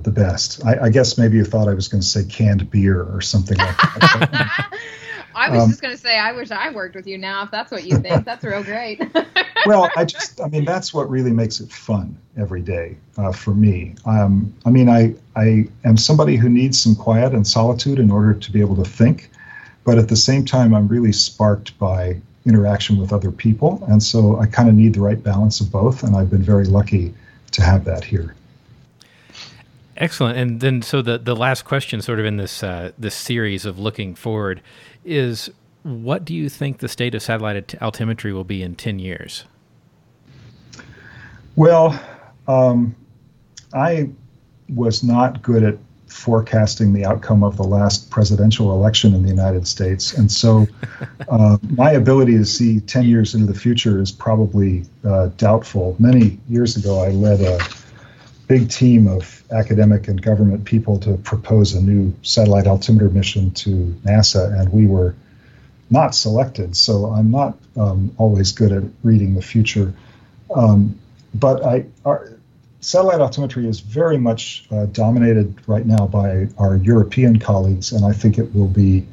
the 0.00 0.10
best. 0.10 0.64
I, 0.64 0.86
I, 0.86 0.88
guess 0.90 1.16
maybe 1.16 1.36
you 1.36 1.44
thought 1.44 1.68
I 1.68 1.74
was 1.74 1.88
going 1.88 2.02
to 2.02 2.06
say 2.06 2.24
canned 2.24 2.70
beer 2.70 3.02
or 3.02 3.20
something 3.20 3.56
like 3.56 3.76
that. 3.76 4.78
I 5.34 5.50
was 5.50 5.62
um, 5.62 5.70
just 5.70 5.82
going 5.82 5.94
to 5.94 6.00
say, 6.00 6.18
I 6.18 6.32
wish 6.32 6.50
I 6.50 6.70
worked 6.70 6.94
with 6.94 7.06
you 7.06 7.18
now. 7.18 7.44
If 7.44 7.50
that's 7.50 7.70
what 7.70 7.84
you 7.84 7.98
think, 7.98 8.24
that's 8.24 8.44
real 8.44 8.62
great. 8.62 9.02
well, 9.66 9.90
I 9.96 10.04
just, 10.04 10.40
I 10.40 10.48
mean, 10.48 10.64
that's 10.64 10.94
what 10.94 11.10
really 11.10 11.32
makes 11.32 11.60
it 11.60 11.70
fun 11.70 12.16
every 12.36 12.62
day 12.62 12.96
uh, 13.16 13.32
for 13.32 13.52
me. 13.54 13.94
Um, 14.06 14.54
I 14.64 14.70
mean, 14.70 14.88
I, 14.88 15.14
I 15.36 15.68
am 15.84 15.96
somebody 15.96 16.36
who 16.36 16.48
needs 16.48 16.80
some 16.80 16.94
quiet 16.94 17.32
and 17.32 17.46
solitude 17.46 17.98
in 17.98 18.10
order 18.10 18.34
to 18.34 18.52
be 18.52 18.60
able 18.60 18.76
to 18.76 18.88
think, 18.88 19.30
but 19.84 19.98
at 19.98 20.08
the 20.08 20.16
same 20.16 20.44
time, 20.44 20.74
I'm 20.74 20.88
really 20.88 21.12
sparked 21.12 21.78
by 21.78 22.20
interaction 22.46 22.98
with 22.98 23.12
other 23.12 23.30
people, 23.30 23.82
and 23.88 24.02
so 24.02 24.38
I 24.38 24.46
kind 24.46 24.68
of 24.68 24.74
need 24.74 24.94
the 24.94 25.00
right 25.00 25.22
balance 25.22 25.60
of 25.60 25.70
both, 25.70 26.02
and 26.02 26.14
I've 26.14 26.30
been 26.30 26.42
very 26.42 26.66
lucky 26.66 27.14
to 27.52 27.62
have 27.62 27.84
that 27.84 28.04
here. 28.04 28.34
Excellent. 29.96 30.36
And 30.36 30.60
then, 30.60 30.82
so 30.82 31.02
the 31.02 31.18
the 31.18 31.36
last 31.36 31.64
question, 31.64 32.02
sort 32.02 32.18
of 32.18 32.26
in 32.26 32.36
this 32.36 32.62
uh, 32.62 32.90
this 32.98 33.14
series 33.14 33.64
of 33.64 33.78
looking 33.78 34.14
forward, 34.14 34.60
is 35.04 35.50
what 35.82 36.24
do 36.24 36.34
you 36.34 36.48
think 36.48 36.78
the 36.78 36.88
state 36.88 37.14
of 37.14 37.22
satellite 37.22 37.68
altimetry 37.80 38.32
will 38.32 38.44
be 38.44 38.62
in 38.62 38.74
ten 38.74 38.98
years? 38.98 39.44
Well, 41.56 41.98
um, 42.48 42.96
I 43.72 44.10
was 44.68 45.04
not 45.04 45.42
good 45.42 45.62
at 45.62 45.78
forecasting 46.08 46.92
the 46.92 47.04
outcome 47.04 47.42
of 47.42 47.56
the 47.56 47.64
last 47.64 48.10
presidential 48.10 48.72
election 48.72 49.14
in 49.14 49.22
the 49.22 49.28
United 49.28 49.68
States, 49.68 50.12
and 50.12 50.30
so 50.30 50.66
uh, 51.28 51.56
my 51.70 51.92
ability 51.92 52.36
to 52.36 52.44
see 52.44 52.80
ten 52.80 53.04
years 53.04 53.32
into 53.32 53.46
the 53.46 53.58
future 53.58 54.00
is 54.00 54.10
probably 54.10 54.84
uh, 55.04 55.28
doubtful. 55.36 55.94
Many 56.00 56.40
years 56.48 56.76
ago, 56.76 56.98
I 56.98 57.10
led 57.10 57.40
a 57.40 57.60
big 58.46 58.68
team 58.70 59.06
of 59.06 59.42
academic 59.50 60.08
and 60.08 60.20
government 60.20 60.64
people 60.64 60.98
to 61.00 61.16
propose 61.18 61.74
a 61.74 61.80
new 61.80 62.14
satellite 62.22 62.66
altimeter 62.66 63.08
mission 63.08 63.50
to 63.52 63.94
NASA, 64.04 64.58
and 64.60 64.72
we 64.72 64.86
were 64.86 65.14
not 65.90 66.14
selected. 66.14 66.76
So 66.76 67.06
I'm 67.06 67.30
not 67.30 67.56
um, 67.76 68.14
always 68.18 68.52
good 68.52 68.72
at 68.72 68.82
reading 69.02 69.34
the 69.34 69.42
future. 69.42 69.94
Um, 70.54 70.98
but 71.34 71.64
I, 71.64 71.86
our, 72.04 72.34
satellite 72.80 73.18
altimetry 73.18 73.66
is 73.66 73.80
very 73.80 74.18
much 74.18 74.66
uh, 74.70 74.86
dominated 74.86 75.56
right 75.66 75.86
now 75.86 76.06
by 76.06 76.48
our 76.58 76.76
European 76.76 77.38
colleagues, 77.38 77.92
and 77.92 78.04
I 78.04 78.12
think 78.12 78.38
it 78.38 78.54
will 78.54 78.68
be 78.68 79.06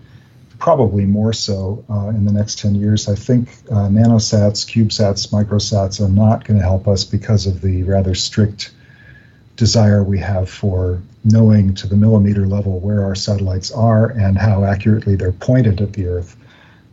probably 0.60 1.06
more 1.06 1.34
so 1.34 1.84
uh, 1.90 2.10
in 2.10 2.26
the 2.26 2.32
next 2.32 2.60
10 2.60 2.76
years. 2.76 3.10
I 3.10 3.16
think 3.16 3.50
uh, 3.72 3.88
nanosats, 3.88 4.66
CubeSats, 4.66 5.32
microsats 5.32 6.00
are 6.06 6.10
not 6.10 6.46
going 6.46 6.60
to 6.60 6.64
help 6.64 6.88
us 6.88 7.04
because 7.04 7.48
of 7.48 7.62
the 7.62 7.84
rather 7.84 8.14
strict 8.14 8.72
desire 9.62 10.04
we 10.04 10.18
have 10.18 10.50
for 10.50 11.00
knowing 11.24 11.76
to 11.76 11.86
the 11.86 11.96
millimeter 11.96 12.48
level 12.48 12.80
where 12.80 13.04
our 13.06 13.14
satellites 13.14 13.70
are 13.70 14.08
and 14.08 14.36
how 14.36 14.64
accurately 14.64 15.16
they're 15.16 15.32
pointed 15.32 15.80
at 15.82 15.94
the 15.94 16.08
Earth. 16.08 16.36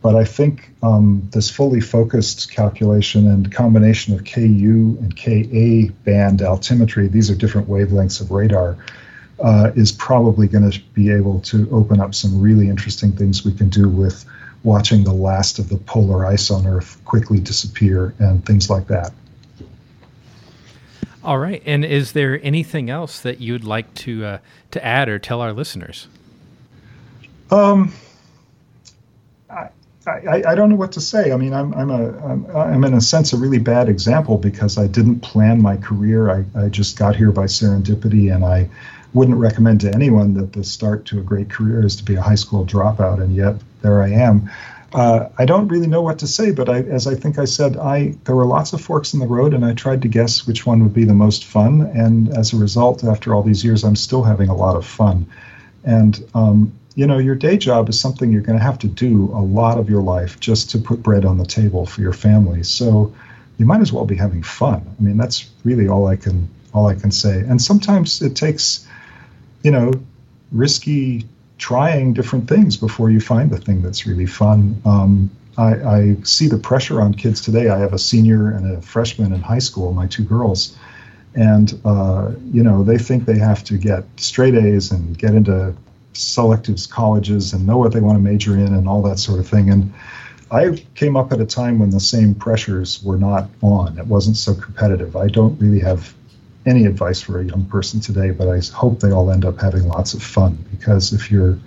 But 0.03 0.15
I 0.15 0.23
think 0.23 0.69
um, 0.83 1.27
this 1.33 1.49
fully 1.49 1.81
focused 1.81 2.51
calculation 2.51 3.27
and 3.27 3.51
combination 3.51 4.13
of 4.13 4.23
KU 4.23 4.99
and 5.01 5.15
KA 5.15 5.91
band 6.03 6.41
altimetry, 6.41 7.11
these 7.11 7.31
are 7.31 7.35
different 7.35 7.67
wavelengths 7.67 8.21
of 8.21 8.29
radar, 8.29 8.77
uh, 9.43 9.71
is 9.75 9.91
probably 9.91 10.47
going 10.47 10.69
to 10.69 10.79
be 10.93 11.09
able 11.09 11.39
to 11.39 11.67
open 11.71 11.99
up 11.99 12.13
some 12.13 12.39
really 12.39 12.69
interesting 12.69 13.11
things 13.13 13.43
we 13.43 13.51
can 13.51 13.69
do 13.69 13.89
with 13.89 14.25
watching 14.63 15.03
the 15.03 15.13
last 15.13 15.57
of 15.57 15.69
the 15.69 15.77
polar 15.77 16.23
ice 16.23 16.51
on 16.51 16.67
Earth 16.67 17.01
quickly 17.03 17.39
disappear 17.39 18.13
and 18.19 18.45
things 18.45 18.69
like 18.69 18.85
that. 18.89 19.11
All 21.23 21.37
right. 21.37 21.61
And 21.65 21.83
is 21.83 22.13
there 22.13 22.39
anything 22.43 22.89
else 22.89 23.19
that 23.21 23.41
you'd 23.41 23.63
like 23.63 23.93
to 23.95 24.25
uh, 24.25 24.37
to 24.71 24.85
add 24.85 25.09
or 25.09 25.19
tell 25.19 25.41
our 25.41 25.51
listeners? 25.51 26.07
Um, 27.51 27.93
I, 29.49 29.69
I, 30.07 30.43
I 30.47 30.55
don't 30.55 30.69
know 30.69 30.75
what 30.75 30.93
to 30.93 31.01
say. 31.01 31.31
I 31.31 31.37
mean, 31.37 31.53
I'm 31.53 31.73
I'm 31.73 31.89
a 31.89 32.17
I'm, 32.25 32.55
I'm 32.55 32.83
in 32.83 32.93
a 32.93 33.01
sense 33.01 33.33
a 33.33 33.37
really 33.37 33.59
bad 33.59 33.89
example 33.89 34.37
because 34.37 34.77
I 34.77 34.87
didn't 34.87 35.19
plan 35.21 35.61
my 35.61 35.77
career. 35.77 36.29
I, 36.31 36.45
I 36.55 36.69
just 36.69 36.97
got 36.97 37.15
here 37.15 37.31
by 37.31 37.45
serendipity, 37.45 38.33
and 38.33 38.45
I 38.45 38.69
wouldn't 39.13 39.37
recommend 39.37 39.81
to 39.81 39.93
anyone 39.93 40.35
that 40.35 40.53
the 40.53 40.63
start 40.63 41.05
to 41.05 41.19
a 41.19 41.23
great 41.23 41.49
career 41.49 41.85
is 41.85 41.95
to 41.97 42.03
be 42.03 42.15
a 42.15 42.21
high 42.21 42.35
school 42.35 42.65
dropout, 42.65 43.21
and 43.21 43.35
yet 43.35 43.55
there 43.81 44.01
I 44.01 44.09
am. 44.09 44.49
Uh, 44.93 45.29
I 45.37 45.45
don't 45.45 45.67
really 45.67 45.87
know 45.87 46.01
what 46.01 46.19
to 46.19 46.27
say, 46.27 46.51
but 46.51 46.67
I, 46.67 46.79
as 46.79 47.05
I 47.05 47.13
think 47.13 47.37
I 47.37 47.45
said, 47.45 47.77
I 47.77 48.15
there 48.23 48.35
were 48.35 48.45
lots 48.45 48.73
of 48.73 48.81
forks 48.81 49.13
in 49.13 49.19
the 49.19 49.27
road, 49.27 49.53
and 49.53 49.63
I 49.63 49.73
tried 49.73 50.01
to 50.01 50.07
guess 50.07 50.47
which 50.47 50.65
one 50.65 50.81
would 50.83 50.93
be 50.93 51.05
the 51.05 51.13
most 51.13 51.45
fun. 51.45 51.81
And 51.81 52.29
as 52.29 52.53
a 52.53 52.57
result, 52.57 53.03
after 53.03 53.33
all 53.33 53.43
these 53.43 53.63
years, 53.63 53.83
I'm 53.83 53.95
still 53.95 54.23
having 54.23 54.49
a 54.49 54.55
lot 54.55 54.75
of 54.75 54.85
fun. 54.85 55.27
And 55.83 56.23
um, 56.33 56.73
you 56.95 57.05
know, 57.05 57.19
your 57.19 57.35
day 57.35 57.57
job 57.57 57.87
is 57.87 57.99
something 57.99 58.31
you're 58.31 58.41
going 58.41 58.57
to 58.57 58.63
have 58.63 58.79
to 58.79 58.87
do 58.87 59.31
a 59.33 59.41
lot 59.41 59.77
of 59.77 59.89
your 59.89 60.01
life 60.01 60.39
just 60.39 60.71
to 60.71 60.79
put 60.79 61.03
bread 61.03 61.23
on 61.23 61.37
the 61.37 61.45
table 61.45 61.85
for 61.85 62.01
your 62.01 62.13
family. 62.13 62.63
So 62.63 63.13
you 63.57 63.65
might 63.65 63.81
as 63.81 63.93
well 63.93 64.05
be 64.05 64.15
having 64.15 64.43
fun. 64.43 64.85
I 64.99 65.01
mean, 65.01 65.17
that's 65.17 65.49
really 65.63 65.87
all 65.87 66.07
I 66.07 66.15
can 66.15 66.49
all 66.73 66.87
I 66.87 66.95
can 66.95 67.11
say. 67.11 67.39
And 67.39 67.61
sometimes 67.61 68.21
it 68.21 68.35
takes, 68.35 68.87
you 69.63 69.71
know, 69.71 69.93
risky 70.51 71.27
trying 71.59 72.13
different 72.13 72.47
things 72.47 72.77
before 72.77 73.11
you 73.11 73.19
find 73.19 73.51
the 73.51 73.59
thing 73.59 73.81
that's 73.81 74.07
really 74.07 74.25
fun. 74.25 74.81
Um, 74.85 75.29
I, 75.57 75.73
I, 75.73 76.15
see 76.23 76.47
the 76.47 76.57
pressure 76.57 77.01
on 77.01 77.13
kids 77.13 77.41
today. 77.41 77.69
I 77.69 77.77
have 77.79 77.93
a 77.93 77.99
senior 77.99 78.49
and 78.49 78.77
a 78.77 78.81
freshman 78.81 79.33
in 79.33 79.41
high 79.41 79.59
school, 79.59 79.91
my 79.91 80.07
two 80.07 80.23
girls, 80.23 80.77
and 81.35 81.79
uh, 81.83 82.31
you 82.51 82.63
know 82.63 82.83
they 82.83 82.97
think 82.97 83.25
they 83.25 83.37
have 83.37 83.63
to 83.65 83.77
get 83.77 84.05
straight 84.15 84.55
A's 84.55 84.91
and 84.91 85.17
get 85.17 85.35
into 85.35 85.75
selective 86.13 86.77
colleges 86.89 87.53
and 87.53 87.67
know 87.67 87.77
what 87.77 87.91
they 87.91 87.99
want 87.99 88.17
to 88.17 88.23
major 88.23 88.53
in 88.53 88.73
and 88.73 88.87
all 88.87 89.01
that 89.03 89.19
sort 89.19 89.39
of 89.39 89.47
thing. 89.47 89.69
And 89.69 89.93
I 90.49 90.83
came 90.95 91.17
up 91.17 91.31
at 91.33 91.41
a 91.41 91.45
time 91.45 91.77
when 91.77 91.91
the 91.91 91.99
same 91.99 92.33
pressures 92.35 93.03
were 93.03 93.17
not 93.17 93.49
on. 93.61 93.99
It 93.99 94.07
wasn't 94.07 94.37
so 94.37 94.55
competitive. 94.55 95.15
I 95.15 95.27
don't 95.27 95.59
really 95.59 95.79
have 95.81 96.13
any 96.69 96.85
advice 96.85 97.19
for 97.19 97.39
a 97.39 97.45
young 97.45 97.65
person 97.65 97.99
today, 97.99 98.31
but 98.31 98.47
I 98.47 98.59
hope 98.73 98.99
they 98.99 99.11
all 99.11 99.31
end 99.31 99.43
up 99.43 99.59
having 99.59 99.87
lots 99.87 100.13
of 100.13 100.21
fun 100.21 100.63
because 100.71 101.13
if 101.13 101.31
you're 101.31 101.57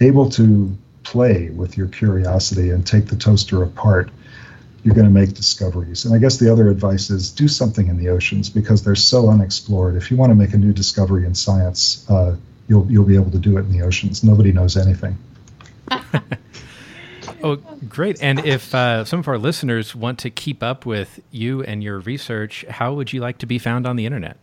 able 0.00 0.28
to 0.30 0.76
play 1.02 1.50
with 1.50 1.76
your 1.76 1.88
curiosity 1.88 2.70
and 2.70 2.86
take 2.86 3.06
the 3.06 3.16
toaster 3.16 3.62
apart, 3.62 4.10
you're 4.82 4.94
going 4.94 5.06
to 5.06 5.12
make 5.12 5.32
discoveries. 5.32 6.04
And 6.04 6.14
I 6.14 6.18
guess 6.18 6.36
the 6.36 6.52
other 6.52 6.68
advice 6.68 7.08
is 7.08 7.30
do 7.30 7.48
something 7.48 7.88
in 7.88 7.96
the 7.96 8.10
oceans 8.10 8.50
because 8.50 8.84
they're 8.84 8.94
so 8.94 9.30
unexplored. 9.30 9.96
If 9.96 10.10
you 10.10 10.16
want 10.18 10.30
to 10.30 10.34
make 10.34 10.52
a 10.52 10.58
new 10.58 10.72
discovery 10.72 11.24
in 11.24 11.34
science, 11.34 12.08
uh, 12.10 12.36
you'll 12.68 12.90
you'll 12.90 13.06
be 13.06 13.14
able 13.14 13.30
to 13.30 13.38
do 13.38 13.56
it 13.56 13.60
in 13.60 13.72
the 13.72 13.82
oceans. 13.82 14.22
Nobody 14.22 14.52
knows 14.52 14.76
anything. 14.76 15.16
Oh, 17.44 17.56
great. 17.90 18.22
And 18.22 18.38
if 18.46 18.74
uh, 18.74 19.04
some 19.04 19.20
of 19.20 19.28
our 19.28 19.36
listeners 19.36 19.94
want 19.94 20.18
to 20.20 20.30
keep 20.30 20.62
up 20.62 20.86
with 20.86 21.20
you 21.30 21.62
and 21.62 21.84
your 21.84 21.98
research, 21.98 22.64
how 22.70 22.94
would 22.94 23.12
you 23.12 23.20
like 23.20 23.36
to 23.38 23.46
be 23.46 23.58
found 23.58 23.86
on 23.86 23.96
the 23.96 24.06
internet? 24.06 24.38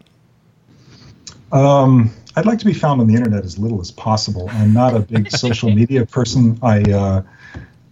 Um, 1.51 2.11
I'd 2.35 2.45
like 2.45 2.59
to 2.59 2.65
be 2.65 2.75
found 2.75 3.01
on 3.01 3.07
the 3.07 3.15
internet 3.15 3.43
as 3.43 3.57
little 3.57 3.81
as 3.81 3.89
possible. 3.89 4.49
I'm 4.51 4.71
not 4.71 4.95
a 4.95 4.99
big 4.99 5.31
social 5.35 5.71
media 5.71 6.05
person. 6.05 6.59
I 6.61 6.83
uh, 6.83 7.23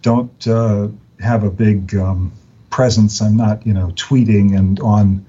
don't 0.00 0.46
uh, 0.46 0.86
have 1.18 1.42
a 1.42 1.50
big 1.50 1.96
um, 1.96 2.32
presence. 2.70 3.20
I'm 3.20 3.36
not, 3.36 3.66
you 3.66 3.74
know, 3.74 3.88
tweeting 3.96 4.56
and 4.56 4.78
on 4.78 5.26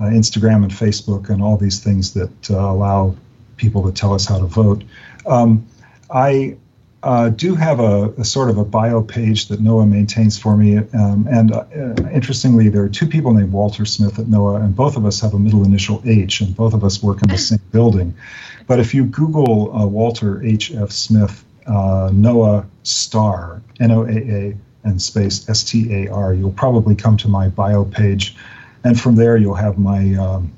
uh, 0.00 0.06
Instagram 0.06 0.64
and 0.64 0.72
Facebook 0.72 1.30
and 1.30 1.40
all 1.40 1.56
these 1.56 1.78
things 1.78 2.12
that 2.14 2.50
uh, 2.50 2.56
allow 2.56 3.14
people 3.56 3.84
to 3.84 3.92
tell 3.92 4.14
us 4.14 4.26
how 4.26 4.40
to 4.40 4.46
vote. 4.46 4.82
Um, 5.26 5.64
I 6.10 6.56
uh, 7.02 7.30
do 7.30 7.54
have 7.54 7.80
a, 7.80 8.10
a, 8.18 8.24
sort 8.24 8.48
of 8.48 8.58
a 8.58 8.64
bio 8.64 9.02
page 9.02 9.48
that 9.48 9.60
NOAA 9.60 9.88
maintains 9.88 10.38
for 10.38 10.56
me. 10.56 10.78
Um, 10.78 11.26
and 11.28 11.52
uh, 11.52 11.64
interestingly, 12.12 12.68
there 12.68 12.82
are 12.84 12.88
two 12.88 13.08
people 13.08 13.34
named 13.34 13.52
Walter 13.52 13.84
Smith 13.84 14.18
at 14.18 14.26
NOAA, 14.26 14.64
and 14.64 14.76
both 14.76 14.96
of 14.96 15.04
us 15.04 15.20
have 15.20 15.34
a 15.34 15.38
middle 15.38 15.64
initial 15.64 16.00
H, 16.04 16.40
and 16.40 16.54
both 16.54 16.74
of 16.74 16.84
us 16.84 17.02
work 17.02 17.22
in 17.22 17.28
the 17.28 17.38
same 17.50 17.60
building. 17.72 18.14
But 18.68 18.78
if 18.78 18.94
you 18.94 19.04
Google 19.04 19.76
uh, 19.76 19.86
Walter 19.86 20.42
H. 20.44 20.72
F. 20.72 20.92
Smith, 20.92 21.44
uh, 21.66 22.10
NOAA 22.12 22.66
star, 22.84 23.62
N 23.80 23.90
O 23.90 24.04
A 24.04 24.12
A, 24.12 24.56
and 24.84 25.02
space 25.02 25.48
S 25.48 25.64
T 25.64 25.92
A 25.92 26.08
R, 26.12 26.34
you'll 26.34 26.52
probably 26.52 26.94
come 26.94 27.16
to 27.18 27.28
my 27.28 27.48
bio 27.48 27.84
page. 27.84 28.36
And 28.84 29.00
from 29.00 29.16
there, 29.16 29.36
you'll 29.36 29.54
have 29.54 29.78
my 29.78 30.14
um, 30.14 30.52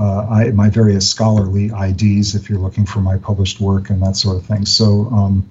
uh, 0.00 0.26
I, 0.30 0.50
my 0.52 0.70
various 0.70 1.08
scholarly 1.08 1.66
IDs 1.66 2.34
if 2.34 2.48
you're 2.48 2.58
looking 2.58 2.86
for 2.86 3.00
my 3.00 3.18
published 3.18 3.60
work 3.60 3.90
and 3.90 4.02
that 4.02 4.16
sort 4.16 4.38
of 4.38 4.46
thing. 4.46 4.64
So 4.64 5.06
um, 5.12 5.48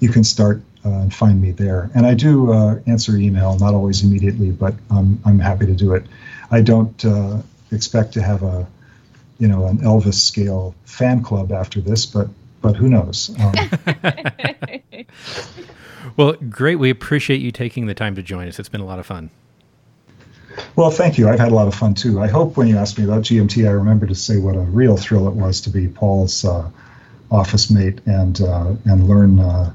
you 0.00 0.08
can 0.08 0.24
start 0.24 0.60
uh, 0.84 0.88
and 0.88 1.14
find 1.14 1.40
me 1.40 1.52
there. 1.52 1.88
And 1.94 2.04
I 2.04 2.14
do 2.14 2.52
uh, 2.52 2.80
answer 2.88 3.16
email, 3.16 3.56
not 3.58 3.74
always 3.74 4.02
immediately, 4.02 4.50
but 4.50 4.74
I'm 4.90 5.38
happy 5.38 5.66
to 5.66 5.74
do 5.74 5.94
it. 5.94 6.04
I 6.50 6.60
don't 6.60 7.04
uh, 7.04 7.42
expect 7.70 8.12
to 8.14 8.22
have 8.22 8.42
a, 8.42 8.66
you 9.38 9.46
know, 9.46 9.66
an 9.66 9.78
Elvis 9.78 10.14
scale 10.14 10.74
fan 10.84 11.22
club 11.22 11.52
after 11.52 11.80
this, 11.80 12.04
but 12.04 12.28
but 12.60 12.76
who 12.76 12.88
knows? 12.88 13.34
Um, 13.40 13.54
well, 16.16 16.32
great. 16.48 16.76
We 16.76 16.90
appreciate 16.90 17.40
you 17.40 17.50
taking 17.50 17.86
the 17.86 17.94
time 17.94 18.14
to 18.14 18.22
join 18.22 18.48
us. 18.48 18.58
It's 18.58 18.68
been 18.68 18.80
a 18.80 18.86
lot 18.86 18.98
of 19.00 19.06
fun. 19.06 19.30
Well, 20.76 20.90
thank 20.90 21.18
you. 21.18 21.28
I've 21.28 21.38
had 21.38 21.52
a 21.52 21.54
lot 21.54 21.68
of 21.68 21.74
fun 21.74 21.94
too. 21.94 22.20
I 22.20 22.28
hope 22.28 22.56
when 22.56 22.66
you 22.66 22.78
asked 22.78 22.98
me 22.98 23.04
about 23.04 23.22
GMT, 23.22 23.66
I 23.66 23.72
remember 23.72 24.06
to 24.06 24.14
say 24.14 24.38
what 24.38 24.56
a 24.56 24.60
real 24.60 24.96
thrill 24.96 25.28
it 25.28 25.34
was 25.34 25.60
to 25.62 25.70
be 25.70 25.88
Paul's 25.88 26.44
uh, 26.44 26.70
office 27.30 27.70
mate 27.70 28.00
and 28.06 28.40
uh, 28.40 28.74
and 28.84 29.08
learn 29.08 29.38
uh, 29.38 29.72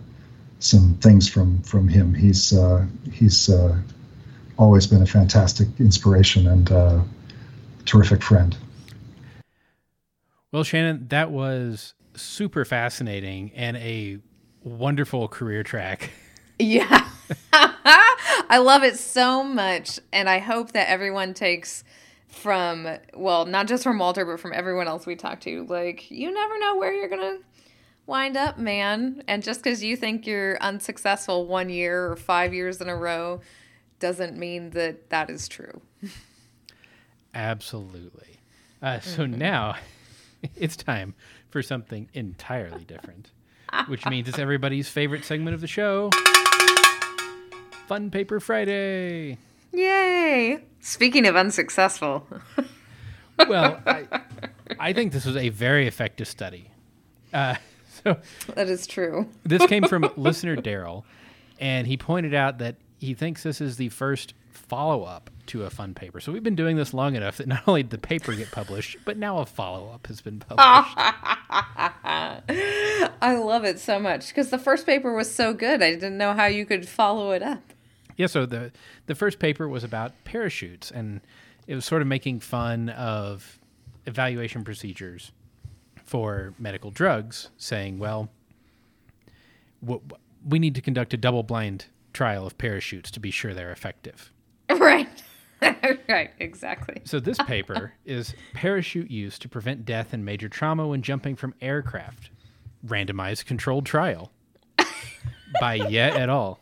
some 0.59 0.95
things 1.01 1.27
from 1.27 1.61
from 1.63 1.87
him. 1.87 2.13
He's 2.13 2.53
uh, 2.53 2.85
he's 3.11 3.49
uh, 3.49 3.77
always 4.57 4.87
been 4.87 5.01
a 5.01 5.07
fantastic 5.07 5.67
inspiration 5.79 6.47
and 6.47 6.71
uh, 6.71 7.01
terrific 7.85 8.23
friend. 8.23 8.55
Well, 10.51 10.63
Shannon, 10.63 11.07
that 11.09 11.31
was 11.31 11.93
super 12.15 12.65
fascinating 12.65 13.51
and 13.55 13.77
a 13.77 14.19
wonderful 14.63 15.27
career 15.27 15.63
track. 15.63 16.11
Yeah. 16.59 17.07
I 17.53 18.59
love 18.59 18.83
it 18.83 18.97
so 18.97 19.43
much. 19.43 19.99
And 20.11 20.29
I 20.29 20.39
hope 20.39 20.71
that 20.73 20.89
everyone 20.89 21.33
takes 21.33 21.83
from, 22.27 22.87
well, 23.13 23.45
not 23.45 23.67
just 23.67 23.83
from 23.83 23.99
Walter, 23.99 24.25
but 24.25 24.39
from 24.39 24.53
everyone 24.53 24.87
else 24.87 25.05
we 25.05 25.15
talk 25.15 25.41
to. 25.41 25.65
Like, 25.65 26.09
you 26.11 26.31
never 26.31 26.59
know 26.59 26.77
where 26.77 26.93
you're 26.93 27.09
going 27.09 27.37
to 27.37 27.43
wind 28.05 28.37
up, 28.37 28.57
man. 28.57 29.23
And 29.27 29.43
just 29.43 29.63
because 29.63 29.83
you 29.83 29.95
think 29.95 30.25
you're 30.25 30.57
unsuccessful 30.61 31.45
one 31.45 31.69
year 31.69 32.11
or 32.11 32.15
five 32.15 32.53
years 32.53 32.81
in 32.81 32.89
a 32.89 32.95
row 32.95 33.41
doesn't 33.99 34.37
mean 34.37 34.71
that 34.71 35.09
that 35.09 35.29
is 35.29 35.47
true. 35.47 35.81
Absolutely. 37.33 38.37
Uh, 38.81 38.99
so 38.99 39.23
mm-hmm. 39.23 39.37
now 39.37 39.75
it's 40.55 40.75
time 40.75 41.15
for 41.49 41.61
something 41.61 42.09
entirely 42.13 42.83
different, 42.83 43.31
which 43.87 44.05
means 44.05 44.27
it's 44.27 44.39
everybody's 44.39 44.87
favorite 44.87 45.25
segment 45.25 45.55
of 45.55 45.61
the 45.61 45.67
show 45.67 46.11
Fun 47.87 48.11
Paper 48.11 48.41
Friday. 48.41 49.37
Yay! 49.71 50.59
Speaking 50.81 51.25
of 51.25 51.37
unsuccessful. 51.37 52.27
well, 53.47 53.81
I, 53.85 54.05
I, 54.77 54.91
think 54.91 55.13
this 55.13 55.23
was 55.23 55.37
a 55.37 55.47
very 55.47 55.87
effective 55.87 56.27
study. 56.27 56.69
Uh, 57.33 57.55
so 58.03 58.17
that 58.55 58.67
is 58.67 58.87
true. 58.87 59.29
this 59.45 59.65
came 59.67 59.83
from 59.83 60.11
listener 60.17 60.57
Daryl, 60.57 61.05
and 61.61 61.87
he 61.87 61.95
pointed 61.95 62.33
out 62.33 62.57
that 62.57 62.75
he 62.97 63.13
thinks 63.13 63.43
this 63.43 63.61
is 63.61 63.77
the 63.77 63.87
first 63.87 64.33
follow 64.51 65.03
up 65.03 65.29
to 65.45 65.63
a 65.63 65.69
fun 65.69 65.93
paper. 65.93 66.19
So 66.19 66.33
we've 66.33 66.43
been 66.43 66.57
doing 66.57 66.75
this 66.75 66.93
long 66.93 67.15
enough 67.15 67.37
that 67.37 67.47
not 67.47 67.63
only 67.67 67.83
did 67.83 67.91
the 67.91 67.99
paper 67.99 68.33
get 68.33 68.51
published, 68.51 68.97
but 69.05 69.15
now 69.17 69.37
a 69.37 69.45
follow 69.45 69.91
up 69.93 70.07
has 70.07 70.19
been 70.19 70.39
published. 70.39 70.93
I 73.21 73.37
love 73.37 73.63
it 73.63 73.79
so 73.79 73.97
much 73.97 74.27
because 74.27 74.49
the 74.49 74.59
first 74.59 74.85
paper 74.85 75.13
was 75.13 75.33
so 75.33 75.53
good. 75.53 75.81
I 75.81 75.93
didn't 75.93 76.17
know 76.17 76.33
how 76.33 76.47
you 76.47 76.65
could 76.65 76.85
follow 76.89 77.31
it 77.31 77.41
up. 77.41 77.61
Yeah, 78.17 78.27
so 78.27 78.45
the 78.45 78.71
the 79.05 79.15
first 79.15 79.39
paper 79.39 79.69
was 79.69 79.83
about 79.83 80.11
parachutes, 80.25 80.91
and 80.91 81.21
it 81.67 81.75
was 81.75 81.85
sort 81.85 82.01
of 82.01 82.07
making 82.07 82.39
fun 82.41 82.89
of 82.89 83.59
evaluation 84.05 84.63
procedures 84.63 85.31
for 86.03 86.53
medical 86.57 86.91
drugs, 86.91 87.51
saying, 87.57 87.99
"Well, 87.99 88.29
we 89.81 90.59
need 90.59 90.75
to 90.75 90.81
conduct 90.81 91.13
a 91.13 91.17
double-blind 91.17 91.85
trial 92.13 92.47
of 92.47 92.57
parachutes 92.57 93.11
to 93.11 93.19
be 93.19 93.31
sure 93.31 93.53
they're 93.53 93.71
effective." 93.71 94.31
Right. 94.69 95.07
right, 96.09 96.31
exactly. 96.39 97.01
So 97.03 97.19
this 97.19 97.37
paper 97.47 97.93
is 98.05 98.35
parachute 98.53 99.09
use 99.09 99.39
to 99.39 99.49
prevent 99.49 99.85
death 99.85 100.13
and 100.13 100.23
major 100.23 100.49
trauma 100.49 100.87
when 100.87 101.01
jumping 101.01 101.35
from 101.35 101.55
aircraft. 101.61 102.29
Randomized 102.85 103.45
controlled 103.45 103.85
trial 103.85 104.31
by 105.59 105.75
Yeh 105.75 106.11
et 106.15 106.29
al. 106.29 106.59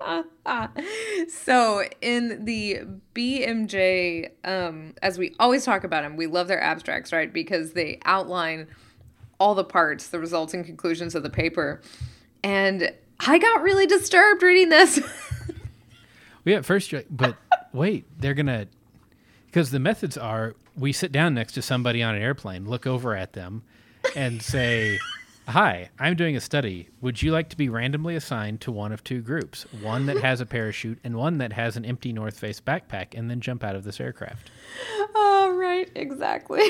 so 1.28 1.84
in 2.00 2.44
the 2.44 2.80
BMJ, 3.14 4.30
um, 4.44 4.94
as 5.02 5.18
we 5.18 5.34
always 5.38 5.64
talk 5.64 5.84
about 5.84 6.02
them, 6.02 6.16
we 6.16 6.26
love 6.26 6.48
their 6.48 6.62
abstracts, 6.62 7.12
right? 7.12 7.32
Because 7.32 7.72
they 7.72 7.98
outline 8.04 8.66
all 9.38 9.54
the 9.54 9.64
parts, 9.64 10.08
the 10.08 10.18
results 10.18 10.54
and 10.54 10.64
conclusions 10.64 11.14
of 11.14 11.22
the 11.22 11.30
paper. 11.30 11.80
And 12.42 12.92
I 13.20 13.38
got 13.38 13.62
really 13.62 13.86
disturbed 13.86 14.42
reading 14.42 14.68
this. 14.68 15.00
yeah, 16.44 16.60
first, 16.60 16.92
but 17.10 17.36
wait, 17.72 18.04
they're 18.18 18.34
gonna 18.34 18.66
because 19.46 19.70
the 19.70 19.80
methods 19.80 20.16
are 20.18 20.54
we 20.76 20.92
sit 20.92 21.12
down 21.12 21.34
next 21.34 21.52
to 21.54 21.62
somebody 21.62 22.02
on 22.02 22.14
an 22.14 22.22
airplane, 22.22 22.66
look 22.66 22.86
over 22.86 23.14
at 23.14 23.32
them, 23.32 23.62
and 24.14 24.42
say. 24.42 24.98
Hi, 25.48 25.90
I'm 26.00 26.16
doing 26.16 26.34
a 26.34 26.40
study. 26.40 26.88
Would 27.00 27.22
you 27.22 27.30
like 27.30 27.48
to 27.50 27.56
be 27.56 27.68
randomly 27.68 28.16
assigned 28.16 28.60
to 28.62 28.72
one 28.72 28.90
of 28.90 29.04
two 29.04 29.22
groups? 29.22 29.64
One 29.80 30.06
that 30.06 30.18
has 30.18 30.40
a 30.40 30.46
parachute 30.46 30.98
and 31.04 31.14
one 31.14 31.38
that 31.38 31.52
has 31.52 31.76
an 31.76 31.84
empty 31.84 32.12
North 32.12 32.36
Face 32.36 32.60
backpack 32.60 33.16
and 33.16 33.30
then 33.30 33.40
jump 33.40 33.62
out 33.62 33.76
of 33.76 33.84
this 33.84 34.00
aircraft. 34.00 34.50
Oh, 35.14 35.54
right, 35.56 35.88
exactly. 35.94 36.62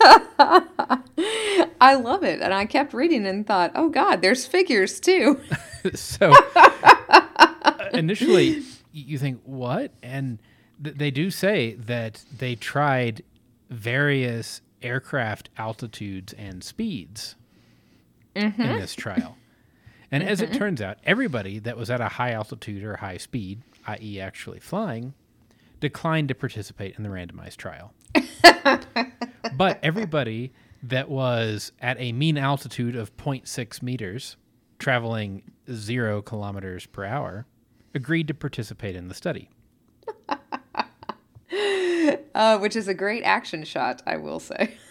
I 1.80 1.94
love 1.94 2.24
it. 2.24 2.40
And 2.40 2.52
I 2.52 2.66
kept 2.66 2.92
reading 2.92 3.24
and 3.24 3.46
thought, 3.46 3.70
oh, 3.76 3.88
God, 3.88 4.20
there's 4.20 4.46
figures 4.46 4.98
too. 4.98 5.40
so 5.94 6.34
initially, 7.94 8.64
you 8.92 9.16
think, 9.16 9.42
what? 9.44 9.92
And 10.02 10.40
th- 10.82 10.96
they 10.96 11.12
do 11.12 11.30
say 11.30 11.74
that 11.74 12.24
they 12.36 12.56
tried 12.56 13.22
various 13.70 14.60
aircraft 14.82 15.50
altitudes 15.56 16.32
and 16.32 16.64
speeds 16.64 17.36
mm-hmm. 18.34 18.62
in 18.62 18.78
this 18.78 18.94
trial. 18.94 19.36
And 20.10 20.22
as 20.22 20.42
it 20.42 20.50
mm-hmm. 20.50 20.58
turns 20.58 20.82
out, 20.82 20.98
everybody 21.04 21.58
that 21.60 21.76
was 21.76 21.90
at 21.90 22.00
a 22.00 22.08
high 22.08 22.32
altitude 22.32 22.84
or 22.84 22.96
high 22.96 23.16
speed, 23.16 23.62
i.e., 23.86 24.20
actually 24.20 24.60
flying, 24.60 25.14
declined 25.80 26.28
to 26.28 26.34
participate 26.34 26.96
in 26.96 27.02
the 27.02 27.08
randomized 27.08 27.56
trial. 27.56 27.94
but 29.56 29.78
everybody 29.82 30.52
that 30.82 31.08
was 31.08 31.72
at 31.80 31.98
a 31.98 32.12
mean 32.12 32.36
altitude 32.36 32.94
of 32.94 33.16
0.6 33.16 33.82
meters, 33.82 34.36
traveling 34.78 35.42
zero 35.70 36.20
kilometers 36.20 36.86
per 36.86 37.04
hour, 37.04 37.46
agreed 37.94 38.28
to 38.28 38.34
participate 38.34 38.94
in 38.94 39.08
the 39.08 39.14
study. 39.14 39.48
uh, 42.34 42.58
which 42.58 42.76
is 42.76 42.88
a 42.88 42.94
great 42.94 43.22
action 43.22 43.64
shot, 43.64 44.02
I 44.06 44.16
will 44.16 44.40
say. 44.40 44.76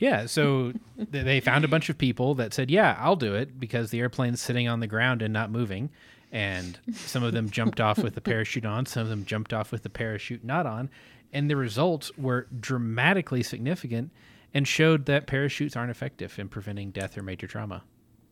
Yeah, 0.00 0.26
so 0.26 0.72
they 0.96 1.40
found 1.40 1.64
a 1.64 1.68
bunch 1.68 1.88
of 1.88 1.96
people 1.96 2.34
that 2.34 2.52
said, 2.52 2.70
"Yeah, 2.70 2.96
I'll 2.98 3.16
do 3.16 3.34
it," 3.34 3.60
because 3.60 3.90
the 3.90 4.00
airplane's 4.00 4.40
sitting 4.40 4.66
on 4.66 4.80
the 4.80 4.88
ground 4.88 5.22
and 5.22 5.32
not 5.32 5.52
moving. 5.52 5.90
And 6.32 6.78
some 6.92 7.22
of 7.22 7.32
them 7.32 7.50
jumped 7.50 7.80
off 7.80 7.98
with 7.98 8.14
the 8.14 8.20
parachute 8.20 8.64
on, 8.64 8.86
some 8.86 9.02
of 9.02 9.08
them 9.08 9.24
jumped 9.24 9.52
off 9.52 9.72
with 9.72 9.82
the 9.82 9.90
parachute 9.90 10.44
not 10.44 10.64
on, 10.64 10.88
and 11.32 11.50
the 11.50 11.56
results 11.56 12.16
were 12.16 12.46
dramatically 12.60 13.42
significant 13.42 14.12
and 14.54 14.66
showed 14.66 15.06
that 15.06 15.26
parachutes 15.26 15.76
aren't 15.76 15.90
effective 15.90 16.38
in 16.38 16.48
preventing 16.48 16.92
death 16.92 17.18
or 17.18 17.22
major 17.22 17.48
trauma. 17.48 17.82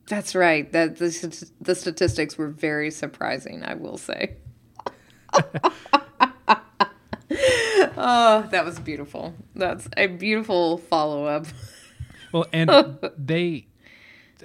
That's 0.08 0.34
right. 0.34 0.70
That 0.72 0.96
the, 0.96 1.50
the 1.60 1.74
statistics 1.74 2.38
were 2.38 2.48
very 2.48 2.90
surprising, 2.90 3.64
I 3.64 3.74
will 3.74 3.98
say. 3.98 4.36
oh, 7.96 8.48
that 8.50 8.64
was 8.64 8.78
beautiful. 8.78 9.34
That's 9.54 9.88
a 9.96 10.06
beautiful 10.06 10.78
follow 10.78 11.26
up. 11.26 11.46
Well, 12.30 12.44
and 12.52 12.70
they, 13.16 13.68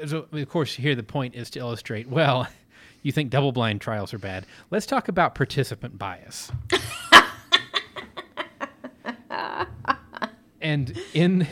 so 0.07 0.25
of 0.31 0.47
course, 0.49 0.73
here 0.73 0.95
the 0.95 1.03
point 1.03 1.35
is 1.35 1.49
to 1.49 1.59
illustrate. 1.59 2.07
Well, 2.07 2.47
you 3.01 3.11
think 3.11 3.29
double 3.29 3.51
blind 3.51 3.81
trials 3.81 4.13
are 4.13 4.17
bad. 4.17 4.45
Let's 4.71 4.85
talk 4.85 5.09
about 5.09 5.35
participant 5.35 5.99
bias. 5.99 6.49
and 10.61 10.97
in 11.13 11.45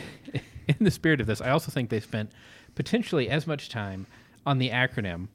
in 0.68 0.76
the 0.80 0.90
spirit 0.90 1.20
of 1.20 1.26
this, 1.26 1.42
I 1.42 1.50
also 1.50 1.70
think 1.70 1.90
they 1.90 2.00
spent 2.00 2.32
potentially 2.74 3.28
as 3.28 3.46
much 3.46 3.68
time 3.68 4.06
on 4.46 4.56
the 4.56 4.70
acronym 4.70 5.28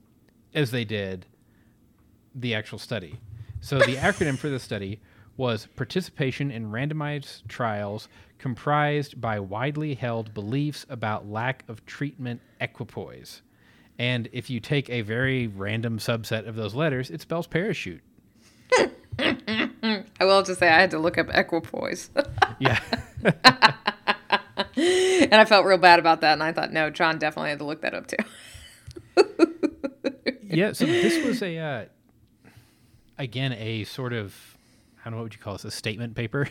as 0.53 0.71
they 0.71 0.83
did 0.83 1.27
the 2.33 2.55
actual 2.55 2.79
study. 2.79 3.19
So 3.61 3.77
the 3.79 3.95
acronym 3.95 4.37
for 4.37 4.49
the 4.49 4.59
study 4.59 4.99
was 5.37 5.67
participation 5.75 6.51
in 6.51 6.71
randomized 6.71 7.47
trials 7.47 8.09
comprised 8.39 9.21
by 9.21 9.39
widely 9.39 9.93
held 9.93 10.33
beliefs 10.33 10.85
about 10.89 11.29
lack 11.29 11.63
of 11.67 11.85
treatment 11.85 12.41
equipoise. 12.59 13.41
And 13.99 14.29
if 14.31 14.49
you 14.49 14.59
take 14.59 14.89
a 14.89 15.01
very 15.01 15.47
random 15.47 15.97
subset 15.99 16.47
of 16.47 16.55
those 16.55 16.75
letters, 16.75 17.09
it 17.09 17.21
spells 17.21 17.47
parachute. 17.47 18.01
I 19.19 20.03
will 20.21 20.43
just 20.43 20.59
say 20.59 20.67
I 20.67 20.79
had 20.79 20.91
to 20.91 20.99
look 20.99 21.17
up 21.17 21.27
equipoise. 21.33 22.09
yeah. 22.59 22.79
and 24.75 25.35
I 25.35 25.45
felt 25.45 25.65
real 25.65 25.77
bad 25.77 25.99
about 25.99 26.21
that. 26.21 26.33
And 26.33 26.43
I 26.43 26.51
thought, 26.51 26.71
no, 26.71 26.89
John 26.89 27.17
definitely 27.17 27.49
had 27.49 27.59
to 27.59 27.65
look 27.65 27.81
that 27.81 27.93
up 27.95 28.07
too. 28.07 28.17
yeah. 30.43 30.73
So 30.73 30.85
this 30.85 31.25
was 31.25 31.41
a, 31.41 31.57
uh, 31.57 31.85
again, 33.17 33.53
a 33.53 33.83
sort 33.85 34.13
of 34.13 34.56
I 35.07 35.09
don't 35.09 35.19
know 35.19 35.21
what 35.21 35.23
would 35.23 35.33
you 35.35 35.39
call 35.39 35.53
this 35.53 35.63
a 35.63 35.71
statement 35.71 36.15
paper. 36.15 36.49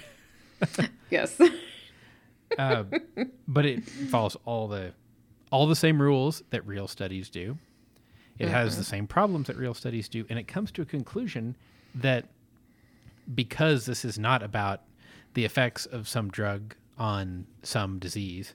yes. 1.10 1.38
uh, 2.58 2.84
but 3.46 3.66
it 3.66 3.84
follows 3.84 4.34
all 4.46 4.66
the 4.66 4.94
all 5.52 5.66
the 5.66 5.76
same 5.76 6.00
rules 6.00 6.42
that 6.48 6.66
real 6.66 6.88
studies 6.88 7.28
do. 7.28 7.58
It 8.38 8.44
mm-hmm. 8.44 8.54
has 8.54 8.78
the 8.78 8.82
same 8.82 9.06
problems 9.06 9.48
that 9.48 9.56
real 9.56 9.74
studies 9.74 10.08
do, 10.08 10.24
and 10.30 10.38
it 10.38 10.48
comes 10.48 10.72
to 10.72 10.80
a 10.80 10.86
conclusion 10.86 11.54
that 11.96 12.24
because 13.34 13.84
this 13.84 14.06
is 14.06 14.18
not 14.18 14.42
about 14.42 14.80
the 15.34 15.44
effects 15.44 15.84
of 15.84 16.08
some 16.08 16.30
drug 16.30 16.74
on 16.96 17.46
some 17.62 17.98
disease, 17.98 18.54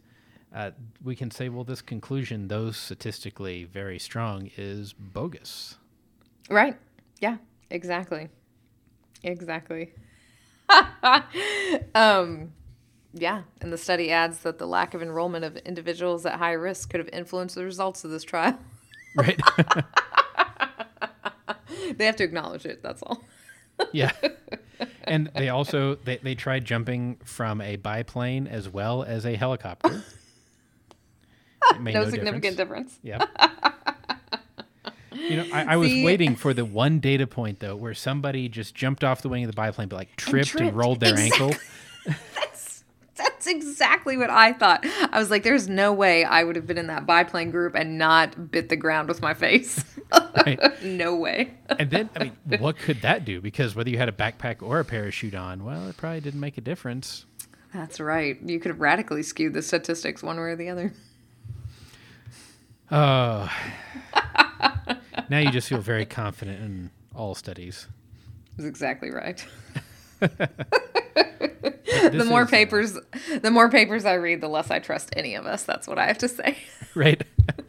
uh, 0.55 0.71
we 1.03 1.15
can 1.15 1.29
say, 1.29 1.47
well, 1.47 1.63
this 1.63 1.83
conclusion, 1.83 2.47
though 2.47 2.71
statistically 2.71 3.65
very 3.65 3.99
strong, 3.99 4.49
is 4.57 4.93
bogus. 4.93 5.77
Right. 6.49 6.75
Yeah, 7.19 7.37
exactly. 7.69 8.29
Exactly. 9.23 9.91
um, 11.95 12.51
yeah, 13.13 13.41
and 13.59 13.73
the 13.73 13.77
study 13.77 14.11
adds 14.11 14.39
that 14.39 14.57
the 14.57 14.65
lack 14.65 14.93
of 14.93 15.01
enrollment 15.01 15.45
of 15.45 15.57
individuals 15.57 16.25
at 16.25 16.39
high 16.39 16.53
risk 16.53 16.89
could 16.89 16.99
have 16.99 17.09
influenced 17.11 17.55
the 17.55 17.63
results 17.63 18.03
of 18.03 18.11
this 18.11 18.23
trial. 18.23 18.57
Right. 19.15 19.39
they 21.97 22.05
have 22.05 22.15
to 22.17 22.23
acknowledge 22.23 22.65
it, 22.65 22.81
that's 22.81 23.03
all. 23.03 23.23
yeah. 23.91 24.11
And 25.03 25.29
they 25.35 25.49
also 25.49 25.95
they, 25.95 26.17
they 26.17 26.35
tried 26.35 26.65
jumping 26.65 27.17
from 27.25 27.61
a 27.61 27.75
biplane 27.75 28.47
as 28.47 28.69
well 28.69 29.03
as 29.03 29.25
a 29.25 29.35
helicopter. 29.35 30.03
no, 31.79 32.09
significant 32.09 32.57
difference. 32.57 32.97
difference. 32.97 32.99
Yeah. 33.03 33.25
You 35.29 35.37
know, 35.37 35.45
I, 35.53 35.73
I 35.73 35.75
was 35.77 35.89
See- 35.89 36.03
waiting 36.03 36.35
for 36.35 36.53
the 36.53 36.65
one 36.65 36.99
data 36.99 37.27
point 37.27 37.59
though, 37.59 37.75
where 37.75 37.93
somebody 37.93 38.49
just 38.49 38.75
jumped 38.75 39.03
off 39.03 39.21
the 39.21 39.29
wing 39.29 39.43
of 39.43 39.51
the 39.51 39.55
biplane, 39.55 39.87
but 39.87 39.95
like 39.95 40.15
tripped 40.15 40.51
and, 40.51 40.59
tripped. 40.59 40.75
rolled 40.75 40.99
their 40.99 41.17
ankle. 41.17 41.53
That's 42.35 42.83
that's 43.15 43.45
exactly 43.45 44.17
what 44.17 44.31
I 44.31 44.53
thought. 44.53 44.83
I 44.83 45.19
was 45.19 45.29
like, 45.29 45.43
there's 45.43 45.69
no 45.69 45.93
way 45.93 46.23
I 46.23 46.43
would 46.43 46.55
have 46.55 46.65
been 46.65 46.77
in 46.79 46.87
that 46.87 47.05
biplane 47.05 47.51
group 47.51 47.75
and 47.75 47.97
not 47.97 48.49
bit 48.49 48.69
the 48.69 48.75
ground 48.75 49.07
with 49.07 49.21
my 49.21 49.35
face. 49.35 49.83
Right. 50.45 50.59
no 50.83 51.15
way. 51.15 51.53
And 51.69 51.91
then, 51.91 52.09
I 52.15 52.23
mean, 52.23 52.37
what 52.59 52.77
could 52.77 53.01
that 53.01 53.23
do? 53.25 53.39
Because 53.39 53.75
whether 53.75 53.89
you 53.89 53.97
had 53.97 54.09
a 54.09 54.13
backpack 54.13 54.63
or 54.63 54.79
a 54.79 54.85
parachute 54.85 55.35
on, 55.35 55.63
well, 55.63 55.87
it 55.89 55.97
probably 55.97 56.21
didn't 56.21 56.39
make 56.39 56.57
a 56.57 56.61
difference. 56.61 57.25
That's 57.73 57.99
right. 57.99 58.37
You 58.43 58.59
could 58.59 58.69
have 58.69 58.81
radically 58.81 59.23
skewed 59.23 59.53
the 59.53 59.61
statistics 59.61 60.23
one 60.23 60.37
way 60.37 60.43
or 60.43 60.55
the 60.55 60.69
other. 60.69 60.93
Oh. 62.91 63.49
Now 65.29 65.39
you 65.39 65.51
just 65.51 65.69
feel 65.69 65.79
very 65.81 66.05
confident 66.05 66.61
in 66.61 66.91
all 67.15 67.35
studies. 67.35 67.87
That's 68.57 68.67
exactly 68.67 69.11
right. 69.11 69.45
The 72.09 72.25
more 72.25 72.43
uh, 72.43 72.47
papers 72.47 72.97
the 73.41 73.51
more 73.51 73.69
papers 73.69 74.05
I 74.05 74.13
read, 74.13 74.41
the 74.41 74.47
less 74.47 74.71
I 74.71 74.79
trust 74.79 75.09
any 75.15 75.35
of 75.35 75.45
us. 75.45 75.63
That's 75.63 75.87
what 75.87 75.99
I 75.99 76.07
have 76.07 76.17
to 76.19 76.27
say. 76.27 76.57
right? 76.95 77.21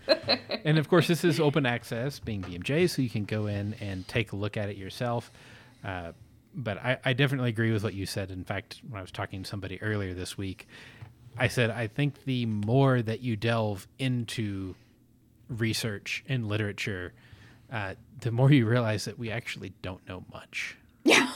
and 0.65 0.79
of 0.79 0.89
course, 0.89 1.09
this 1.09 1.25
is 1.25 1.41
open 1.41 1.67
access, 1.67 2.19
being 2.19 2.43
BMJ, 2.43 2.89
so 2.89 3.03
you 3.03 3.11
can 3.11 3.25
go 3.25 3.47
in 3.47 3.75
and 3.81 4.07
take 4.09 4.33
a 4.33 4.37
look 4.37 4.57
at 4.57 4.69
it 4.69 4.77
yourself. 4.77 5.31
Uh, 5.85 6.13
but 6.55 6.79
I, 6.79 6.99
I 7.05 7.13
definitely 7.13 7.49
agree 7.51 7.73
with 7.73 7.83
what 7.83 7.95
you 7.95 8.07
said. 8.07 8.31
In 8.31 8.45
fact, 8.45 8.81
when 8.89 8.99
I 8.99 9.03
was 9.03 9.11
talking 9.11 9.43
to 9.43 9.49
somebody 9.49 9.81
earlier 9.83 10.15
this 10.15 10.37
week, 10.37 10.67
I 11.37 11.49
said 11.49 11.71
I 11.71 11.87
think 11.87 12.25
the 12.25 12.47
more 12.47 13.03
that 13.03 13.21
you 13.21 13.37
delve 13.37 13.89
into 13.99 14.75
research 15.49 16.25
and 16.29 16.47
literature, 16.47 17.13
uh, 17.73 17.95
the 18.21 18.31
more 18.31 18.53
you 18.53 18.67
realize 18.67 19.07
that 19.07 19.19
we 19.19 19.31
actually 19.31 19.73
don't 19.83 20.07
know 20.07 20.25
much. 20.33 20.77
Yeah. 21.05 21.33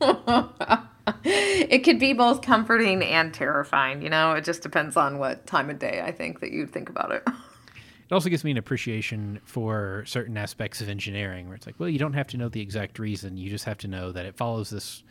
it 1.24 1.84
could 1.84 1.98
be 1.98 2.12
both 2.12 2.40
comforting 2.42 3.02
and 3.02 3.34
terrifying, 3.34 4.00
you 4.00 4.08
know? 4.08 4.32
It 4.32 4.44
just 4.44 4.62
depends 4.62 4.96
on 4.96 5.18
what 5.18 5.46
time 5.46 5.68
of 5.68 5.78
day 5.78 6.02
I 6.04 6.12
think 6.12 6.40
that 6.40 6.52
you'd 6.52 6.70
think 6.70 6.88
about 6.88 7.10
it. 7.12 7.22
It 7.26 8.12
also 8.12 8.28
gives 8.28 8.44
me 8.44 8.52
an 8.52 8.56
appreciation 8.56 9.40
for 9.44 10.04
certain 10.06 10.36
aspects 10.36 10.80
of 10.80 10.88
engineering, 10.88 11.48
where 11.48 11.56
it's 11.56 11.66
like, 11.66 11.74
well, 11.80 11.88
you 11.88 11.98
don't 11.98 12.12
have 12.12 12.28
to 12.28 12.36
know 12.36 12.48
the 12.48 12.60
exact 12.60 13.00
reason; 13.00 13.36
you 13.36 13.50
just 13.50 13.64
have 13.64 13.78
to 13.78 13.88
know 13.88 14.12
that 14.12 14.24
it 14.24 14.36
follows 14.36 14.70
this 14.70 15.02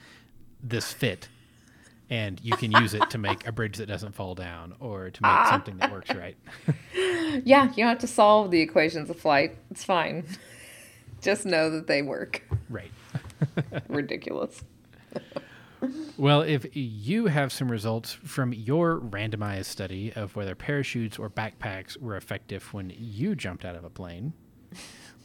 this 0.64 0.94
fit, 0.94 1.28
and 2.10 2.40
you 2.44 2.56
can 2.56 2.72
use 2.72 2.94
it 2.94 3.10
to 3.10 3.18
make 3.18 3.48
a 3.48 3.52
bridge 3.52 3.78
that 3.78 3.88
doesn't 3.88 4.14
fall 4.14 4.36
down, 4.36 4.76
or 4.80 5.10
to 5.10 5.22
make 5.22 5.32
ah. 5.32 5.50
something 5.50 5.78
that 5.78 5.92
works 5.92 6.14
right. 6.14 6.38
Yeah, 7.44 7.66
you 7.72 7.84
don't 7.84 7.90
have 7.90 8.00
to 8.00 8.08
solve 8.08 8.50
the 8.50 8.62
equations 8.62 9.10
of 9.10 9.20
flight. 9.20 9.58
It's 9.70 9.84
fine. 9.84 10.26
Just 11.22 11.46
know 11.46 11.70
that 11.70 11.88
they 11.88 12.02
work. 12.02 12.44
right. 12.70 12.92
Ridiculous. 13.90 14.64
Well, 16.18 16.42
if 16.42 16.66
you 16.76 17.26
have 17.28 17.52
some 17.52 17.70
results 17.70 18.14
from 18.14 18.54
your 18.54 19.00
randomized 19.00 19.66
study 19.66 20.14
of 20.14 20.36
whether 20.36 20.56
parachutes 20.56 21.20
or 21.20 21.30
backpacks 21.30 21.98
were 21.98 22.16
effective 22.16 22.74
when 22.74 22.94
you 22.98 23.36
jumped 23.36 23.66
out 23.66 23.76
of 23.76 23.84
a 23.84 23.90
plane, 23.90 24.34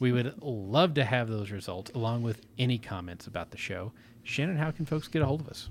we 0.01 0.13
would 0.13 0.43
love 0.43 0.95
to 0.95 1.05
have 1.05 1.29
those 1.29 1.51
results 1.51 1.91
along 1.95 2.23
with 2.23 2.41
any 2.59 2.79
comments 2.79 3.27
about 3.27 3.51
the 3.51 3.59
show. 3.59 3.93
Shannon, 4.25 4.57
how 4.57 4.71
can 4.71 4.85
folks 4.85 5.09
get 5.09 5.23
a 5.23 5.27
hold 5.27 5.41
of 5.41 5.49
us? 5.49 5.69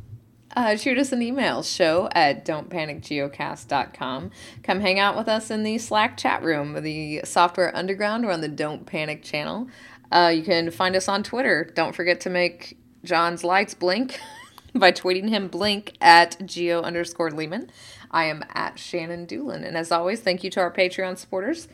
Uh, 0.56 0.76
shoot 0.76 0.98
us 0.98 1.12
an 1.12 1.22
email, 1.22 1.62
show 1.62 2.10
at 2.14 2.44
don'tpanicgeocast.com. 2.44 4.32
Come 4.64 4.80
hang 4.80 5.00
out 5.00 5.16
with 5.16 5.28
us 5.28 5.52
in 5.52 5.64
the 5.64 5.78
Slack 5.78 6.18
chat 6.18 6.42
room, 6.42 6.82
the 6.82 7.22
Software 7.24 7.76
Underground, 7.76 8.26
or 8.26 8.32
on 8.32 8.42
the 8.42 8.48
Don't 8.48 8.86
Panic 8.86 9.22
channel. 9.24 9.68
Uh, 10.12 10.32
you 10.34 10.42
can 10.42 10.72
find 10.72 10.96
us 10.96 11.08
on 11.08 11.22
Twitter. 11.22 11.72
Don't 11.76 11.96
forget 11.96 12.20
to 12.22 12.30
make 12.30 12.78
John's 13.04 13.44
lights 13.44 13.76
blink 13.76 14.20
by 14.74 14.92
tweeting 14.92 15.30
him 15.30 15.48
blink 15.48 15.96
at 16.02 16.44
geo 16.46 16.82
underscore 16.82 17.30
Leeman. 17.30 17.70
I 18.10 18.26
am 18.26 18.44
at 18.54 18.80
Shannon 18.80 19.28
Dulin. 19.28 19.66
And 19.66 19.78
as 19.78 19.92
always, 19.92 20.20
thank 20.20 20.44
you 20.44 20.50
to 20.52 20.60
our 20.62 20.72
Patreon 20.72 21.18
supporters 21.18 21.68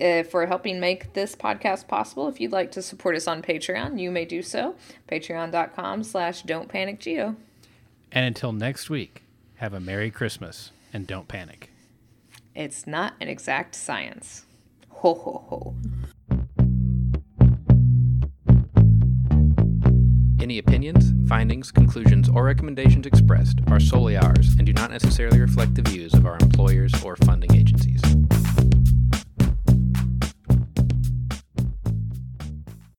uh, 0.00 0.22
for 0.22 0.46
helping 0.46 0.80
make 0.80 1.12
this 1.12 1.36
podcast 1.36 1.88
possible. 1.88 2.26
If 2.28 2.40
you'd 2.40 2.52
like 2.52 2.72
to 2.72 2.82
support 2.82 3.16
us 3.16 3.26
on 3.26 3.42
Patreon, 3.42 4.00
you 4.00 4.10
may 4.10 4.24
do 4.24 4.40
so. 4.40 4.76
Patreon.com 5.10 6.04
slash 6.04 6.42
don't 6.42 6.68
panic 6.68 7.00
geo. 7.00 7.36
And 8.14 8.24
until 8.24 8.52
next 8.52 8.88
week, 8.88 9.24
have 9.56 9.74
a 9.74 9.80
Merry 9.80 10.08
Christmas 10.08 10.70
and 10.92 11.04
don't 11.04 11.26
panic. 11.26 11.72
It's 12.54 12.86
not 12.86 13.14
an 13.20 13.26
exact 13.26 13.74
science. 13.74 14.44
Ho 14.88 15.14
ho 15.14 15.44
ho. 15.48 15.74
Any 20.40 20.58
opinions, 20.58 21.12
findings, 21.28 21.72
conclusions, 21.72 22.28
or 22.28 22.44
recommendations 22.44 23.04
expressed 23.04 23.58
are 23.66 23.80
solely 23.80 24.16
ours 24.16 24.54
and 24.58 24.64
do 24.64 24.72
not 24.72 24.92
necessarily 24.92 25.40
reflect 25.40 25.74
the 25.74 25.82
views 25.82 26.14
of 26.14 26.24
our 26.24 26.38